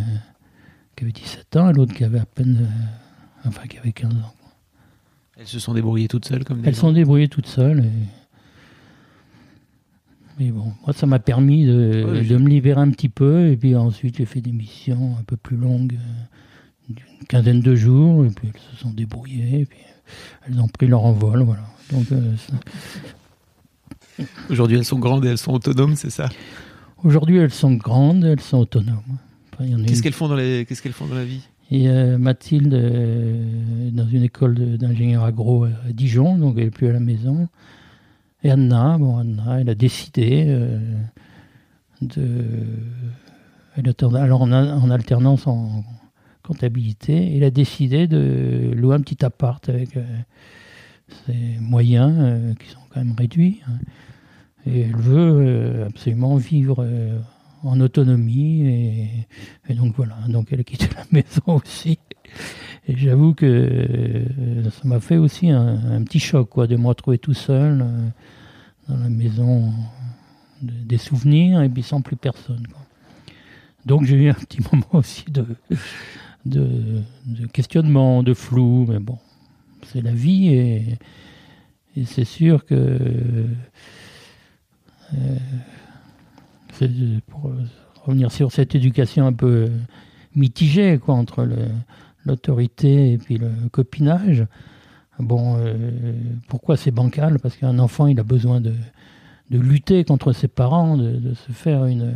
qui 0.95 1.03
avait 1.03 1.11
17 1.13 1.55
ans 1.57 1.69
et 1.69 1.73
l'autre 1.73 1.93
qui 1.93 2.03
avait 2.03 2.19
à 2.19 2.25
peine. 2.25 2.59
euh, 2.61 3.47
enfin, 3.49 3.67
qui 3.67 3.77
avait 3.77 3.91
15 3.91 4.13
ans. 4.13 4.33
Elles 5.37 5.47
se 5.47 5.59
sont 5.59 5.73
débrouillées 5.73 6.07
toutes 6.07 6.25
seules 6.25 6.43
comme 6.43 6.61
des 6.61 6.67
Elles 6.69 6.75
sont 6.75 6.91
débrouillées 6.91 7.27
toutes 7.27 7.47
seules. 7.47 7.79
Et... 7.85 7.89
Mais 10.39 10.51
bon, 10.51 10.73
moi, 10.85 10.93
ça 10.93 11.05
m'a 11.05 11.19
permis 11.19 11.65
de, 11.65 12.05
Oui, 12.07 12.27
de 12.27 12.37
me 12.37 12.49
libérer 12.49 12.81
un 12.81 12.89
petit 12.89 13.09
peu. 13.09 13.47
Et 13.49 13.57
puis 13.57 13.75
ensuite, 13.75 14.17
j'ai 14.17 14.25
fait 14.25 14.41
des 14.41 14.51
missions 14.51 15.15
un 15.19 15.23
peu 15.23 15.37
plus 15.37 15.57
longues, 15.57 15.93
euh, 15.95 16.93
d'une 16.93 17.27
quinzaine 17.27 17.61
de 17.61 17.75
jours. 17.75 18.25
Et 18.25 18.29
puis 18.29 18.49
elles 18.53 18.61
se 18.71 18.81
sont 18.81 18.91
débrouillées. 18.91 19.61
Et 19.61 19.65
puis 19.65 19.79
elles 20.47 20.59
ont 20.59 20.67
pris 20.67 20.87
leur 20.87 21.03
envol. 21.05 21.43
Voilà. 21.43 21.63
Donc, 21.91 22.05
euh, 22.11 22.35
ça- 22.37 24.23
Aujourd'hui, 24.49 24.77
elles 24.77 24.85
sont 24.85 24.99
grandes 24.99 25.25
et 25.25 25.29
elles 25.29 25.37
sont 25.37 25.53
autonomes, 25.53 25.95
c'est 25.95 26.09
ça? 26.09 26.29
Aujourd'hui, 27.03 27.37
elles 27.37 27.51
sont 27.51 27.73
grandes, 27.73 28.23
elles 28.23 28.39
sont 28.41 28.57
autonomes. 28.59 29.01
Enfin, 29.53 29.65
il 29.65 29.71
y 29.71 29.75
en 29.75 29.79
a 29.79 29.83
Qu'est-ce 29.83 29.95
une- 29.97 30.01
qu'elles 30.03 30.13
font 30.13 30.27
dans 30.27 30.35
les 30.35 30.65
Qu'est-ce 30.67 30.81
qu'elles 30.81 30.91
font 30.93 31.07
dans 31.07 31.15
la 31.15 31.25
vie? 31.25 31.41
Et 31.71 31.87
euh, 31.89 32.17
Mathilde, 32.17 32.73
euh, 32.73 33.89
dans 33.91 34.07
une 34.07 34.23
école 34.23 34.55
de- 34.55 34.75
d'ingénieur 34.77 35.23
agro 35.23 35.63
à 35.63 35.69
Dijon, 35.93 36.37
donc 36.37 36.55
elle 36.57 36.65
n'est 36.65 36.69
plus 36.71 36.87
à 36.87 36.93
la 36.93 36.99
maison. 36.99 37.47
Et 38.43 38.49
Anna, 38.49 38.97
bon, 38.97 39.17
Anna, 39.17 39.61
elle 39.61 39.69
a 39.69 39.75
décidé 39.75 40.45
euh, 40.47 40.79
de. 42.01 42.45
Elle 43.77 43.93
alors 44.17 44.41
en, 44.41 44.89
alternance 44.89 45.47
en 45.47 45.85
comptabilité, 46.43 47.37
elle 47.37 47.43
a 47.43 47.51
décidé 47.51 48.07
de 48.07 48.71
louer 48.75 48.95
un 48.95 49.01
petit 49.01 49.23
appart 49.23 49.69
avec 49.69 49.95
euh, 49.95 50.03
ses 51.25 51.57
moyens 51.59 52.13
euh, 52.19 52.53
qui 52.55 52.69
sont 52.69 52.79
quand 52.89 52.99
même 52.99 53.15
réduits. 53.17 53.61
hein. 53.67 53.79
Et 54.65 54.81
elle 54.81 54.95
veut 54.95 55.85
absolument 55.87 56.35
vivre 56.35 56.85
en 57.63 57.79
autonomie 57.79 58.61
et, 58.67 59.09
et 59.69 59.73
donc 59.73 59.95
voilà, 59.95 60.15
donc 60.27 60.49
elle 60.51 60.59
a 60.59 60.63
quitté 60.63 60.87
la 60.95 61.03
maison 61.11 61.41
aussi. 61.47 61.97
Et 62.87 62.97
j'avoue 62.97 63.33
que 63.33 63.45
euh, 63.45 64.69
ça 64.71 64.81
m'a 64.87 64.99
fait 64.99 65.17
aussi 65.17 65.49
un, 65.49 65.91
un 65.91 66.03
petit 66.03 66.19
choc 66.19 66.49
quoi, 66.49 66.67
de 66.67 66.75
me 66.75 66.87
retrouver 66.87 67.17
tout 67.19 67.33
seul 67.33 67.81
euh, 67.81 68.07
dans 68.89 68.97
la 68.97 69.09
maison 69.09 69.71
de- 70.61 70.71
des 70.85 70.97
souvenirs 70.97 71.61
et 71.61 71.69
puis 71.69 71.83
sans 71.83 72.01
plus 72.01 72.15
personne. 72.15 72.65
Donc 73.85 74.05
j'ai 74.05 74.15
eu 74.15 74.29
un 74.29 74.33
petit 74.33 74.59
moment 74.71 74.87
aussi 74.93 75.25
de, 75.29 75.45
de, 76.45 77.03
questionnement, 77.53 78.23
de 78.23 78.33
flou, 78.33 78.85
mais 78.89 78.99
bon, 78.99 79.17
c'est 79.85 80.01
la 80.01 80.11
vie 80.13 80.47
et, 80.49 80.97
c'est 82.05 82.23
sûr 82.25 82.65
que 82.65 82.75
euh, 85.13 85.37
pour 87.27 87.51
revenir 88.05 88.31
sur 88.31 88.51
cette 88.51 88.75
éducation 88.75 89.27
un 89.27 89.33
peu 89.33 89.69
mitigée 90.35 90.97
quoi, 91.03 91.15
entre 91.15 91.43
le- 91.43 91.67
l'autorité 92.25 93.13
et 93.13 93.17
puis 93.17 93.37
le 93.37 93.49
copinage. 93.71 94.45
Bon, 95.19 95.57
euh, 95.57 96.13
pourquoi 96.47 96.77
c'est 96.77 96.91
bancal? 96.91 97.39
Parce 97.39 97.55
qu'un 97.55 97.79
enfant, 97.79 98.07
il 98.07 98.19
a 98.19 98.23
besoin 98.23 98.61
de, 98.61 98.73
de 99.49 99.59
lutter 99.59 100.03
contre 100.03 100.33
ses 100.33 100.47
parents, 100.47 100.97
de, 100.97 101.33
se 101.33 101.51
faire 101.51 101.85
une, 101.85 102.15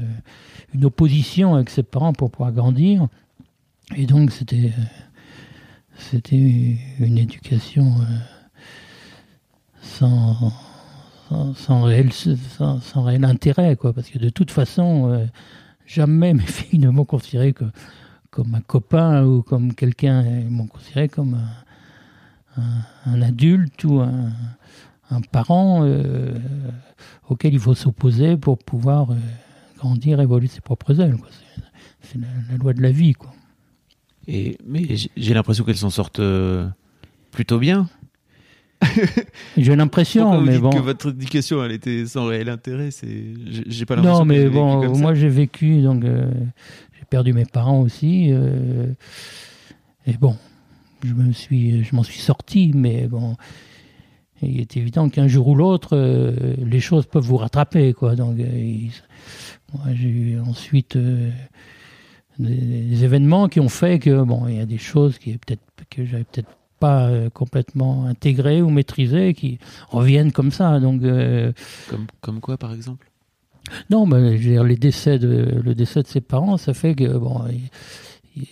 une 0.74 0.86
opposition 0.86 1.56
avec 1.56 1.70
ses 1.70 1.84
parents 1.84 2.14
pour 2.14 2.32
pouvoir 2.32 2.52
grandir. 2.52 3.08
Et 3.96 4.06
donc, 4.08 4.32
c'était 4.32 4.72
c'était 5.98 6.78
une 7.00 7.18
éducation 7.18 7.86
euh, 8.02 8.04
sans, 9.82 10.52
sans, 11.30 11.54
sans 11.54 11.84
réel, 11.84 12.12
sans 12.12 13.04
réel 13.04 13.24
intérêt, 13.24 13.76
quoi. 13.76 13.94
Parce 13.94 14.10
que 14.10 14.20
de 14.20 14.30
toute 14.30 14.52
façon, 14.52 15.10
euh, 15.10 15.26
jamais 15.86 16.34
mes 16.34 16.46
filles 16.46 16.80
ne 16.80 16.90
m'ont 16.90 17.06
considéré 17.06 17.54
que, 17.54 17.66
comme 18.36 18.54
un 18.54 18.62
copain 18.62 19.24
ou 19.26 19.42
comme 19.42 19.74
quelqu'un, 19.74 20.22
elles 20.24 20.50
m'ont 20.50 20.68
considéré 20.68 21.08
comme 21.08 21.36
un, 22.58 22.62
un- 22.62 23.14
un 23.14 23.22
adulte 23.22 23.82
ou 23.86 24.02
un, 24.02 24.32
un 25.10 25.22
parent 25.22 25.84
euh, 25.86 26.34
auquel 27.30 27.54
il 27.54 27.60
faut 27.60 27.76
s'opposer 27.76 28.36
pour 28.36 28.58
pouvoir 28.58 29.12
euh, 29.12 29.16
grandir, 29.78 30.20
évoluer 30.20 30.48
ses 30.48 30.60
propres 30.62 31.00
ailes. 31.00 31.16
quoi. 31.18 31.30
C'est- 31.32 31.62
C'est 32.12 32.20
la, 32.20 32.28
la 32.52 32.58
loi 32.58 32.74
de 32.74 32.82
la 32.82 32.92
vie, 32.92 33.14
quoi. 33.14 33.32
Et 34.28 34.58
mais 34.68 34.84
j'ai- 35.16 35.34
l'impression 35.34 35.64
qu'elles 35.64 35.78
s'en 35.78 35.90
sortent 35.90 36.20
euh, 36.20 36.68
plutôt 37.32 37.58
bien. 37.58 37.88
J'ai 39.58 39.76
l'impression, 39.76 40.42
mais 40.42 40.54
dites 40.54 40.62
bon. 40.62 40.70
que 40.72 40.80
votre 40.80 41.10
éducation 41.10 41.64
elle 41.64 41.72
était 41.72 42.06
sans 42.06 42.26
réel 42.26 42.50
intérêt 42.50 42.92
C'est 42.92 43.34
j'ai 43.68 43.86
pas 43.86 43.96
l'impression. 43.96 44.20
Non, 44.20 44.26
mais 44.26 44.50
bon, 44.50 44.98
moi 44.98 45.14
j'ai 45.14 45.30
vécu, 45.30 45.82
donc 45.82 46.04
euh, 46.04 46.30
perdu 47.16 47.32
mes 47.32 47.46
parents 47.46 47.80
aussi. 47.80 48.28
euh, 48.32 48.88
et 50.06 50.18
bon, 50.18 50.36
je 51.02 51.14
me 51.14 51.32
suis, 51.32 51.88
m'en 51.94 52.04
suis 52.04 52.20
sorti, 52.20 52.74
mais 52.76 53.08
bon, 53.08 53.38
il 54.42 54.60
est 54.60 54.76
évident 54.76 55.08
qu'un 55.08 55.30
jour 55.30 55.48
ou 55.48 55.56
l'autre, 55.56 55.96
euh, 55.96 56.56
les 56.58 56.82
choses 56.82 57.06
peuvent 57.06 57.24
vous 57.24 57.38
rattraper, 57.38 57.94
quoi. 57.94 58.18
Donc, 58.18 58.38
euh, 58.38 58.88
moi 59.74 59.86
j'ai 59.94 60.10
eu 60.10 60.40
ensuite 60.42 60.98
des, 60.98 61.32
des 62.38 63.04
événements 63.06 63.48
qui 63.48 63.62
ont 63.62 63.70
fait 63.70 63.98
que 64.00 64.22
bon, 64.24 64.50
il 64.50 64.58
y 64.58 64.60
a 64.60 64.66
des 64.66 64.78
choses 64.78 65.18
qui 65.18 65.38
peut-être 65.38 65.64
que 65.90 66.04
j'avais 66.04 66.26
peut-être 66.26 66.52
pas 66.82 67.10
complètement 67.34 68.08
intégrées 68.08 68.62
ou 68.62 68.70
maîtrisées 68.70 69.34
qui 69.34 69.58
reviennent 69.88 70.34
comme 70.34 70.52
ça. 70.52 70.82
Donc 70.82 71.02
Comme, 71.90 72.08
comme 72.20 72.42
quoi, 72.42 72.58
par 72.58 72.74
exemple? 72.74 73.08
Non, 73.90 74.06
mais 74.06 74.38
je 74.38 74.44
veux 74.44 74.54
dire, 74.54 74.64
les 74.64 74.78
décès 74.78 75.20
de, 75.20 75.60
le 75.64 75.76
décès 75.76 76.02
de 76.04 76.08
ses 76.08 76.22
parents, 76.22 76.58
ça 76.58 76.74
fait 76.74 76.96
que, 76.96 77.18
bon, 77.18 77.42
il- 77.50 77.70
il- 78.44 78.48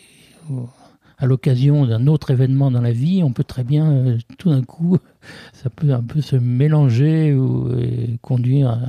à 1.19 1.25
l'occasion 1.25 1.85
d'un 1.85 2.07
autre 2.07 2.31
événement 2.31 2.71
dans 2.71 2.81
la 2.81 2.91
vie, 2.91 3.21
on 3.23 3.31
peut 3.31 3.43
très 3.43 3.63
bien, 3.63 3.91
euh, 3.91 4.17
tout 4.37 4.49
d'un 4.49 4.63
coup, 4.63 4.97
ça 5.53 5.69
peut 5.69 5.93
un 5.93 6.01
peu 6.03 6.21
se 6.21 6.35
mélanger 6.35 7.33
ou 7.33 7.71
et 7.79 8.17
conduire 8.21 8.69
à, 8.69 8.79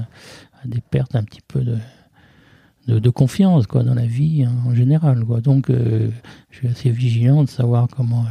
à 0.62 0.66
des 0.66 0.80
pertes 0.80 1.14
un 1.14 1.22
petit 1.22 1.42
peu 1.46 1.60
de, 1.60 1.76
de, 2.88 2.98
de 2.98 3.10
confiance 3.10 3.66
quoi, 3.66 3.82
dans 3.82 3.94
la 3.94 4.06
vie 4.06 4.44
hein, 4.44 4.52
en 4.66 4.74
général. 4.74 5.24
Quoi. 5.24 5.40
Donc, 5.40 5.70
euh, 5.70 6.10
je 6.50 6.56
suis 6.58 6.68
assez 6.68 6.90
vigilant 6.90 7.44
de 7.44 7.48
savoir 7.48 7.86
comment 7.94 8.24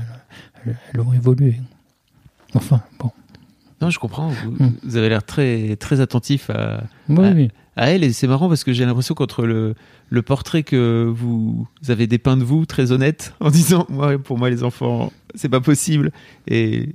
elles, 0.65 0.71
elles- 0.71 0.77
elles 0.93 0.99
ont 1.01 1.13
évolué. 1.13 1.55
Enfin, 2.55 2.81
bon. 2.99 3.11
Non, 3.81 3.89
je 3.89 3.99
comprends. 3.99 4.29
Vous, 4.29 4.51
Hmm. 4.51 4.71
vous 4.83 4.97
avez 4.97 5.09
l'air 5.09 5.23
très 5.23 5.75
très 5.77 5.99
attentif 6.01 6.49
à, 6.49 6.83
Oui, 7.09 7.27
oui. 7.35 7.51
À 7.75 7.89
elle 7.89 8.03
et 8.03 8.13
c'est 8.13 8.27
marrant 8.27 8.47
parce 8.49 8.63
que 8.63 8.71
j'ai 8.73 8.85
l'impression 8.85 9.15
qu'entre 9.15 9.45
le 9.45 9.75
le 10.09 10.21
portrait 10.21 10.63
que 10.63 11.11
vous 11.13 11.67
avez 11.87 12.05
dépeint 12.07 12.37
de 12.37 12.43
vous 12.43 12.65
très 12.65 12.91
honnête 12.91 13.33
en 13.39 13.49
disant 13.49 13.85
moi 13.89 14.17
pour 14.19 14.37
moi 14.37 14.49
les 14.49 14.63
enfants 14.63 15.11
c'est 15.35 15.49
pas 15.49 15.61
possible 15.61 16.11
et 16.47 16.89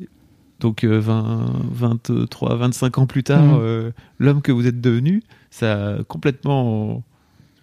donc 0.60 0.84
euh, 0.84 0.98
20 1.00 1.46
23 1.72 2.56
25 2.56 2.98
ans 2.98 3.06
plus 3.06 3.22
tard 3.24 3.42
Mhm. 3.42 3.58
euh, 3.60 3.90
l'homme 4.18 4.40
que 4.42 4.52
vous 4.52 4.66
êtes 4.66 4.80
devenu 4.80 5.22
ça 5.50 5.94
a 5.96 6.02
complètement 6.04 7.02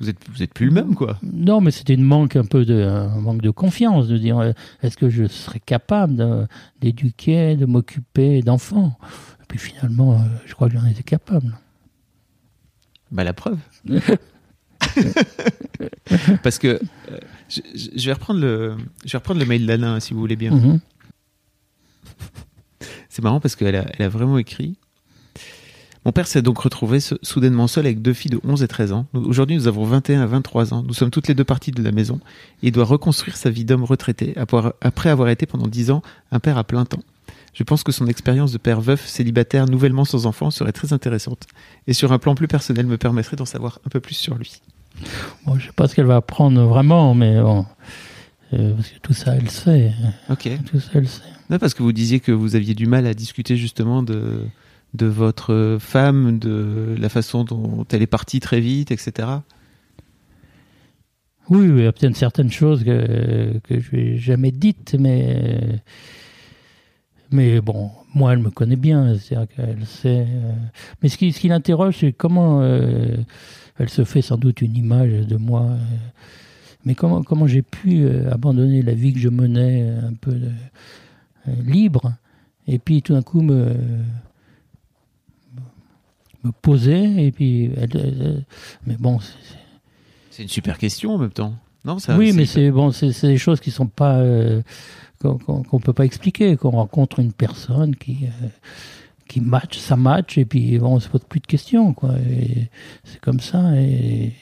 vous 0.02 0.10
êtes 0.10 0.18
vous 0.34 0.44
êtes 0.44 0.54
plus 0.54 0.66
le 0.66 0.74
même 0.74 0.94
quoi 0.94 1.18
Non, 1.24 1.62
mais 1.62 1.72
c'était 1.72 1.94
une 1.94 2.04
manque 2.04 2.36
un 2.36 2.44
peu 2.44 2.66
de 2.66 2.82
un 2.84 3.22
manque 3.22 3.42
de 3.42 3.50
confiance, 3.50 4.10
de 4.10 4.18
dire 4.18 4.38
euh, 4.40 4.52
est-ce 4.84 4.98
que 4.98 5.10
je 5.10 5.26
serais 5.26 5.62
capable 5.62 6.48
d'éduquer, 6.82 7.56
de 7.56 7.66
m'occuper 7.66 8.42
d'enfants? 8.42 8.98
Et 9.42 9.46
puis 9.48 9.58
finalement, 9.60 10.16
euh, 10.16 10.18
je 10.46 10.54
crois 10.54 10.68
que 10.70 10.78
j'en 10.78 10.86
étais 10.86 11.04
capable. 11.04 11.58
Bah 13.16 13.24
la 13.24 13.34
preuve 13.34 13.58
parce 16.44 16.60
que 16.60 16.68
euh, 16.68 17.18
je, 17.50 18.06
vais 18.06 18.14
reprendre 18.14 18.40
le 18.40 18.76
je 19.06 19.12
vais 19.14 19.18
reprendre 19.18 19.40
le 19.40 19.46
mail 19.46 19.66
d'Alain 19.66 20.00
si 20.00 20.14
vous 20.14 20.20
voulez 20.20 20.36
bien 20.36 20.52
Mhm. 20.52 20.80
C'est 23.10 23.22
marrant 23.24 23.40
parce 23.40 23.56
qu'elle 23.56 23.76
a, 23.78 23.86
elle 23.98 24.06
a 24.06 24.10
vraiment 24.10 24.38
écrit. 24.38 24.76
Mon 26.06 26.12
père 26.12 26.28
s'est 26.28 26.42
donc 26.42 26.60
retrouvé 26.60 27.00
soudainement 27.00 27.68
seul 27.68 27.86
avec 27.86 28.02
deux 28.02 28.12
filles 28.14 28.32
de 28.32 28.42
11 28.44 28.62
et 28.62 28.68
13 28.68 28.92
ans. 28.92 29.08
Aujourd'hui, 29.14 29.56
nous 29.56 29.68
avons 29.68 29.86
21 29.86 30.22
à 30.22 30.26
23 30.26 30.74
ans. 30.74 30.84
Nous 30.84 30.94
sommes 30.94 31.12
toutes 31.12 31.30
les 31.30 31.34
deux 31.34 31.46
parties 31.46 31.72
de 31.72 31.82
la 31.82 31.94
maison. 31.94 32.20
Et 32.62 32.68
il 32.68 32.72
doit 32.74 32.84
reconstruire 32.84 33.38
sa 33.38 33.50
vie 33.50 33.64
d'homme 33.64 33.86
retraité 33.86 34.34
après- 34.38 34.74
après 34.82 35.10
avoir 35.10 35.30
été 35.30 35.46
pendant 35.46 35.68
10 35.68 35.92
ans 35.92 36.02
un 36.32 36.40
père 36.42 36.58
à 36.58 36.66
plein 36.66 36.84
temps. 36.86 37.00
Je 37.56 37.64
pense 37.64 37.84
que 37.84 37.94
son 37.94 38.08
expérience 38.08 38.52
de 38.52 38.58
père 38.58 38.82
veuf, 38.82 39.08
célibataire, 39.08 39.66
nouvellement 39.66 40.04
sans 40.04 40.26
enfant 40.26 40.52
serait 40.52 40.74
très 40.74 40.92
intéressante. 40.92 41.48
Et 41.88 41.94
sur 41.94 42.12
un 42.12 42.20
plan 42.20 42.36
plus 42.36 42.50
personnel, 42.50 42.86
me 42.86 42.98
permettrait 42.98 43.38
d'en 43.38 43.46
savoir 43.46 43.80
un 43.86 43.90
peu 43.90 44.02
plus 44.02 44.16
sur 44.16 44.36
lui. 44.36 44.62
Bon, 45.46 45.58
je 45.58 45.68
sais 45.68 45.72
pas 45.74 45.88
ce 45.88 45.96
qu'elle 45.96 46.06
va 46.06 46.18
apprendre 46.18 46.62
vraiment, 46.66 47.14
mais 47.16 47.40
bon, 47.40 47.66
euh, 48.54 48.74
parce 48.74 48.90
que 48.90 49.00
tout 49.00 49.14
ça, 49.14 49.36
elle 49.36 49.50
sait. 49.50 49.94
Ok. 50.30 50.50
Tout 50.70 50.82
ça, 50.82 50.90
elle 50.96 51.08
sait. 51.08 51.22
Non, 51.50 51.58
parce 51.58 51.74
que 51.74 51.82
vous 51.82 51.94
disiez 51.94 52.20
que 52.20 52.34
vous 52.34 52.58
aviez 52.58 52.74
du 52.74 52.88
mal 52.88 53.08
à 53.08 53.14
discuter 53.14 53.56
justement 53.56 54.04
de, 54.04 54.42
de 54.94 55.06
votre 55.06 55.78
femme, 55.80 56.40
de 56.40 56.94
la 57.00 57.08
façon 57.08 57.46
dont 57.46 57.86
elle 57.90 58.02
est 58.02 58.08
partie 58.08 58.42
très 58.42 58.60
vite, 58.60 58.92
etc. 58.92 59.30
Oui, 61.50 61.70
oui, 61.70 61.80
il 61.80 61.84
y 61.86 61.88
a 61.88 61.94
peut-être 61.94 62.18
certaines 62.18 62.52
choses 62.52 62.84
que, 62.84 63.60
que 63.64 63.80
je 63.80 63.96
n'ai 63.96 64.18
jamais 64.18 64.52
dites, 64.52 64.96
mais, 65.00 65.82
mais 67.32 67.60
bon, 67.62 67.92
moi, 68.14 68.34
elle 68.34 68.40
me 68.40 68.50
connaît 68.50 68.76
bien, 68.76 69.18
c'est-à-dire 69.18 69.48
qu'elle 69.56 69.86
sait. 69.86 70.26
euh, 70.30 70.54
mais 71.02 71.10
ce 71.10 71.18
qui, 71.18 71.32
ce 71.32 71.40
qui 71.40 71.48
l'interroge, 71.48 71.98
c'est 72.00 72.12
comment 72.14 72.62
euh, 72.62 73.16
elle 73.78 73.90
se 73.90 74.04
fait 74.04 74.22
sans 74.22 74.38
doute 74.38 74.62
une 74.62 74.76
image 74.78 75.28
de 75.28 75.36
moi. 75.38 75.64
euh, 75.64 75.78
mais 76.86 76.94
comment, 76.96 77.24
comment 77.24 77.48
j'ai 77.48 77.62
pu 77.64 78.08
abandonner 78.32 78.82
la 78.84 78.94
vie 78.94 79.12
que 79.14 79.20
je 79.20 79.30
menais 79.30 79.90
un 79.90 80.14
peu 80.14 80.40
libre, 81.64 82.14
et 82.68 82.78
puis 82.80 83.02
tout 83.02 83.14
d'un 83.14 83.22
coup 83.24 83.42
me, 83.42 83.76
me 86.44 86.52
poser, 86.52 87.26
et 87.26 87.32
puis. 87.32 87.72
elle- 87.78 88.44
mais 88.86 88.96
bon, 88.98 89.20
c'est- 90.32 90.44
une 90.44 90.50
super 90.50 90.78
question 90.78 91.16
en 91.16 91.18
même 91.18 91.32
temps. 91.32 91.56
Non, 91.86 91.98
ça, 92.00 92.18
oui, 92.18 92.34
mais 92.34 92.46
c'est 92.46 92.70
bon, 92.72 92.92
c'est 92.92 93.14
des 93.28 93.38
choses 93.38 93.60
qui 93.60 93.72
sont 93.72 93.88
pas 93.88 94.22
qu'on 95.22 95.38
qu'on 95.64 95.80
peut 95.80 95.94
pas 95.94 96.06
expliquer. 96.06 96.58
Qu'on 96.58 96.72
rencontre 96.72 97.20
une 97.20 97.34
personne 97.34 97.96
qui 97.96 98.26
euh, 98.26 98.48
qui 99.28 99.42
match, 99.42 99.78
ça 99.80 99.96
match, 99.96 100.38
et 100.38 100.46
puis 100.46 100.78
bon, 100.78 100.96
on 100.96 101.00
se 101.00 101.10
pose 101.10 101.22
plus 101.28 101.40
de 101.40 101.48
questions, 101.48 101.96
c'est 103.04 103.20
comme 103.22 103.40
ça, 103.40 103.76
et 103.76 104.34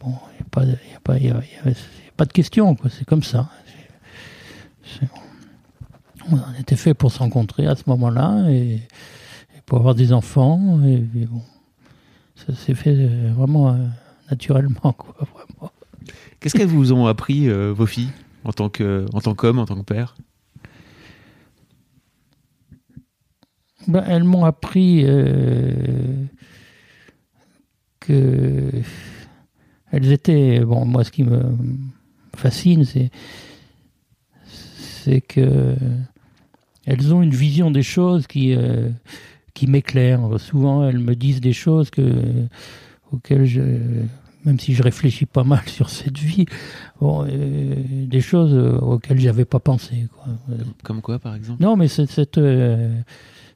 bon, 0.00 0.12
il 0.32 0.66
n'y 0.66 0.94
a, 0.96 1.00
pas 1.00 1.12
a, 1.14 1.38
a- 1.70 1.72
pas 2.16 2.24
de 2.24 2.32
questions. 2.32 2.76
C'est 2.90 3.04
comme 3.04 3.22
ça. 3.22 3.48
C'est- 4.84 4.98
c'est- 5.04 5.10
on 6.32 6.60
était 6.60 6.74
fait 6.74 6.94
pour 6.94 7.12
se 7.12 7.20
rencontrer 7.20 7.68
à 7.68 7.76
ce 7.76 7.84
moment-là, 7.86 8.50
et, 8.50 8.80
pour 9.66 9.78
avoir 9.78 9.94
des 9.94 10.12
enfants, 10.12 10.80
et, 10.84 10.96
bon, 11.26 11.42
ça 12.34 12.54
s'est 12.56 12.74
fait 12.74 12.94
euh, 12.96 13.32
vraiment 13.36 13.68
euh, 13.72 13.86
naturellement. 14.30 14.96
Qu'est-ce 16.40 16.54
qu'elles 16.56 16.66
vous 16.66 16.92
ont 16.92 17.06
appris, 17.06 17.48
euh, 17.48 17.72
vos 17.72 17.86
filles, 17.86 18.10
en 18.46 18.52
tant 18.52 18.68
qu'homme, 18.70 19.58
en 19.58 19.66
tant 19.66 19.76
que 19.76 19.82
père 19.82 20.16
Ben, 23.88 24.04
elles 24.06 24.24
m'ont 24.24 24.44
appris 24.44 25.02
euh, 25.04 26.24
que 28.00 28.70
elles 29.92 30.10
étaient 30.10 30.60
bon 30.64 30.84
moi 30.84 31.04
ce 31.04 31.12
qui 31.12 31.22
me 31.22 31.40
fascine 32.34 32.84
c'est 32.84 33.10
c'est 34.44 35.20
que 35.20 35.76
elles 36.84 37.14
ont 37.14 37.22
une 37.22 37.34
vision 37.34 37.70
des 37.70 37.84
choses 37.84 38.26
qui 38.26 38.54
euh, 38.54 38.88
m'éclaire. 39.66 40.20
Souvent 40.38 40.86
elles 40.86 40.98
me 40.98 41.14
disent 41.14 41.40
des 41.40 41.52
choses 41.52 41.90
que 41.90 42.02
auxquelles 43.12 43.46
je 43.46 43.62
même 44.46 44.58
si 44.58 44.74
je 44.74 44.82
réfléchis 44.82 45.26
pas 45.26 45.44
mal 45.44 45.62
sur 45.66 45.90
cette 45.90 46.18
vie 46.18 46.46
bon, 47.00 47.26
euh, 47.28 47.74
des 48.06 48.20
choses 48.20 48.54
auxquelles 48.82 49.20
j'avais 49.20 49.44
pas 49.44 49.60
pensé 49.60 50.08
quoi. 50.14 50.24
Comme 50.82 51.02
quoi, 51.02 51.18
par 51.18 51.34
exemple? 51.34 51.62
Non, 51.62 51.76
mais 51.76 51.88
c'est 51.88 52.08
cette, 52.10 52.38
euh, 52.38 53.00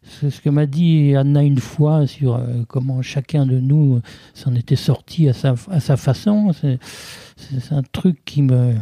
c'est 0.03 0.30
ce 0.30 0.41
que 0.41 0.49
m'a 0.49 0.66
dit 0.66 1.14
Anna 1.14 1.43
une 1.43 1.59
fois 1.59 2.07
sur 2.07 2.34
euh, 2.34 2.64
comment 2.68 3.03
chacun 3.03 3.47
de 3.47 3.59
nous 3.61 4.01
s'en 4.34 4.55
était 4.55 4.76
sorti 4.76 5.28
à 5.28 5.32
sa, 5.32 5.55
à 5.70 5.80
sa 5.80 5.97
façon. 5.97 6.53
C'est, 6.53 6.78
un 7.70 7.82
truc 7.82 8.22
qui 8.24 8.43
me, 8.43 8.74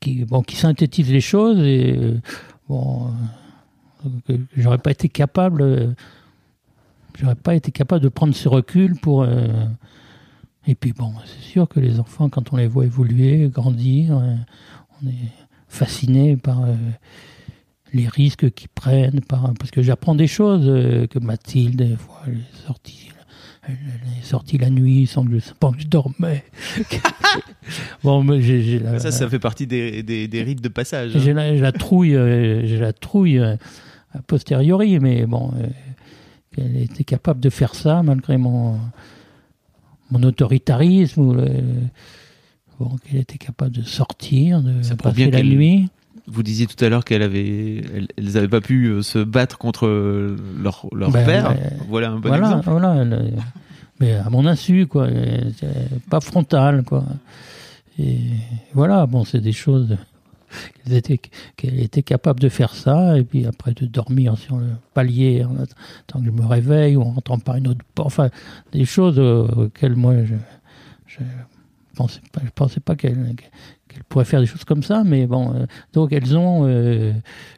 qui, 0.00 0.24
bon, 0.24 0.42
qui 0.42 0.56
synthétise 0.56 1.10
les 1.10 1.20
choses 1.20 1.58
et 1.60 1.96
euh, 1.96 2.20
bon, 2.68 3.10
euh, 4.30 4.38
j'aurais 4.56 4.78
pas 4.78 4.90
été 4.90 5.08
capable, 5.08 5.62
euh, 5.62 5.94
j'aurais 7.18 7.36
pas 7.36 7.54
été 7.54 7.70
capable 7.70 8.02
de 8.02 8.08
prendre 8.08 8.34
ce 8.34 8.48
recul 8.48 8.96
pour. 8.96 9.26
Et 10.66 10.74
puis 10.74 10.92
bon, 10.92 11.12
c'est 11.24 11.42
sûr 11.42 11.68
que 11.68 11.80
les 11.80 11.98
enfants, 11.98 12.28
quand 12.28 12.52
on 12.52 12.56
les 12.56 12.68
voit 12.68 12.84
évoluer, 12.84 13.48
grandir, 13.48 14.16
euh, 14.16 14.34
on 15.02 15.08
est 15.08 15.32
fasciné 15.68 16.36
par 16.36 16.62
euh, 16.64 16.74
les 17.92 18.06
risques 18.06 18.50
qu'ils 18.52 18.68
prennent, 18.68 19.20
par, 19.22 19.52
parce 19.58 19.70
que 19.72 19.82
j'apprends 19.82 20.14
des 20.14 20.28
choses 20.28 20.64
euh, 20.66 21.06
que 21.08 21.18
Mathilde, 21.18 21.76
des 21.76 21.96
fois, 21.96 22.20
elle 22.28 22.34
est 22.34 22.66
sortie, 22.66 23.08
elle, 23.66 23.74
est 23.74 24.24
sortie 24.24 24.56
la 24.56 24.70
nuit 24.70 25.08
sans 25.08 25.24
que 25.24 25.36
je, 25.36 25.52
pas 25.54 25.72
que 25.72 25.80
je 25.80 25.88
dormais. 25.88 26.44
bon, 28.04 28.22
mais 28.22 28.38
la, 28.78 29.00
Ça, 29.00 29.10
ça 29.10 29.28
fait 29.28 29.40
partie 29.40 29.66
des, 29.66 30.04
des, 30.04 30.28
des 30.28 30.42
rites 30.44 30.62
de 30.62 30.68
passage. 30.68 31.16
hein. 31.16 31.20
j'ai 31.20 31.32
la, 31.32 31.52
la 31.54 31.72
trouille, 31.72 32.12
j'ai 32.12 32.78
la 32.78 32.92
trouille 32.92 33.40
a 33.40 33.58
posteriori, 34.28 35.00
mais 35.00 35.26
bon, 35.26 35.52
qu'elle 36.54 36.76
était 36.76 37.04
capable 37.04 37.40
de 37.40 37.50
faire 37.50 37.74
ça 37.74 38.02
malgré 38.02 38.36
mon, 38.36 38.78
mon 40.12 40.22
autoritarisme, 40.22 41.20
ou 41.20 41.32
le- 41.34 41.46
bon, 42.78 42.90
qu'elle 43.04 43.20
était 43.20 43.38
capable 43.38 43.72
de 43.72 43.82
sortir, 43.82 44.62
de 44.62 44.82
Ça 44.82 44.94
passer 44.96 45.14
bien 45.16 45.30
la 45.30 45.42
nuit. 45.42 45.88
Vous 46.28 46.42
disiez 46.44 46.66
tout 46.66 46.82
à 46.84 46.88
l'heure 46.88 47.04
qu'elles 47.04 47.22
avaient, 47.22 47.78
elles, 47.94 48.06
elles 48.16 48.36
avaient 48.36 48.48
pas 48.48 48.60
pu 48.60 48.86
euh, 48.86 49.02
se 49.02 49.18
battre 49.18 49.58
contre 49.58 49.86
euh, 49.86 50.36
leur, 50.62 50.86
leur 50.94 51.10
Ben, 51.10 51.24
père. 51.26 51.50
euh, 51.50 51.54
voilà 51.88 52.10
un 52.10 52.20
bon 52.20 52.28
voilà, 52.28 52.46
exemple. 52.46 52.70
voilà. 52.70 52.94
elle- 53.02 53.32
mais 54.00 54.14
à 54.14 54.28
mon 54.30 54.46
insu, 54.46 54.86
quoi. 54.86 55.08
Pas 56.10 56.20
frontal, 56.20 56.82
quoi. 56.84 57.04
Et 57.98 58.18
voilà, 58.74 59.06
bon, 59.06 59.24
c'est 59.24 59.40
des 59.40 59.52
choses 59.52 59.96
qu'elle 61.56 61.80
était, 61.80 62.02
capable 62.02 62.40
de 62.40 62.48
faire 62.48 62.74
ça, 62.74 63.18
et 63.18 63.24
puis 63.24 63.46
après 63.46 63.72
de 63.72 63.86
dormir 63.86 64.36
sur 64.38 64.56
le 64.56 64.68
palier 64.94 65.44
en 65.44 65.56
attendant 65.56 66.24
que 66.24 66.26
je 66.26 66.42
me 66.42 66.46
réveille, 66.46 66.96
ou 66.96 67.02
en 67.02 67.12
rentrant 67.12 67.38
par 67.38 67.56
une 67.56 67.68
autre 67.68 67.84
porte. 67.94 68.06
Enfin, 68.06 68.30
des 68.72 68.84
choses 68.84 69.18
euh, 69.18 69.46
auxquelles 69.56 69.96
moi, 69.96 70.24
je, 70.24 70.34
je 71.06 71.18
pensais 71.94 72.20
pas, 72.32 72.40
pensais 72.54 72.80
pas 72.80 72.96
qu'elle 72.96 73.34
qu'elle 73.88 74.04
pourrait 74.04 74.24
faire 74.24 74.40
des 74.40 74.46
choses 74.46 74.64
comme 74.64 74.82
ça, 74.82 75.04
mais 75.04 75.26
bon, 75.26 75.54
euh, 75.54 75.66
donc 75.92 76.12
elles 76.12 76.36
ont 76.36 76.66
euh, 76.66 77.12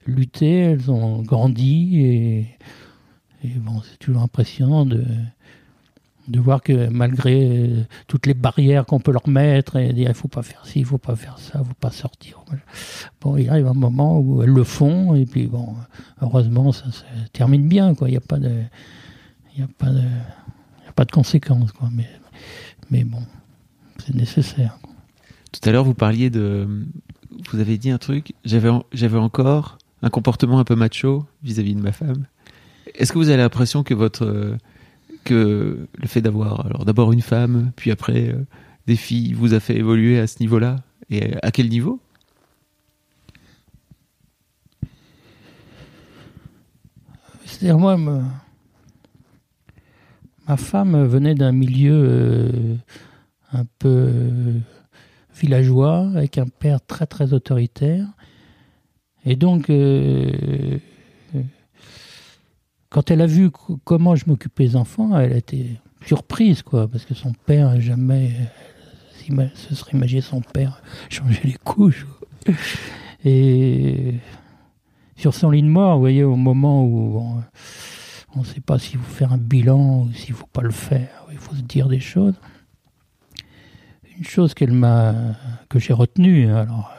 lutté, 0.07 0.59
elles 0.59 0.91
ont 0.91 1.23
grandi, 1.23 2.01
et, 2.01 2.39
et 3.45 3.49
bon, 3.59 3.81
c'est 3.83 3.99
toujours 3.99 4.23
impressionnant 4.23 4.85
de, 4.85 5.05
de 6.29 6.41
voir 6.41 6.63
que 6.63 6.89
malgré 6.89 7.69
euh, 7.69 7.83
toutes 8.09 8.27
les 8.27 8.35
barrières 8.35 8.87
qu'on 8.87 9.01
peut 9.01 9.13
leur 9.13 9.29
mettre, 9.29 9.77
et 9.77 9.93
dire 9.93 10.09
il 10.09 10.15
faut 10.15 10.29
pas 10.29 10.43
faire 10.43 10.65
ci, 10.65 10.81
il 10.81 10.85
faut 10.85 10.99
pas 10.99 11.17
faire 11.17 11.39
ça, 11.39 11.61
il 11.63 11.67
faut 11.67 11.75
pas 11.75 11.91
sortir. 11.91 12.43
Bon, 13.21 13.37
il 13.37 13.49
arrive 13.49 13.67
un 13.67 13.75
moment 13.75 14.19
où 14.19 14.43
elles 14.43 14.51
le 14.51 14.65
font, 14.65 15.15
et 15.15 15.27
puis 15.27 15.47
bon, 15.47 15.75
heureusement, 16.23 16.73
ça 16.73 16.91
se 16.91 17.03
termine 17.33 17.69
bien, 17.69 17.95
quoi. 17.95 18.09
Il 18.09 18.13
n'y 18.13 18.19
a 18.19 18.21
pas 18.21 18.39
de, 18.39 18.53
il 19.57 19.63
a 19.63 19.69
pas 19.79 19.91
de, 19.91 20.01
y 20.01 20.89
a 20.89 20.93
pas 20.95 21.05
de 21.05 21.13
conséquences, 21.13 21.73
quoi. 21.73 21.89
Mais, 21.93 22.09
mais 22.91 23.05
bon, 23.05 23.23
c'est 23.99 24.15
nécessaire. 24.15 24.79
Tout 25.53 25.69
à 25.69 25.73
l'heure, 25.73 25.85
vous 25.85 25.95
parliez 25.95 26.31
de. 26.31 26.67
Vous 27.51 27.61
avez 27.61 27.79
dit 27.79 27.91
un 27.91 27.99
truc. 27.99 28.33
J'avais, 28.45 28.71
j'avais 28.93 29.19
encore 29.19 29.79
un 30.03 30.11
comportement 30.11 30.59
un 30.59 30.65
peu 30.65 30.75
macho 30.75 31.27
vis-à-vis 31.43 31.75
de 31.75 31.81
ma 31.81 31.93
femme. 31.93 32.27
Est-ce 32.95 33.13
que 33.13 33.19
vous 33.19 33.29
avez 33.29 33.39
l'impression 33.39 33.83
que 33.83 33.95
votre. 33.95 34.57
Euh, 35.33 35.87
que 35.95 36.01
le 36.01 36.07
fait 36.09 36.21
d'avoir 36.21 36.85
d'abord 36.85 37.13
une 37.13 37.23
femme, 37.23 37.73
puis 37.77 37.91
après 37.91 38.29
euh, 38.31 38.45
des 38.87 38.97
filles, 38.97 39.33
vous 39.33 39.55
a 39.55 39.61
fait 39.61 39.77
évoluer 39.77 40.19
à 40.19 40.27
ce 40.27 40.41
niveau-là? 40.41 40.77
Et 41.11 41.35
à 41.43 41.51
quel 41.51 41.69
niveau? 41.69 42.01
C'est-à-dire, 47.45 47.79
moi, 47.79 47.97
me- 47.97 48.23
ma 50.49 50.57
femme 50.57 51.05
venait 51.05 51.35
d'un 51.35 51.53
milieu 51.53 51.93
euh, 51.95 52.77
un 53.53 53.65
peu 53.79 53.89
euh, 53.89 54.59
villageois, 55.41 56.09
avec 56.15 56.39
un 56.39 56.47
père 56.47 56.81
très 56.85 57.07
très 57.07 57.33
autoritaire. 57.33 58.07
Et 59.25 59.37
donc, 59.37 59.71
euh, 59.71 60.31
euh, 60.33 60.79
quand 62.95 63.11
elle 63.11 63.23
a 63.23 63.27
vu 63.27 63.51
co- 63.51 63.81
comment 63.83 64.15
je 64.15 64.23
m'occupais 64.29 64.69
des 64.69 64.77
enfants, 64.77 65.19
elle 65.19 65.33
a 65.33 65.37
été 65.37 65.81
surprise, 66.07 66.63
quoi, 66.63 66.87
parce 66.87 67.05
que 67.05 67.13
son 67.13 67.33
père, 67.33 67.81
jamais, 67.81 68.31
se 69.57 69.75
serait 69.75 69.97
imaginé 69.97 70.21
son 70.21 70.41
père 70.41 70.81
changer 71.11 71.41
les 71.43 71.55
couches. 71.55 72.07
Et 73.25 74.15
sur 75.17 75.35
son 75.35 75.51
lit 75.51 75.63
de 75.63 75.67
mort, 75.67 75.95
vous 75.95 76.01
voyez, 76.03 76.23
au 76.23 76.37
moment 76.37 76.85
où 76.85 77.43
on 78.37 78.41
ne 78.41 78.45
sait 78.45 78.61
pas 78.61 78.79
s'il 78.79 79.01
faut 79.01 79.13
faire 79.13 79.33
un 79.33 79.39
bilan 79.39 80.03
ou 80.03 80.13
s'il 80.13 80.31
ne 80.31 80.37
faut 80.37 80.47
pas 80.47 80.63
le 80.63 80.71
faire, 80.71 81.27
il 81.33 81.39
faut 81.39 81.57
se 81.57 81.63
dire 81.63 81.89
des 81.89 81.99
choses. 81.99 82.35
Une 84.17 84.25
chose 84.25 84.55
qu'elle 84.55 84.71
m'a, 84.73 85.17
que 85.69 85.81
j'ai 85.81 85.95
retenue, 85.95 86.49
alors 86.49 86.93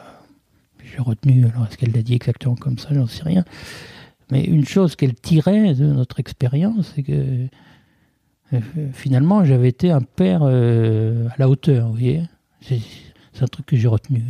j'ai 0.84 0.98
retenu, 0.98 1.46
alors 1.46 1.66
est-ce 1.66 1.78
qu'elle 1.78 1.92
l'a 1.92 2.02
dit 2.02 2.12
exactement 2.14 2.54
comme 2.54 2.78
ça, 2.78 2.90
j'en 2.92 3.06
sais 3.06 3.22
rien. 3.22 3.46
Mais 4.30 4.44
une 4.44 4.64
chose 4.66 4.96
qu'elle 4.96 5.14
tirait 5.14 5.74
de 5.74 5.86
notre 5.86 6.18
expérience, 6.20 6.92
c'est 6.94 7.02
que 7.02 7.46
euh, 8.52 8.60
finalement 8.92 9.44
j'avais 9.44 9.68
été 9.68 9.90
un 9.90 10.00
père 10.02 10.40
euh, 10.42 11.28
à 11.28 11.34
la 11.38 11.48
hauteur, 11.48 11.86
vous 11.86 11.92
voyez. 11.92 12.22
C'est 12.60 12.80
un 13.42 13.46
truc 13.46 13.66
que 13.66 13.76
j'ai 13.76 13.88
retenu. 13.88 14.22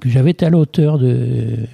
Que 0.00 0.08
j'avais 0.08 0.32
été 0.32 0.46
à 0.46 0.50
la 0.50 0.58
hauteur 0.58 0.98
de. 0.98 1.66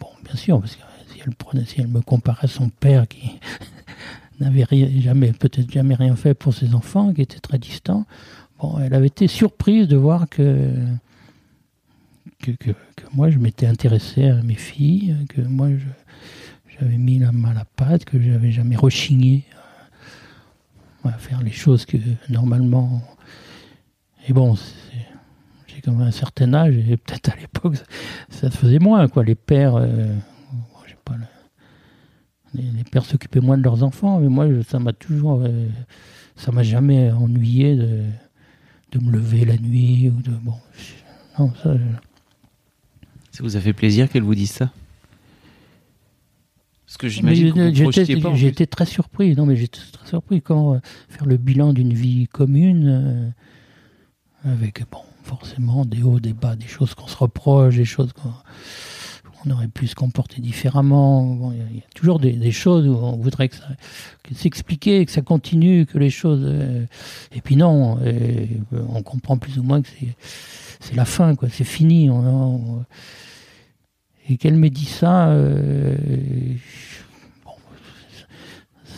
Bon, 0.00 0.08
bien 0.24 0.34
sûr, 0.34 0.60
parce 0.60 0.76
que 0.76 0.82
si 1.12 1.20
elle, 1.24 1.66
si 1.66 1.80
elle 1.80 1.88
me 1.88 2.00
comparait 2.00 2.46
à 2.46 2.48
son 2.48 2.68
père 2.68 3.06
qui 3.06 3.38
n'avait 4.40 4.64
rien, 4.64 4.88
jamais, 5.00 5.32
peut-être 5.32 5.70
jamais 5.70 5.94
rien 5.94 6.16
fait 6.16 6.34
pour 6.34 6.52
ses 6.52 6.74
enfants, 6.74 7.12
qui 7.14 7.22
était 7.22 7.38
très 7.38 7.58
distant, 7.58 8.04
bon, 8.58 8.78
elle 8.80 8.92
avait 8.94 9.06
été 9.06 9.28
surprise 9.28 9.86
de 9.88 9.96
voir 9.96 10.28
que. 10.28 10.70
Que, 12.42 12.52
que, 12.52 12.70
que 12.70 13.04
moi 13.12 13.28
je 13.30 13.38
m'étais 13.38 13.66
intéressé 13.66 14.24
à 14.28 14.42
mes 14.42 14.54
filles, 14.54 15.14
que 15.28 15.42
moi 15.42 15.68
je- 15.70 15.84
j'avais 16.80 16.98
mis 16.98 17.18
la 17.18 17.32
main 17.32 17.50
à 17.50 17.54
la 17.54 17.64
pâte, 17.64 18.04
que 18.04 18.20
j'avais 18.20 18.52
jamais 18.52 18.76
rechigné 18.76 19.44
à, 21.04 21.08
à 21.10 21.12
faire 21.12 21.42
les 21.42 21.52
choses 21.52 21.84
que 21.84 21.96
normalement. 22.28 23.02
Et 24.28 24.32
bon, 24.32 24.56
j'ai 25.66 25.80
quand 25.82 25.92
même 25.92 26.06
un 26.06 26.10
certain 26.10 26.52
âge, 26.54 26.76
et 26.76 26.96
peut-être 26.96 27.30
à 27.30 27.36
l'époque, 27.36 27.76
ça, 28.28 28.50
se 28.50 28.56
faisait 28.56 28.78
moins, 28.78 29.08
quoi. 29.08 29.24
Les 29.24 29.34
pères, 29.34 29.76
euh, 29.76 30.14
pas, 31.04 31.16
le- 31.16 31.24
les, 32.54 32.70
les 32.70 32.84
pères 32.84 33.04
s'occupaient 33.04 33.40
moins 33.40 33.56
de 33.58 33.62
leurs 33.62 33.82
enfants, 33.82 34.20
mais 34.20 34.28
moi, 34.28 34.46
ça 34.68 34.78
m'a 34.78 34.92
toujours, 34.92 35.42
euh, 35.42 35.68
ça 36.36 36.52
m'a 36.52 36.62
jamais 36.62 37.10
ennuyé 37.12 37.76
de, 37.76 38.02
de 38.92 38.98
me 39.04 39.10
lever 39.12 39.44
la 39.44 39.56
nuit 39.56 40.08
ou 40.10 40.20
de, 40.22 40.30
bon, 40.30 40.54
non, 41.38 41.52
ça, 41.62 41.74
Ça 43.32 43.42
vous 43.42 43.56
a 43.56 43.60
fait 43.60 43.72
plaisir 43.72 44.08
qu'elle 44.10 44.22
vous 44.24 44.34
dise 44.34 44.50
ça? 44.50 44.70
Parce 46.90 46.98
que 46.98 47.08
j'imagine 47.08 47.52
que 47.54 47.60
vous 47.68 47.82
projetiez 47.84 48.16
pas. 48.20 48.28
en 48.30 48.32
plus. 48.32 48.40
J'étais 48.40 48.66
très 48.66 48.84
surpris. 48.84 49.36
Non, 49.36 49.46
mais 49.46 49.54
j'étais 49.54 49.78
très 49.92 50.08
surpris 50.08 50.42
comment 50.42 50.74
euh, 50.74 50.78
faire 51.08 51.24
le 51.24 51.36
bilan 51.36 51.72
d'une 51.72 51.92
vie 51.94 52.26
commune 52.26 53.32
euh, 54.44 54.50
avec 54.52 54.82
bon, 54.90 54.98
forcément 55.22 55.84
des 55.84 56.02
hauts, 56.02 56.18
des 56.18 56.32
bas, 56.32 56.56
des 56.56 56.66
choses 56.66 56.94
qu'on 56.94 57.06
se 57.06 57.16
reproche, 57.16 57.76
des 57.76 57.84
choses 57.84 58.12
qu'on 58.12 58.32
on 59.46 59.50
aurait 59.52 59.68
pu 59.68 59.86
se 59.86 59.94
comporter 59.94 60.40
différemment. 60.42 61.24
Bon, 61.24 61.52
Il 61.52 61.58
y, 61.58 61.60
a- 61.60 61.64
il 61.70 61.76
y 61.76 61.80
a 61.80 61.82
toujours 61.94 62.18
des, 62.18 62.32
des 62.32 62.50
choses 62.52 62.86
où 62.88 62.92
on 62.94 63.16
voudrait 63.18 63.48
que 63.48 63.56
ça 63.56 63.68
que 64.24 64.34
s'expliquer, 64.34 65.06
que 65.06 65.12
ça 65.12 65.22
continue, 65.22 65.86
que 65.86 65.96
les 65.96 66.10
choses. 66.10 66.42
euh, 66.44 66.84
et 67.32 67.40
puis 67.40 67.54
non, 67.56 67.98
euh, 68.02 68.46
on 68.88 69.02
comprend 69.02 69.38
plus 69.38 69.58
ou 69.58 69.62
moins 69.62 69.80
que 69.80 69.88
c'est 69.88 70.14
c'est 70.80 70.96
la 70.96 71.04
fin, 71.04 71.36
quoi. 71.36 71.48
C'est 71.50 71.62
fini. 71.64 72.10
On, 72.10 72.18
on- 72.18 72.84
et 74.30 74.36
qu'elle 74.36 74.54
m'ait 74.54 74.70
dit 74.70 74.86
ça, 74.86 75.36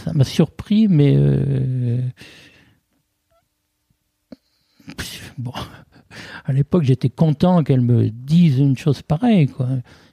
ça 0.04 0.12
m'a 0.12 0.24
surpris, 0.24 0.88
mais 0.88 1.14
euh, 1.16 2.00
bon, 5.38 5.52
à 6.44 6.52
l'époque 6.52 6.82
j'étais 6.82 7.08
content 7.08 7.62
qu'elle 7.62 7.80
me 7.80 8.10
dise 8.10 8.58
une 8.58 8.76
chose 8.76 9.02
pareille, 9.02 9.46
quoi, 9.46 9.68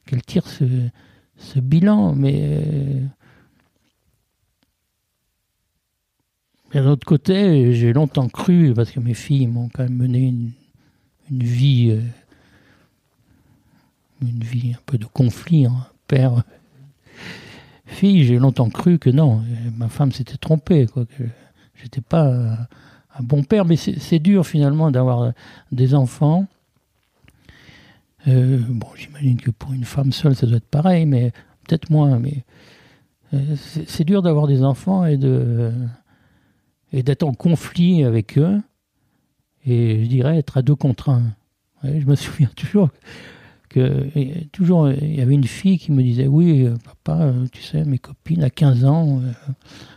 qu'elle 0.06 0.22
tire 0.22 0.48
ce, 0.48 1.60
bilan, 1.60 2.14
mais 2.14 2.36
euh, 2.40 3.02
d'un 6.74 6.88
autre 6.88 7.06
côté, 7.06 7.74
j'ai 7.74 7.92
longtemps 7.94 8.30
cru, 8.30 8.74
parce 8.76 8.92
que 8.92 9.00
mes 9.00 9.16
filles 9.16 9.48
m'ont 9.48 9.70
quand 9.70 9.84
même 9.84 9.98
mené 9.98 10.20
une, 10.20 10.52
une 11.32 11.44
vie, 11.44 11.92
euh, 11.92 12.02
une 14.22 14.44
vie 14.44 14.74
un 14.74 14.82
peu 14.86 14.98
de 14.98 15.06
conflit, 15.06 15.66
hein, 15.66 15.88
père. 16.08 16.44
Fille, 17.86 18.24
j'ai 18.24 18.38
longtemps 18.38 18.70
cru 18.70 19.00
que 19.00 19.10
non, 19.10 19.40
euh, 19.40 19.70
ma 19.76 19.90
femme 19.90 20.12
s'était 20.12 20.38
trompée, 20.38 20.86
quoi, 20.86 21.06
que 21.06 21.24
j'étais 21.76 22.02
pas 22.02 22.28
un, 22.28 23.24
bon 23.24 23.44
père, 23.44 23.66
mais 23.66 23.76
c'est 23.76 24.20
dur 24.20 24.46
finalement 24.46 24.92
d'avoir 24.92 25.22
euh, 25.22 25.32
des 25.72 25.96
enfants. 25.96 26.46
Euh, 28.28 28.60
bon, 28.70 28.88
j'imagine 28.96 29.38
que 29.38 29.52
pour 29.52 29.74
une 29.74 29.86
femme 29.86 30.12
seule, 30.12 30.36
ça 30.36 30.46
doit 30.46 30.58
être 30.58 30.70
pareil, 30.70 31.06
mais 31.06 31.32
peut-être 31.68 31.90
moins. 31.90 32.20
Mais 32.20 32.44
c'est 33.56 34.04
dur 34.04 34.22
d'avoir 34.22 34.48
des 34.48 34.64
enfants 34.64 35.06
et 35.06 35.18
d'être 36.94 37.24
en 37.24 37.34
conflit 37.34 38.04
avec 38.04 38.38
eux. 38.38 38.62
Et 39.66 40.04
je 40.04 40.10
dirais 40.10 40.38
être 40.38 40.58
à 40.58 40.62
deux 40.62 40.76
contre 40.76 41.10
un. 41.10 41.24
Je 41.84 42.06
me 42.06 42.16
souviens 42.16 42.50
toujours 42.56 42.90
que 43.70 44.10
toujours 44.52 44.86
euh, 44.86 44.96
il 45.02 45.16
y 45.16 45.22
avait 45.22 45.34
une 45.34 45.46
fille 45.46 45.78
qui 45.78 45.92
me 45.92 46.02
disait 46.02 46.28
oui 46.28 46.66
euh, 46.66 46.76
papa 46.84 47.24
euh, 47.24 47.46
tu 47.52 47.62
sais 47.62 47.84
mes 47.86 48.00
copines 48.00 48.44
à 48.44 48.50
15 48.50 48.86
ans 48.86 49.22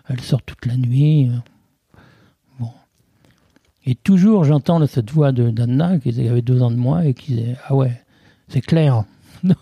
elles 0.09 0.20
sortent 0.20 0.47
toute 0.47 0.66
la 0.66 0.77
nuit 0.77 1.31
bon. 2.61 2.70
Et 3.87 3.95
toujours 3.95 4.45
j'entends 4.45 4.87
cette 4.87 5.11
voix 5.11 5.33
d'Anna 5.33 5.99
qui 5.99 6.09
avait 6.29 6.43
deux 6.43 6.62
ans 6.62 6.70
de 6.70 6.77
moi 6.77 7.05
et 7.05 7.14
qui 7.14 7.35
disait 7.35 7.57
ah 7.66 7.75
ouais 7.75 8.01
c'est 8.49 8.61
clair. 8.61 9.05
Donc, 9.43 9.57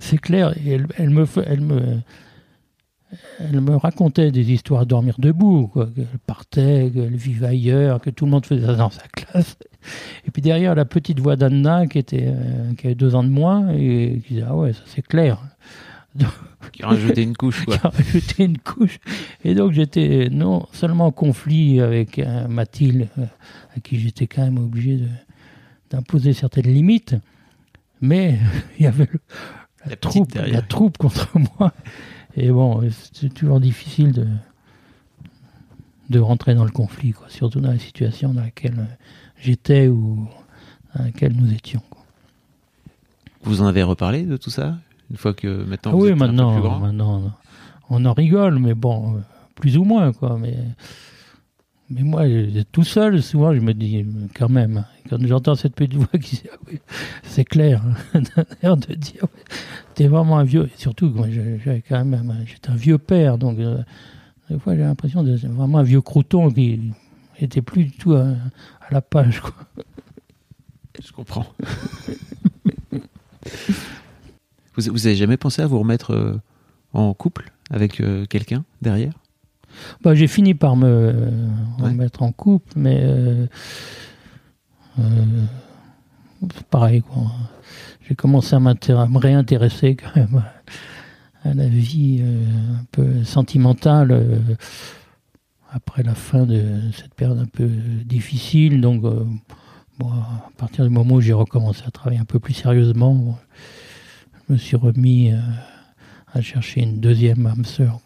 c'est 0.00 0.18
clair. 0.18 0.56
Et 0.66 0.80
elle, 0.96 1.10
me 1.10 1.24
elle 1.46 1.60
me 1.60 2.00
elle 3.38 3.60
me 3.60 3.76
racontait 3.76 4.30
des 4.30 4.52
histoires 4.52 4.82
à 4.82 4.84
dormir 4.84 5.16
debout, 5.18 5.68
quoi, 5.68 5.86
qu'elle 5.86 6.06
partait, 6.26 6.90
qu'elle 6.92 7.16
vivait 7.16 7.48
ailleurs, 7.48 8.00
que 8.00 8.10
tout 8.10 8.24
le 8.24 8.30
monde 8.30 8.46
faisait 8.46 8.66
ça 8.66 8.74
dans 8.74 8.90
sa 8.90 9.06
classe. 9.12 9.56
Et 10.26 10.30
puis 10.30 10.42
derrière, 10.42 10.74
la 10.74 10.84
petite 10.84 11.20
voix 11.20 11.36
d'Anna 11.36 11.86
qui, 11.86 11.98
était, 11.98 12.26
euh, 12.26 12.72
qui 12.74 12.86
avait 12.86 12.94
deux 12.94 13.14
ans 13.14 13.24
de 13.24 13.28
moins 13.28 13.70
et 13.70 14.20
qui 14.26 14.34
disait 14.34 14.46
Ah 14.48 14.56
ouais, 14.56 14.72
ça 14.72 14.82
c'est 14.86 15.06
clair. 15.06 15.38
Qui 16.72 16.82
a 16.82 16.88
rajouté 16.88 17.22
une 17.22 17.36
couche, 17.36 17.64
quoi. 17.64 17.78
Qui 17.78 17.86
a 17.86 17.90
rajouté 17.90 18.44
une 18.44 18.58
couche. 18.58 18.98
Et 19.44 19.54
donc 19.54 19.72
j'étais 19.72 20.28
non 20.30 20.66
seulement 20.72 21.06
en 21.06 21.10
conflit 21.12 21.80
avec 21.80 22.18
euh, 22.18 22.48
Mathilde, 22.48 23.08
euh, 23.18 23.24
à 23.76 23.80
qui 23.80 23.98
j'étais 23.98 24.26
quand 24.26 24.42
même 24.42 24.58
obligé 24.58 24.98
d'imposer 25.90 26.32
certaines 26.32 26.66
limites, 26.72 27.14
mais 28.00 28.38
il 28.78 28.84
y 28.84 28.86
avait 28.88 29.08
le- 29.10 29.20
la, 29.88 29.96
troupe, 29.96 30.34
la 30.34 30.62
troupe 30.62 30.98
contre 30.98 31.30
moi. 31.58 31.72
Et 32.36 32.50
bon, 32.50 32.82
c'est 33.12 33.32
toujours 33.32 33.60
difficile 33.60 34.12
de, 34.12 34.26
de 36.10 36.18
rentrer 36.18 36.54
dans 36.54 36.64
le 36.64 36.70
conflit, 36.70 37.12
quoi, 37.12 37.28
surtout 37.28 37.60
dans 37.60 37.70
la 37.72 37.78
situation 37.78 38.34
dans 38.34 38.42
laquelle 38.42 38.74
j'étais 39.40 39.88
ou 39.88 40.26
dans 40.94 41.04
laquelle 41.04 41.34
nous 41.36 41.52
étions. 41.52 41.82
quoi. 41.90 42.02
Vous 43.42 43.62
en 43.62 43.66
avez 43.66 43.82
reparlé 43.82 44.22
de 44.22 44.36
tout 44.36 44.50
ça 44.50 44.76
Une 45.10 45.16
fois 45.16 45.34
que 45.34 45.64
maintenant 45.64 45.92
Ah 45.92 45.96
vous 45.96 46.02
oui, 46.04 46.08
êtes 46.10 46.14
un 46.14 46.18
peu 46.18 46.26
maintenant, 46.26 46.52
plus 46.52 46.62
grand 46.62 46.78
maintenant, 46.78 47.32
on 47.88 48.04
en 48.04 48.12
rigole, 48.12 48.58
mais 48.58 48.74
bon, 48.74 49.16
euh, 49.16 49.20
plus 49.54 49.76
ou 49.76 49.84
moins, 49.84 50.12
quoi. 50.12 50.38
Mais, 50.38 50.56
mais 51.88 52.02
moi, 52.02 52.22
euh, 52.22 52.62
tout 52.70 52.84
seul, 52.84 53.22
souvent, 53.22 53.54
je 53.54 53.60
me 53.60 53.72
dis, 53.74 53.98
euh, 54.02 54.04
quand 54.34 54.48
même, 54.48 54.78
hein, 54.78 54.84
quand 55.08 55.24
j'entends 55.26 55.54
cette 55.56 55.74
petite 55.74 55.94
voix 55.94 56.06
qui 56.20 56.36
dit, 56.36 56.42
ah 56.52 56.56
oui, 56.70 56.78
c'est 57.24 57.44
clair, 57.44 57.82
hein, 58.14 58.20
d'un 58.36 58.44
air 58.62 58.76
de 58.76 58.94
dire, 58.94 59.24
t'es 59.94 60.06
vraiment 60.06 60.38
un 60.38 60.44
vieux, 60.44 60.66
et 60.66 60.78
surtout, 60.80 61.10
que 61.10 61.16
moi, 61.16 61.26
j'avais 61.30 61.82
quand 61.88 62.04
même, 62.04 62.30
un- 62.30 62.44
j'étais 62.46 62.70
un 62.70 62.76
vieux 62.76 62.98
père, 62.98 63.38
donc, 63.38 63.58
euh, 63.58 63.82
des 64.50 64.58
fois, 64.58 64.74
j'ai 64.76 64.82
l'impression 64.82 65.22
d'être 65.22 65.46
vraiment 65.46 65.78
un 65.78 65.82
vieux 65.84 66.00
crouton 66.00 66.50
qui 66.50 66.80
était 67.40 67.62
plus 67.62 67.84
du 67.84 67.92
tout 67.92 68.14
à, 68.14 68.26
à 68.90 68.94
la 68.94 69.00
page, 69.00 69.40
quoi. 69.40 69.52
Je 71.02 71.12
comprends. 71.12 71.46
vous, 72.92 74.82
vous 74.92 75.06
avez 75.06 75.16
jamais 75.16 75.36
pensé 75.36 75.62
à 75.62 75.66
vous 75.66 75.78
remettre 75.78 76.12
euh, 76.12 76.40
en 76.92 77.14
couple 77.14 77.50
avec 77.70 78.00
euh, 78.00 78.26
quelqu'un 78.26 78.64
derrière? 78.82 79.12
Bah, 80.02 80.14
j'ai 80.14 80.26
fini 80.26 80.54
par 80.54 80.76
me 80.76 80.86
euh, 80.86 81.30
Ouais. 81.78 81.90
remettre 81.90 82.22
en 82.22 82.32
couple, 82.32 82.72
mais 82.76 83.00
c'est 86.54 86.66
pareil. 86.66 87.02
Quoi. 87.02 87.30
J'ai 88.08 88.14
commencé 88.14 88.54
à, 88.54 88.58
à 88.58 89.06
me 89.06 89.18
réintéresser 89.18 89.96
quand 89.96 90.14
même 90.16 90.42
à, 91.44 91.54
la 91.54 91.68
vie 91.68 92.22
un 92.22 92.84
peu 92.92 93.24
sentimentale 93.24 94.12
après 95.72 96.02
la 96.02 96.14
fin 96.14 96.46
de 96.46 96.80
cette 96.96 97.14
période 97.14 97.38
un 97.38 97.46
peu 97.46 97.66
difficile. 98.04 98.80
Donc, 98.80 99.04
euh, 99.04 99.24
bon, 99.98 100.10
à 100.10 100.50
partir 100.56 100.84
du 100.84 100.90
moment 100.90 101.16
où 101.16 101.20
j'ai 101.20 101.32
recommencé 101.32 101.82
à 101.86 101.90
travailler 101.90 102.20
un 102.20 102.24
peu 102.24 102.40
plus 102.40 102.54
sérieusement, 102.54 103.38
je 104.48 104.54
me 104.54 104.58
suis 104.58 104.76
remis 104.76 105.32
euh, 105.32 105.38
à 106.32 106.40
chercher 106.40 106.82
une 106.82 107.00
deuxième 107.00 107.46
âme 107.46 107.64
sœur. 107.64 108.00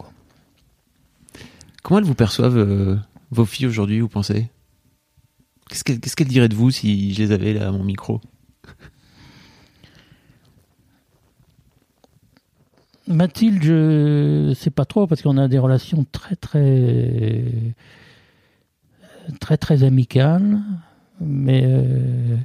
Comment 1.82 1.98
elles 1.98 2.04
vous 2.04 2.14
perçoivent 2.14 2.58
euh, 2.58 2.96
vos 3.30 3.44
filles 3.44 3.66
aujourd'hui, 3.66 4.00
vous 4.00 4.08
pensez? 4.08 4.50
Qu'est-ce 5.70 6.16
qu'elles 6.16 6.28
diraient 6.28 6.48
de 6.48 6.54
vous 6.54 6.70
si 6.70 7.14
je 7.14 7.22
les 7.22 7.32
avais 7.32 7.54
là 7.54 7.68
à 7.68 7.72
mon 7.72 7.82
micro? 7.82 8.20
Mathilde, 13.06 13.62
je 13.62 14.54
sais 14.54 14.70
pas 14.70 14.84
trop 14.86 15.06
parce 15.06 15.20
qu'on 15.20 15.36
a 15.36 15.46
des 15.48 15.58
relations 15.58 16.06
très 16.10 16.36
très 16.36 17.44
très 19.40 19.56
très 19.58 19.82
amicales, 19.82 20.58
mais 21.20 21.64
euh, 21.64 22.36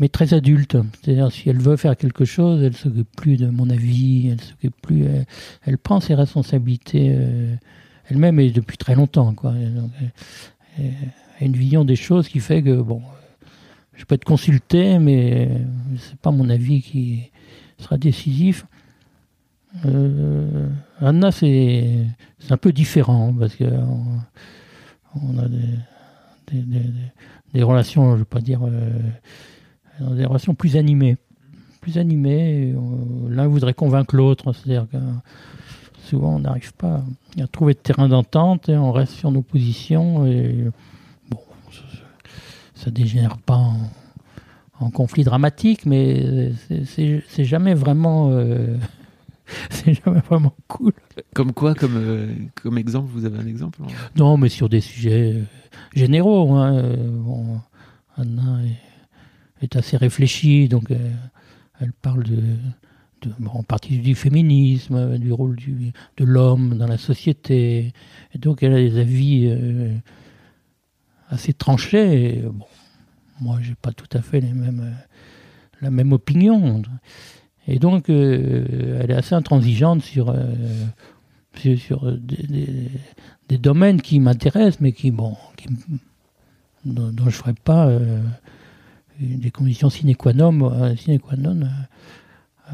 mais 0.00 0.08
très 0.08 0.32
adultes. 0.32 0.76
C'est-à-dire 1.02 1.30
si 1.32 1.50
elle 1.50 1.58
veut 1.58 1.76
faire 1.76 1.96
quelque 1.96 2.24
chose, 2.24 2.62
elle 2.62 2.74
s'occupe 2.74 3.08
plus 3.16 3.36
de 3.36 3.48
mon 3.48 3.68
avis, 3.68 4.28
elle 4.28 4.40
s'occupe 4.40 4.80
plus, 4.80 5.04
elle, 5.04 5.26
elle 5.64 5.78
prend 5.78 6.00
ses 6.00 6.14
responsabilités 6.14 7.12
euh, 7.14 7.54
elle-même 8.06 8.40
et 8.40 8.50
depuis 8.50 8.78
très 8.78 8.94
longtemps 8.94 9.34
quoi. 9.34 9.52
Elle 10.78 10.94
a 11.40 11.44
une 11.44 11.56
vision 11.56 11.84
des 11.84 11.96
choses 11.96 12.28
qui 12.28 12.40
fait 12.40 12.62
que 12.62 12.80
bon, 12.80 13.02
je 13.94 14.04
peux 14.04 14.14
être 14.14 14.24
consulté, 14.24 14.98
mais 14.98 15.50
c'est 15.98 16.18
pas 16.18 16.30
mon 16.30 16.48
avis 16.48 16.80
qui 16.80 17.30
sera 17.78 17.98
décisif. 17.98 18.64
Euh, 19.86 20.68
Anna, 21.00 21.30
c'est 21.30 22.06
un 22.50 22.56
peu 22.56 22.72
différent 22.72 23.34
parce 23.38 23.54
que 23.54 23.64
on, 25.14 25.38
a 25.38 25.48
des, 25.48 26.62
des, 27.52 27.62
relations, 27.62 28.12
je 28.14 28.20
veux 28.20 28.24
pas 28.24 28.40
dire, 28.40 28.60
euh, 28.64 28.90
des 30.14 30.24
relations 30.24 30.54
plus 30.54 30.76
animées, 30.76 31.16
plus 31.80 31.98
animées. 31.98 32.74
on- 32.76 33.28
L'un 33.28 33.46
voudrait 33.46 33.74
convaincre 33.74 34.16
l'autre, 34.16 34.52
c'est-à-dire 34.52 34.86
que 34.90 34.96
souvent 36.04 36.36
on 36.36 36.38
n'arrive 36.40 36.72
pas 36.74 37.02
à 37.40 37.46
trouver 37.46 37.74
de 37.74 37.78
terrain 37.78 38.08
d'entente 38.08 38.68
et 38.68 38.76
on 38.76 38.92
reste 38.92 39.12
sur 39.12 39.30
nos 39.30 39.42
positions 39.42 40.24
et 40.26 40.64
bon, 41.30 41.38
ça, 41.70 41.82
ça 42.74 42.90
dégénère 42.90 43.36
pas 43.38 43.70
en, 44.80 44.90
conflit 44.90 45.24
dramatique, 45.24 45.84
mais 45.86 46.52
c'est- 46.86 47.44
jamais 47.44 47.74
vraiment. 47.74 48.30
euh, 48.30 48.76
c'est 49.70 49.94
jamais 50.04 50.20
vraiment 50.20 50.54
cool. 50.68 50.92
Comme 51.34 51.52
quoi, 51.52 51.74
comme, 51.74 51.96
euh, 51.96 52.32
comme 52.62 52.78
exemple, 52.78 53.08
vous 53.12 53.24
avez 53.24 53.38
un 53.38 53.46
exemple 53.46 53.82
en- 53.82 53.86
Non, 54.16 54.36
mais 54.36 54.48
sur 54.48 54.68
des 54.68 54.80
sujets 54.80 55.34
euh, 55.34 55.42
généraux. 55.94 56.54
hein, 56.54 56.74
euh, 56.76 56.96
bon, 57.10 57.60
Anna 58.16 58.60
est, 59.60 59.64
est 59.64 59.76
assez 59.76 59.96
réfléchie, 59.96 60.68
donc 60.68 60.90
elle 61.80 61.92
parle 62.02 62.24
de, 62.24 62.36
de, 63.22 63.30
bon, 63.38 63.50
en 63.52 63.62
partie 63.62 63.98
du 63.98 64.14
féminisme, 64.14 65.18
du 65.18 65.32
rôle 65.32 65.56
du, 65.56 65.92
de 66.16 66.24
l'homme 66.24 66.76
dans 66.76 66.86
la 66.88 66.98
société. 66.98 67.92
Et 68.34 68.38
donc 68.38 68.62
elle 68.62 68.74
a 68.74 68.78
des 68.78 68.98
avis 68.98 69.46
euh, 69.46 69.94
assez 71.28 71.52
tranchés. 71.52 72.38
Et, 72.38 72.42
bon, 72.42 72.66
moi, 73.40 73.58
j'ai 73.62 73.74
pas 73.80 73.92
tout 73.92 74.08
à 74.16 74.20
fait 74.22 74.40
les 74.40 74.52
mêmes, 74.52 74.80
euh, 74.82 74.92
la 75.80 75.90
même 75.90 76.12
opinion. 76.12 76.82
Et 77.70 77.78
donc, 77.78 78.08
euh, 78.08 78.98
elle 79.00 79.10
est 79.10 79.14
assez 79.14 79.34
intransigeante 79.34 80.00
sur, 80.00 80.30
euh, 80.30 80.54
sur, 81.76 82.10
des, 82.16 83.58
domaines 83.58 84.00
qui 84.00 84.20
m'intéressent, 84.20 84.80
mais 84.80 84.92
qui, 84.92 85.10
bon, 85.10 85.36
dont, 86.86 87.12
je 87.18 87.24
ne 87.24 87.30
ferai 87.30 87.52
pas 87.52 87.86
euh, 87.88 88.22
des 89.20 89.50
conditions 89.50 89.90
sine 89.90 90.16
qua 90.16 90.32
non, 90.32 90.96
sine 90.96 91.18
qua 91.20 91.36
non 91.36 91.60
à 92.70 92.72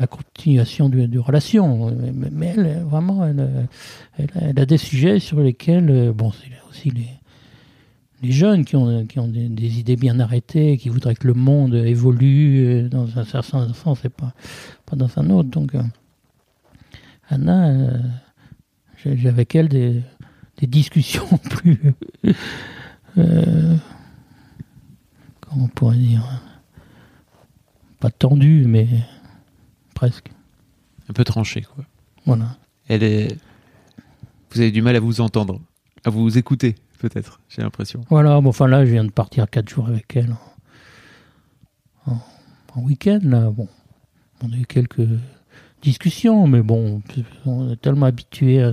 la 0.00 0.06
continuation 0.08 0.88
de, 0.88 1.06
de 1.06 1.18
relation. 1.20 1.96
Mais, 2.32 2.54
elle, 2.56 2.82
vraiment, 2.82 3.24
elle, 3.24 3.68
elle, 4.18 4.58
a- 4.58 4.66
des 4.66 4.76
sujets 4.76 5.20
sur 5.20 5.38
lesquels, 5.38 6.12
bon, 6.12 6.32
c'est 6.32 6.50
aussi 6.68 6.90
les, 6.90 7.06
les 8.26 8.32
jeunes 8.32 8.64
qui 8.64 8.74
ont, 8.76 9.06
qui 9.06 9.18
ont 9.20 9.28
des, 9.28 9.48
des 9.48 9.78
idées 9.78 9.96
bien 9.96 10.18
arrêtées, 10.18 10.76
qui 10.78 10.88
voudraient 10.88 11.14
que 11.14 11.26
le 11.28 11.34
monde 11.34 11.74
évolue 11.74 12.66
euh, 12.66 12.88
dans 12.88 13.18
un 13.18 13.24
certain 13.24 13.72
sens 13.72 14.04
et 14.04 14.08
pas, 14.08 14.34
pas 14.84 14.96
dans 14.96 15.08
un 15.18 15.30
autre. 15.30 15.48
Donc, 15.48 15.74
euh, 15.74 15.82
Anna, 17.28 17.68
euh, 17.68 18.02
j'ai 19.04 19.28
avec 19.28 19.54
elle 19.54 19.68
des, 19.68 20.02
des 20.58 20.66
discussions 20.66 21.38
plus. 21.50 21.94
euh, 23.18 23.76
comment 25.40 25.64
on 25.64 25.68
pourrait 25.68 25.98
dire 25.98 26.24
Pas 28.00 28.10
tendues, 28.10 28.64
mais 28.66 28.88
presque. 29.94 30.30
Un 31.08 31.12
peu 31.12 31.22
tranché, 31.22 31.62
quoi. 31.62 31.84
Voilà. 32.24 32.56
Elle 32.88 33.04
est. 33.04 33.38
Vous 34.50 34.60
avez 34.60 34.72
du 34.72 34.82
mal 34.82 34.96
à 34.96 35.00
vous 35.00 35.20
entendre, 35.20 35.60
à 36.04 36.10
vous 36.10 36.38
écouter, 36.38 36.74
peut-être, 37.08 37.40
j'ai 37.48 37.62
l'impression. 37.62 38.00
Voilà, 38.10 38.40
bon, 38.40 38.50
enfin 38.50 38.66
là, 38.68 38.84
je 38.84 38.90
viens 38.92 39.04
de 39.04 39.10
partir 39.10 39.48
quatre 39.50 39.68
jours 39.68 39.86
avec 39.88 40.16
elle 40.16 40.34
en, 42.06 42.12
en- 42.12 42.20
en 42.74 42.82
week-end. 42.82 43.20
Bon, 43.54 43.68
on 44.42 44.52
a 44.52 44.56
eu 44.56 44.66
quelques 44.66 45.06
discussions, 45.82 46.46
mais 46.46 46.62
bon, 46.62 47.02
on 47.44 47.70
est 47.72 47.76
tellement 47.80 48.06
habitué 48.06 48.62
à, 48.62 48.72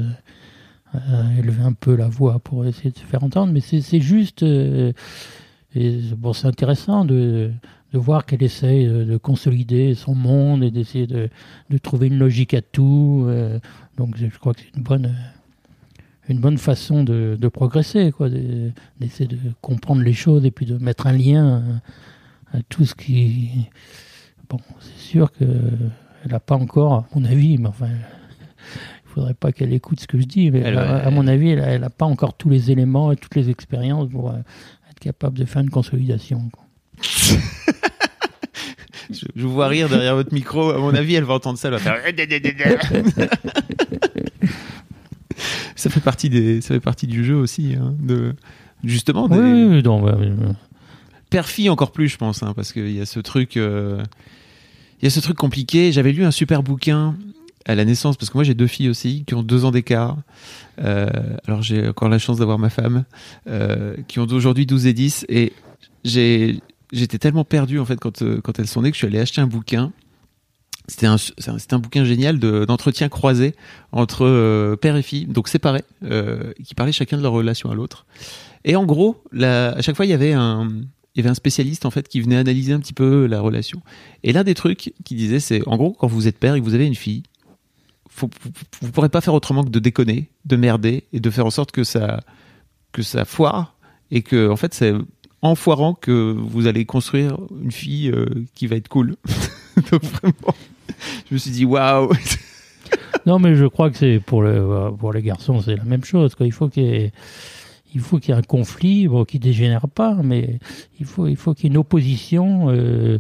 à 0.94 1.34
élever 1.38 1.64
un 1.64 1.74
peu 1.74 1.96
la 1.96 2.08
voix 2.08 2.40
pour 2.40 2.66
essayer 2.66 2.92
de 2.92 2.98
se 2.98 3.04
faire 3.06 3.24
entendre. 3.24 3.52
Mais 3.54 3.60
c'est 3.62 4.02
juste, 4.02 4.44
euh, 4.44 4.94
bon, 6.18 6.34
c'est 6.34 6.48
intéressant 6.48 7.06
de, 7.06 7.52
voir 7.94 8.26
qu'elle 8.26 8.42
essaye 8.44 8.88
de, 8.88 9.04
de 9.04 9.18
consolider 9.18 9.94
son 9.96 10.16
monde 10.16 10.64
et 10.64 10.72
d'essayer 10.72 11.06
de, 11.08 11.30
de 11.70 11.78
trouver 11.78 12.08
une 12.08 12.18
logique 12.18 12.54
à 12.56 12.62
tout. 12.62 13.26
euh, 13.28 13.60
donc, 13.98 14.18
je 14.18 14.26
crois 14.40 14.54
que 14.54 14.62
c'est 14.62 14.76
une 14.76 14.84
bonne. 14.84 15.14
Une 16.30 16.40
bonne 16.40 16.58
façon 16.58 17.04
de, 17.04 17.38
de 17.40 17.48
progresser, 17.50 18.12
quoi, 18.12 18.30
de- 18.30 18.72
d'essayer 19.00 19.28
de 19.28 19.38
comprendre 19.62 20.02
les 20.02 20.14
choses 20.14 20.46
et 20.46 20.52
puis 20.52 20.66
de 20.66 20.78
mettre 20.78 21.06
un 21.08 21.12
lien 21.14 21.62
à, 22.54 22.58
à 22.58 22.62
tout 22.70 22.86
ce 22.86 22.96
qui. 22.96 23.50
Bon, 24.50 24.58
c'est 24.80 24.98
sûr 25.02 25.32
que 25.32 25.44
elle 26.24 26.32
n'a 26.32 26.40
pas 26.40 26.56
encore, 26.56 26.94
à 26.94 27.08
mon 27.16 27.26
avis, 27.26 27.58
mais 27.58 27.68
enfin, 27.68 27.90
il 27.90 29.10
faudrait 29.14 29.34
pas 29.34 29.52
qu'elle 29.52 29.74
écoute 29.74 30.00
ce 30.00 30.08
que 30.08 30.18
je 30.18 30.24
dis, 30.26 30.50
mais 30.52 30.62
Elle, 30.62 30.78
à, 30.78 31.10
mon 31.12 31.28
avis, 31.28 31.50
elle 31.50 31.82
n'a 31.82 31.90
pas 31.90 32.06
encore 32.06 32.36
tous 32.38 32.50
les 32.50 32.72
éléments 32.72 33.12
et 33.12 33.18
toutes 33.18 33.36
les 33.36 33.50
expériences 33.50 34.10
pour 34.10 34.30
euh, 34.30 34.38
être 34.90 35.00
capable 35.02 35.38
de 35.38 35.44
faire 35.46 35.62
une 35.62 35.70
consolidation. 35.70 36.50
quoi. 36.54 36.64
Je, 39.12 39.26
je 39.36 39.46
vous 39.46 39.54
vois 39.54 39.68
rire 39.68 39.90
derrière 39.90 40.16
votre 40.16 40.34
micro. 40.34 40.70
À 40.72 40.80
mon 40.80 40.94
avis, 40.96 41.16
elle 41.16 41.26
va 41.26 41.34
entendre 41.34 41.58
ça. 41.60 41.68
Elle 41.68 41.74
va 41.74 41.80
faire. 41.80 41.94
ça 45.84 45.90
fait 45.90 46.00
partie 46.00 46.30
des, 46.30 46.62
ça 46.62 46.74
fait 46.74 46.80
partie 46.80 47.08
du 47.08 47.26
jeu 47.26 47.36
aussi, 47.36 47.76
hein, 47.78 47.94
de 48.00 48.36
justement 48.86 49.28
des 49.28 49.38
Oui, 49.38 49.64
oui, 49.66 49.84
donc, 49.84 50.06
ouais, 50.06 50.16
encore 51.70 51.92
plus, 51.92 52.08
je 52.08 52.18
pense, 52.18 52.42
hein, 52.42 52.54
parce 52.56 52.72
qu'il 52.72 52.92
y 52.92 53.02
a 53.02 53.06
ce 53.06 53.20
truc, 53.20 53.58
euh, 53.58 54.02
il 55.02 55.06
y 55.06 55.08
a 55.08 55.10
ce 55.10 55.20
truc 55.20 55.36
compliqué. 55.36 55.92
J'avais 55.92 56.14
lu 56.14 56.24
un 56.24 56.32
super 56.32 56.64
bouquin 56.64 57.18
à 57.66 57.76
la 57.76 57.84
naissance, 57.84 58.16
parce 58.16 58.30
que 58.30 58.38
moi 58.38 58.46
j'ai 58.46 58.54
deux 58.54 58.68
filles 58.68 58.88
aussi 58.88 59.26
qui 59.26 59.34
ont 59.34 59.44
deux 59.44 59.66
ans 59.66 59.72
d'écart. 59.72 60.18
Euh, 60.80 61.10
alors 61.48 61.62
j'ai 61.62 61.90
encore 61.90 62.08
la 62.08 62.20
chance 62.20 62.38
d'avoir 62.38 62.60
ma 62.60 62.70
femme, 62.70 63.04
euh, 63.48 63.98
qui 64.08 64.20
ont 64.20 64.28
aujourd'hui 64.28 64.66
12 64.66 64.86
et 64.86 64.94
10, 64.94 65.26
et 65.28 65.52
j'ai, 66.06 66.62
j'étais 66.94 67.18
tellement 67.18 67.44
perdu 67.44 67.78
en 67.80 67.86
fait 67.86 67.98
quand, 68.00 68.24
quand 68.42 68.60
elles 68.60 68.68
sont 68.68 68.84
nées 68.84 68.92
que 68.92 68.96
je 68.96 69.00
suis 69.00 69.08
allé 69.08 69.20
acheter 69.20 69.42
un 69.42 69.48
bouquin. 69.48 69.92
C'était 70.88 71.08
un, 71.08 71.16
un, 71.16 71.80
bouquin 71.80 72.04
génial 72.04 72.40
de, 72.40 72.66
d'entretien 72.66 73.08
croisé 73.08 73.56
entre 73.92 74.26
euh, 74.26 74.76
père 74.76 74.98
et 74.98 75.02
fille, 75.02 75.26
donc 75.26 75.48
séparés, 75.48 75.84
euh, 76.04 76.52
qui 76.64 76.76
parlaient 76.76 76.92
chacun 76.92 77.18
de 77.18 77.22
leur 77.22 77.32
relation 77.32 77.72
à 77.72 77.76
l'autre. 77.76 78.06
Et 78.66 78.76
en 78.76 78.86
gros, 78.86 79.24
à 79.40 79.82
chaque 79.82 79.96
fois, 79.96 80.06
il 80.06 80.10
y 80.10 80.14
avait 80.14 80.34
un, 80.34 80.70
il 81.16 81.20
y 81.20 81.22
avait 81.22 81.30
un 81.30 81.36
spécialiste 81.36 81.86
en 81.86 81.92
fait 81.92 82.08
qui 82.08 82.22
venait 82.22 82.38
analyser 82.38 82.74
un 82.74 82.80
petit 82.80 82.94
peu 82.94 83.28
la 83.28 83.40
relation. 83.40 83.82
Et 84.24 84.34
l'un 84.34 84.44
des 84.44 84.56
trucs 84.56 84.94
qu'il 85.04 85.18
disait, 85.18 85.40
c'est 85.40 85.66
en 85.68 85.78
gros, 85.78 85.92
quand 85.92 86.08
vous 86.08 86.28
êtes 86.28 86.38
père 86.38 86.56
et 86.56 86.60
que 86.60 86.66
vous 86.66 86.74
avez 86.74 86.88
une 86.88 86.96
fille, 86.96 87.24
vous, 88.16 88.30
vous 88.82 88.92
pourrez 88.92 89.10
pas 89.10 89.22
faire 89.22 89.34
autrement 89.34 89.64
que 89.64 89.70
de 89.70 89.80
déconner, 89.80 90.30
de 90.46 90.56
merder 90.56 91.06
et 91.14 91.20
de 91.20 91.30
faire 91.30 91.46
en 91.46 91.52
sorte 91.52 91.72
que 91.72 91.84
ça, 91.84 92.22
que 92.92 93.02
ça 93.02 93.26
foire 93.26 93.76
et 94.12 94.22
que 94.22 94.50
en 94.50 94.56
fait, 94.56 94.74
c'est 94.74 94.94
en 95.42 95.56
foirant 95.56 95.94
que 95.94 96.36
vous 96.38 96.68
allez 96.68 96.86
construire 96.86 97.38
une 97.62 97.72
fille 97.72 98.10
euh, 98.10 98.26
qui 98.56 98.68
va 98.68 98.78
être 98.78 98.88
cool. 98.88 99.16
Donc 99.92 100.04
vraiment, 100.04 100.56
je 101.30 101.34
me 101.34 101.38
suis 101.40 101.52
dit 101.52 101.66
waouh. 101.66 102.12
Non, 103.26 103.40
mais 103.40 103.56
je 103.56 103.66
crois 103.66 103.90
que 103.90 103.98
c'est 103.98 104.20
pour, 104.20 104.42
le, 104.42 104.92
pour 105.00 105.14
les 105.14 105.22
garçons, 105.22 105.62
c'est 105.62 105.78
la 105.78 105.86
même 105.86 106.04
chose. 106.04 106.36
Il 106.42 106.52
faut 106.52 106.68
qu'il 106.68 106.84
y 106.84 106.88
ait, 106.88 107.12
faut 108.00 108.20
qu'il 108.20 108.34
y 108.34 108.36
ait 108.36 108.40
un 108.40 108.42
conflit, 108.42 109.08
bon, 109.08 109.24
qui 109.24 109.40
dégénère 109.40 109.88
pas, 109.88 110.14
mais 110.22 110.60
il 111.00 111.06
faut, 111.06 111.28
il 111.28 111.38
faut 111.38 111.54
qu'il 111.54 111.64
y 111.64 111.68
ait 111.68 111.72
une 111.74 111.78
opposition 111.78 112.66
euh, 112.70 113.20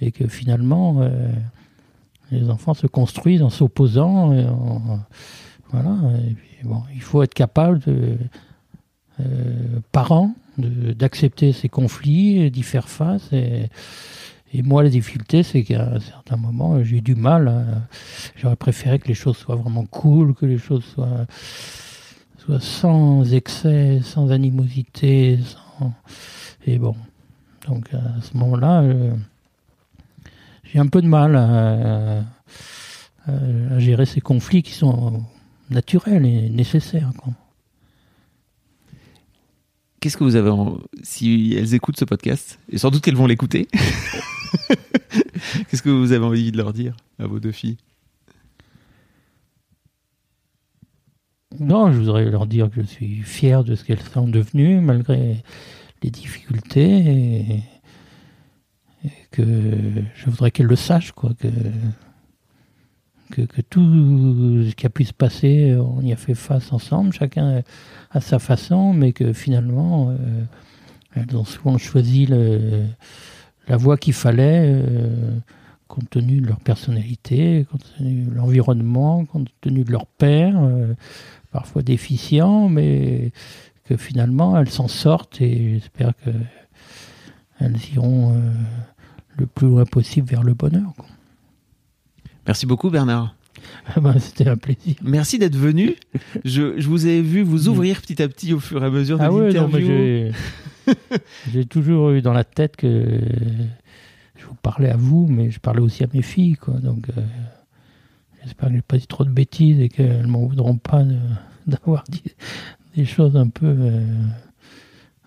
et 0.00 0.12
que 0.12 0.26
finalement 0.28 0.96
euh, 1.02 1.30
les 2.30 2.48
enfants 2.48 2.72
se 2.72 2.86
construisent 2.86 3.42
en 3.42 3.50
s'opposant. 3.50 4.32
en- 4.32 5.00
Voilà. 5.70 5.94
Bon, 6.64 6.82
il 6.94 7.02
faut 7.02 7.22
être 7.22 7.34
capable, 7.34 7.80
de, 7.80 8.16
euh, 9.20 9.24
parents, 9.92 10.34
d'accepter 10.56 11.52
ces 11.52 11.68
conflits, 11.68 12.50
d'y 12.50 12.62
faire 12.62 12.88
face. 12.88 13.28
Et 14.54 14.62
moi, 14.62 14.84
la 14.84 14.88
difficulté, 14.88 15.42
c'est 15.42 15.64
qu'à 15.64 15.94
un 15.94 16.00
certain 16.00 16.36
moment, 16.36 16.82
j'ai 16.84 16.98
eu 16.98 17.00
du 17.00 17.16
mal. 17.16 17.48
à- 17.48 17.88
J'aurais 18.36 18.54
préféré 18.54 19.00
que 19.00 19.08
les 19.08 19.14
choses 19.14 19.36
soient 19.36 19.56
vraiment 19.56 19.84
cool, 19.84 20.32
que 20.34 20.46
les 20.46 20.58
choses 20.58 20.84
soient, 20.84 21.26
soient 22.38 22.60
sans 22.60 23.34
excès, 23.34 24.00
sans 24.04 24.30
animosité. 24.30 25.40
Sans... 25.42 25.92
Et 26.66 26.78
bon, 26.78 26.94
donc 27.66 27.92
à 27.92 28.22
ce 28.22 28.36
moment-là, 28.36 28.82
euh, 28.82 29.12
j'ai 30.62 30.78
un 30.78 30.86
peu 30.86 31.02
de 31.02 31.08
mal 31.08 31.34
à, 31.34 32.22
gérer 33.78 34.06
ces 34.06 34.20
conflits 34.20 34.62
qui 34.62 34.72
sont 34.72 35.24
naturels 35.70 36.26
et 36.26 36.48
nécessaires. 36.50 37.10
Qu'est-ce 40.04 40.18
que 40.18 40.24
vous 40.24 40.36
avez 40.36 40.50
en... 40.50 40.76
si 41.02 41.54
elles 41.58 41.72
écoutent 41.72 41.96
ce 41.98 42.04
podcast 42.04 42.58
et 42.68 42.76
sans 42.76 42.90
doute 42.90 43.02
qu'elles 43.02 43.16
vont 43.16 43.26
l'écouter 43.26 43.68
Qu'est-ce 45.70 45.80
que 45.80 45.88
vous 45.88 46.12
avez 46.12 46.22
envie 46.22 46.52
de 46.52 46.58
leur 46.58 46.74
dire 46.74 46.94
à 47.18 47.26
vos 47.26 47.40
deux 47.40 47.52
filles? 47.52 47.78
Non, 51.58 51.90
je 51.90 51.96
voudrais 51.96 52.26
leur 52.26 52.46
dire 52.46 52.68
que 52.68 52.82
je 52.82 52.86
suis 52.86 53.22
fier 53.22 53.64
de 53.64 53.74
ce 53.74 53.82
qu'elles 53.82 54.02
sont 54.02 54.28
devenues, 54.28 54.82
malgré 54.82 55.42
les 56.02 56.10
difficultés, 56.10 56.98
et, 56.98 57.62
et 59.06 59.12
que 59.30 59.42
je 60.14 60.28
voudrais 60.28 60.50
qu'elles 60.50 60.66
le 60.66 60.76
sachent, 60.76 61.12
quoi, 61.12 61.32
que, 61.32 61.48
que, 63.34 63.60
tout 63.62 64.64
ce 64.68 64.74
qui 64.74 64.86
a 64.86 64.90
pu 64.90 65.04
se 65.04 65.12
passer, 65.12 65.76
on 65.76 66.00
y 66.02 66.12
a 66.12 66.16
fait 66.16 66.34
face 66.34 66.72
ensemble, 66.72 67.12
chacun 67.12 67.62
à 68.10 68.20
sa 68.20 68.38
façon, 68.38 68.92
mais 68.92 69.12
que 69.12 69.32
finalement, 69.32 70.10
euh, 70.10 70.44
elles 71.14 71.36
ont 71.36 71.44
souvent 71.44 71.78
choisi 71.78 72.26
la 72.26 73.76
voie 73.76 73.96
qu'il 73.96 74.12
fallait. 74.12 74.62
euh, 74.64 75.38
compte 75.86 76.10
tenu 76.10 76.40
de 76.40 76.46
leur 76.46 76.60
personnalité, 76.60 77.66
compte 77.70 77.84
tenu 77.98 78.22
de 78.22 78.34
l'environnement, 78.34 79.24
compte 79.26 79.48
tenu 79.60 79.84
de 79.84 79.92
leur 79.92 80.06
père, 80.06 80.58
euh, 80.58 80.94
parfois 81.52 81.82
déficient, 81.82 82.68
mais 82.68 83.32
que 83.84 83.96
finalement 83.96 84.58
elles 84.58 84.70
s'en 84.70 84.88
sortent 84.88 85.40
et 85.40 85.74
j'espère 85.74 86.14
que 86.24 86.30
elles 87.60 87.76
iront 87.94 88.34
le 89.36 89.46
plus 89.46 89.68
loin 89.68 89.84
possible 89.84 90.28
vers 90.28 90.42
le 90.42 90.54
bonheur. 90.54 90.92
Merci 92.46 92.66
beaucoup 92.66 92.90
Bernard. 92.90 93.34
Ah 93.86 94.00
ben, 94.00 94.18
C'était 94.18 94.48
un 94.48 94.56
plaisir. 94.56 94.94
Merci 95.02 95.38
d'être 95.38 95.56
venu. 95.56 95.94
Je, 96.44 96.78
je 96.78 96.88
vous 96.88 97.06
ai 97.06 97.20
vu 97.22 97.42
vous 97.42 97.68
ouvrir 97.68 98.00
petit 98.00 98.22
à 98.22 98.28
petit 98.28 98.52
au 98.52 98.60
fur 98.60 98.82
et 98.82 98.86
à 98.86 98.90
mesure 98.90 99.18
de 99.18 99.22
Ah 99.22 99.32
ouais, 99.32 99.52
l'interview. 99.52 100.32
j'ai 101.52 101.64
toujours 101.64 102.10
eu 102.10 102.20
dans 102.22 102.32
la 102.32 102.44
tête 102.44 102.76
que 102.76 103.20
je 104.36 104.44
vous 104.46 104.54
parlais 104.54 104.90
à 104.90 104.96
vous, 104.96 105.26
mais 105.28 105.50
je 105.50 105.60
parlais 105.60 105.80
aussi 105.80 106.02
à 106.04 106.08
mes 106.12 106.22
filles, 106.22 106.56
quoi. 106.56 106.74
Donc, 106.74 107.08
euh, 107.16 107.22
j'espère 108.42 108.68
que 108.68 108.74
j'ai 108.74 108.82
pas 108.82 108.98
dit 108.98 109.06
trop 109.06 109.24
de 109.24 109.30
bêtises 109.30 109.80
et 109.80 109.88
qu'elles 109.88 110.26
m'en 110.26 110.46
voudront 110.46 110.76
pas 110.76 111.02
d'avoir 111.66 112.04
dit 112.08 112.34
des 112.96 113.04
choses 113.06 113.36
un 113.36 113.48
peu 113.48 113.66
euh, 113.66 114.04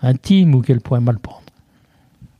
intimes 0.01 0.53
ou 0.55 0.61
qu'elles 0.61 0.81
pourraient 0.81 0.99
mal 1.01 1.19
prendre. 1.19 1.43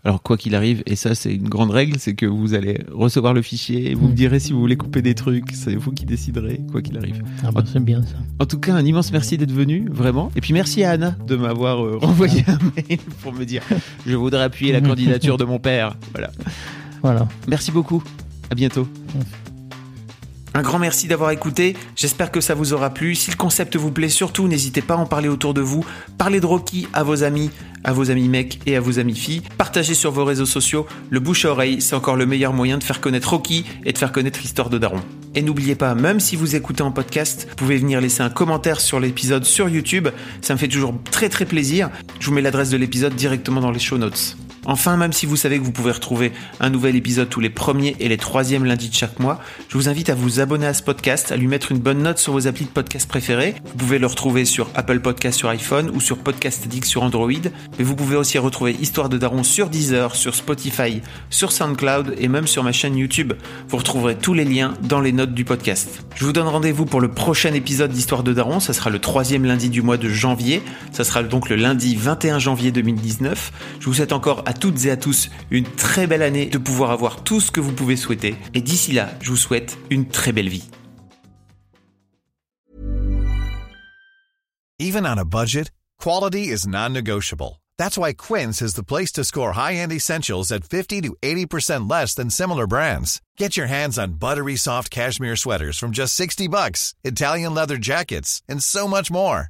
Alors 0.07 0.21
quoi 0.21 0.37
qu'il 0.37 0.55
arrive, 0.55 0.83
et 0.85 0.95
ça 0.95 1.15
c'est 1.15 1.35
une 1.35 1.49
grande 1.49 1.69
règle, 1.69 1.97
c'est 1.99 2.13
que 2.13 2.25
vous 2.25 2.53
allez 2.53 2.79
recevoir 2.93 3.33
le 3.33 3.41
fichier, 3.41 3.91
et 3.91 3.93
vous 3.93 4.07
me 4.07 4.13
direz 4.13 4.39
si 4.39 4.53
vous 4.53 4.59
voulez 4.61 4.77
couper 4.77 5.01
des 5.01 5.15
trucs, 5.15 5.51
c'est 5.51 5.75
vous 5.75 5.91
qui 5.91 6.05
déciderez, 6.05 6.61
quoi 6.71 6.81
qu'il 6.81 6.97
arrive. 6.97 7.21
Ah 7.43 7.51
bah, 7.51 7.61
c'est 7.65 7.83
bien 7.83 8.01
ça. 8.03 8.15
En 8.39 8.45
tout 8.45 8.57
cas, 8.57 8.73
un 8.73 8.85
immense 8.85 9.11
merci 9.11 9.37
d'être 9.37 9.51
venu, 9.51 9.85
vraiment. 9.91 10.31
Et 10.37 10.39
puis 10.39 10.53
merci 10.53 10.85
à 10.85 10.91
Anna 10.91 11.17
de 11.27 11.35
m'avoir 11.35 11.83
euh, 11.83 11.97
renvoyé 11.97 12.45
un 12.47 12.57
mail 12.77 12.99
pour 13.21 13.33
me 13.33 13.43
dire 13.43 13.63
je 14.05 14.15
voudrais 14.15 14.43
appuyer 14.43 14.71
la 14.71 14.79
candidature 14.79 15.35
de 15.35 15.43
mon 15.43 15.59
père. 15.59 15.97
Voilà. 16.13 16.31
Voilà. 17.01 17.27
Merci 17.49 17.73
beaucoup. 17.73 18.01
À 18.49 18.55
bientôt. 18.55 18.87
Un 20.57 20.63
grand 20.63 20.79
merci 20.79 21.07
d'avoir 21.07 21.29
écouté, 21.29 21.75
j'espère 21.95 22.31
que 22.31 22.41
ça 22.41 22.55
vous 22.55 22.73
aura 22.73 22.89
plu. 22.89 23.13
Si 23.13 23.29
le 23.29 23.37
concept 23.37 23.75
vous 23.75 23.91
plaît, 23.91 24.09
surtout 24.09 24.47
n'hésitez 24.47 24.81
pas 24.81 24.95
à 24.95 24.97
en 24.97 25.05
parler 25.05 25.29
autour 25.29 25.53
de 25.53 25.61
vous. 25.61 25.85
Parlez 26.17 26.39
de 26.39 26.47
Rocky 26.47 26.87
à 26.93 27.03
vos 27.03 27.21
amis, 27.21 27.51
à 27.83 27.93
vos 27.93 28.09
amis 28.09 28.27
mecs 28.27 28.59
et 28.65 28.75
à 28.75 28.79
vos 28.79 28.97
amis 28.97 29.15
filles. 29.15 29.43
Partagez 29.59 29.93
sur 29.93 30.11
vos 30.11 30.25
réseaux 30.25 30.47
sociaux. 30.47 30.87
Le 31.11 31.19
bouche 31.19 31.45
à 31.45 31.51
oreille, 31.51 31.79
c'est 31.79 31.93
encore 31.93 32.15
le 32.15 32.25
meilleur 32.25 32.53
moyen 32.53 32.79
de 32.79 32.83
faire 32.83 33.01
connaître 33.01 33.29
Rocky 33.29 33.65
et 33.85 33.93
de 33.93 33.97
faire 33.99 34.11
connaître 34.11 34.39
l'histoire 34.41 34.71
de 34.71 34.79
Daron. 34.79 35.01
Et 35.35 35.43
n'oubliez 35.43 35.75
pas, 35.75 35.93
même 35.93 36.19
si 36.19 36.35
vous 36.35 36.55
écoutez 36.55 36.81
en 36.81 36.91
podcast, 36.91 37.45
vous 37.51 37.55
pouvez 37.55 37.77
venir 37.77 38.01
laisser 38.01 38.23
un 38.23 38.31
commentaire 38.31 38.79
sur 38.79 38.99
l'épisode 38.99 39.45
sur 39.45 39.69
YouTube. 39.69 40.07
Ça 40.41 40.55
me 40.55 40.57
fait 40.57 40.67
toujours 40.67 40.95
très 41.11 41.29
très 41.29 41.45
plaisir. 41.45 41.91
Je 42.19 42.25
vous 42.25 42.33
mets 42.33 42.41
l'adresse 42.41 42.71
de 42.71 42.77
l'épisode 42.77 43.13
directement 43.13 43.61
dans 43.61 43.69
les 43.69 43.77
show 43.77 43.99
notes. 43.99 44.35
Enfin, 44.69 44.97
même 44.97 45.13
si 45.13 45.25
vous 45.25 45.37
savez 45.37 45.59
que 45.59 45.63
vous 45.63 45.71
pouvez 45.71 45.91
retrouver 45.91 46.33
un 46.59 46.69
nouvel 46.69 46.97
épisode 46.97 47.29
tous 47.29 47.39
les 47.39 47.49
premiers 47.49 47.95
et 48.01 48.09
les 48.09 48.17
troisièmes 48.17 48.65
lundis 48.65 48.89
de 48.89 48.93
chaque 48.93 49.17
mois, 49.17 49.39
je 49.69 49.77
vous 49.77 49.87
invite 49.87 50.09
à 50.09 50.15
vous 50.15 50.41
abonner 50.41 50.67
à 50.67 50.73
ce 50.73 50.83
podcast, 50.83 51.31
à 51.31 51.37
lui 51.37 51.47
mettre 51.47 51.71
une 51.71 51.79
bonne 51.79 52.03
note 52.03 52.17
sur 52.17 52.33
vos 52.33 52.47
applis 52.47 52.65
de 52.65 52.69
podcast 52.69 53.07
préférés. 53.07 53.55
Vous 53.63 53.77
pouvez 53.77 53.97
le 53.97 54.07
retrouver 54.07 54.43
sur 54.43 54.69
Apple 54.75 54.99
Podcast 54.99 55.39
sur 55.39 55.47
iPhone 55.47 55.89
ou 55.91 56.01
sur 56.01 56.17
Podcast 56.17 56.65
Addict 56.65 56.83
sur 56.83 57.01
Android. 57.03 57.31
Mais 57.79 57.85
vous 57.85 57.95
pouvez 57.95 58.17
aussi 58.17 58.37
retrouver 58.37 58.75
Histoire 58.81 59.07
de 59.07 59.17
Daron 59.17 59.43
sur 59.43 59.69
Deezer, 59.69 60.13
sur 60.17 60.35
Spotify, 60.35 61.01
sur 61.29 61.53
SoundCloud 61.53 62.15
et 62.17 62.27
même 62.27 62.45
sur 62.45 62.65
ma 62.65 62.73
chaîne 62.73 62.97
YouTube. 62.97 63.33
Vous 63.69 63.77
retrouverez 63.77 64.17
tous 64.17 64.33
les 64.33 64.43
liens 64.43 64.73
dans 64.81 64.99
les 64.99 65.13
notes 65.13 65.33
du 65.33 65.45
podcast. 65.45 66.03
Je 66.15 66.25
vous 66.25 66.33
donne 66.33 66.47
rendez-vous 66.47 66.85
pour 66.85 66.99
le 66.99 67.07
prochain 67.07 67.53
épisode 67.53 67.91
d'Histoire 67.91 68.23
de 68.23 68.33
Daron. 68.33 68.59
Ça 68.59 68.73
sera 68.73 68.89
le 68.89 68.99
troisième 68.99 69.45
lundi 69.45 69.69
du 69.69 69.81
mois 69.81 69.97
de 69.97 70.09
janvier. 70.09 70.61
Ça 70.91 71.05
sera 71.05 71.23
donc 71.23 71.47
le 71.47 71.55
lundi 71.55 71.95
21 71.95 72.39
janvier 72.39 72.71
2019. 72.71 73.53
Je 73.79 73.85
vous 73.85 73.93
souhaite 73.93 74.11
encore 74.11 74.43
à 74.45 74.56
toutes 74.59 74.85
et 74.85 74.91
à 74.91 74.97
tous 74.97 75.29
une 75.51 75.65
très 75.65 76.07
belle 76.07 76.21
année, 76.21 76.47
de 76.47 76.57
pouvoir 76.57 76.91
avoir 76.91 77.23
tout 77.23 77.39
ce 77.39 77.51
que 77.51 77.59
vous 77.59 77.73
pouvez 77.73 77.95
souhaiter. 77.95 78.35
Et 78.53 78.61
d'ici 78.61 78.91
là, 78.91 79.09
je 79.21 79.29
vous 79.31 79.37
souhaite 79.37 79.77
une 79.89 80.07
très 80.07 80.31
belle 80.31 80.49
vie. 80.49 80.69
Even 84.79 85.07
on 85.07 85.17
a 85.17 85.25
budget, 85.25 85.71
quality 85.99 86.49
is 86.49 86.67
non-negotiable. 86.67 87.59
That's 87.79 87.97
why 87.97 88.13
Quince 88.13 88.61
is 88.61 88.75
the 88.75 88.83
place 88.83 89.11
to 89.13 89.23
score 89.23 89.53
high-end 89.53 89.91
essentials 89.91 90.51
at 90.51 90.65
50 90.65 91.01
to 91.01 91.15
80% 91.23 91.89
less 91.89 92.13
than 92.13 92.29
similar 92.29 92.67
brands. 92.67 93.21
Get 93.37 93.57
your 93.57 93.67
hands 93.67 93.97
on 93.97 94.19
buttery 94.19 94.55
soft 94.55 94.91
cashmere 94.91 95.35
sweaters 95.35 95.79
from 95.79 95.91
just 95.91 96.13
60 96.15 96.47
bucks, 96.47 96.93
Italian 97.03 97.55
leather 97.55 97.77
jackets, 97.77 98.43
and 98.47 98.61
so 98.61 98.87
much 98.87 99.09
more. 99.09 99.49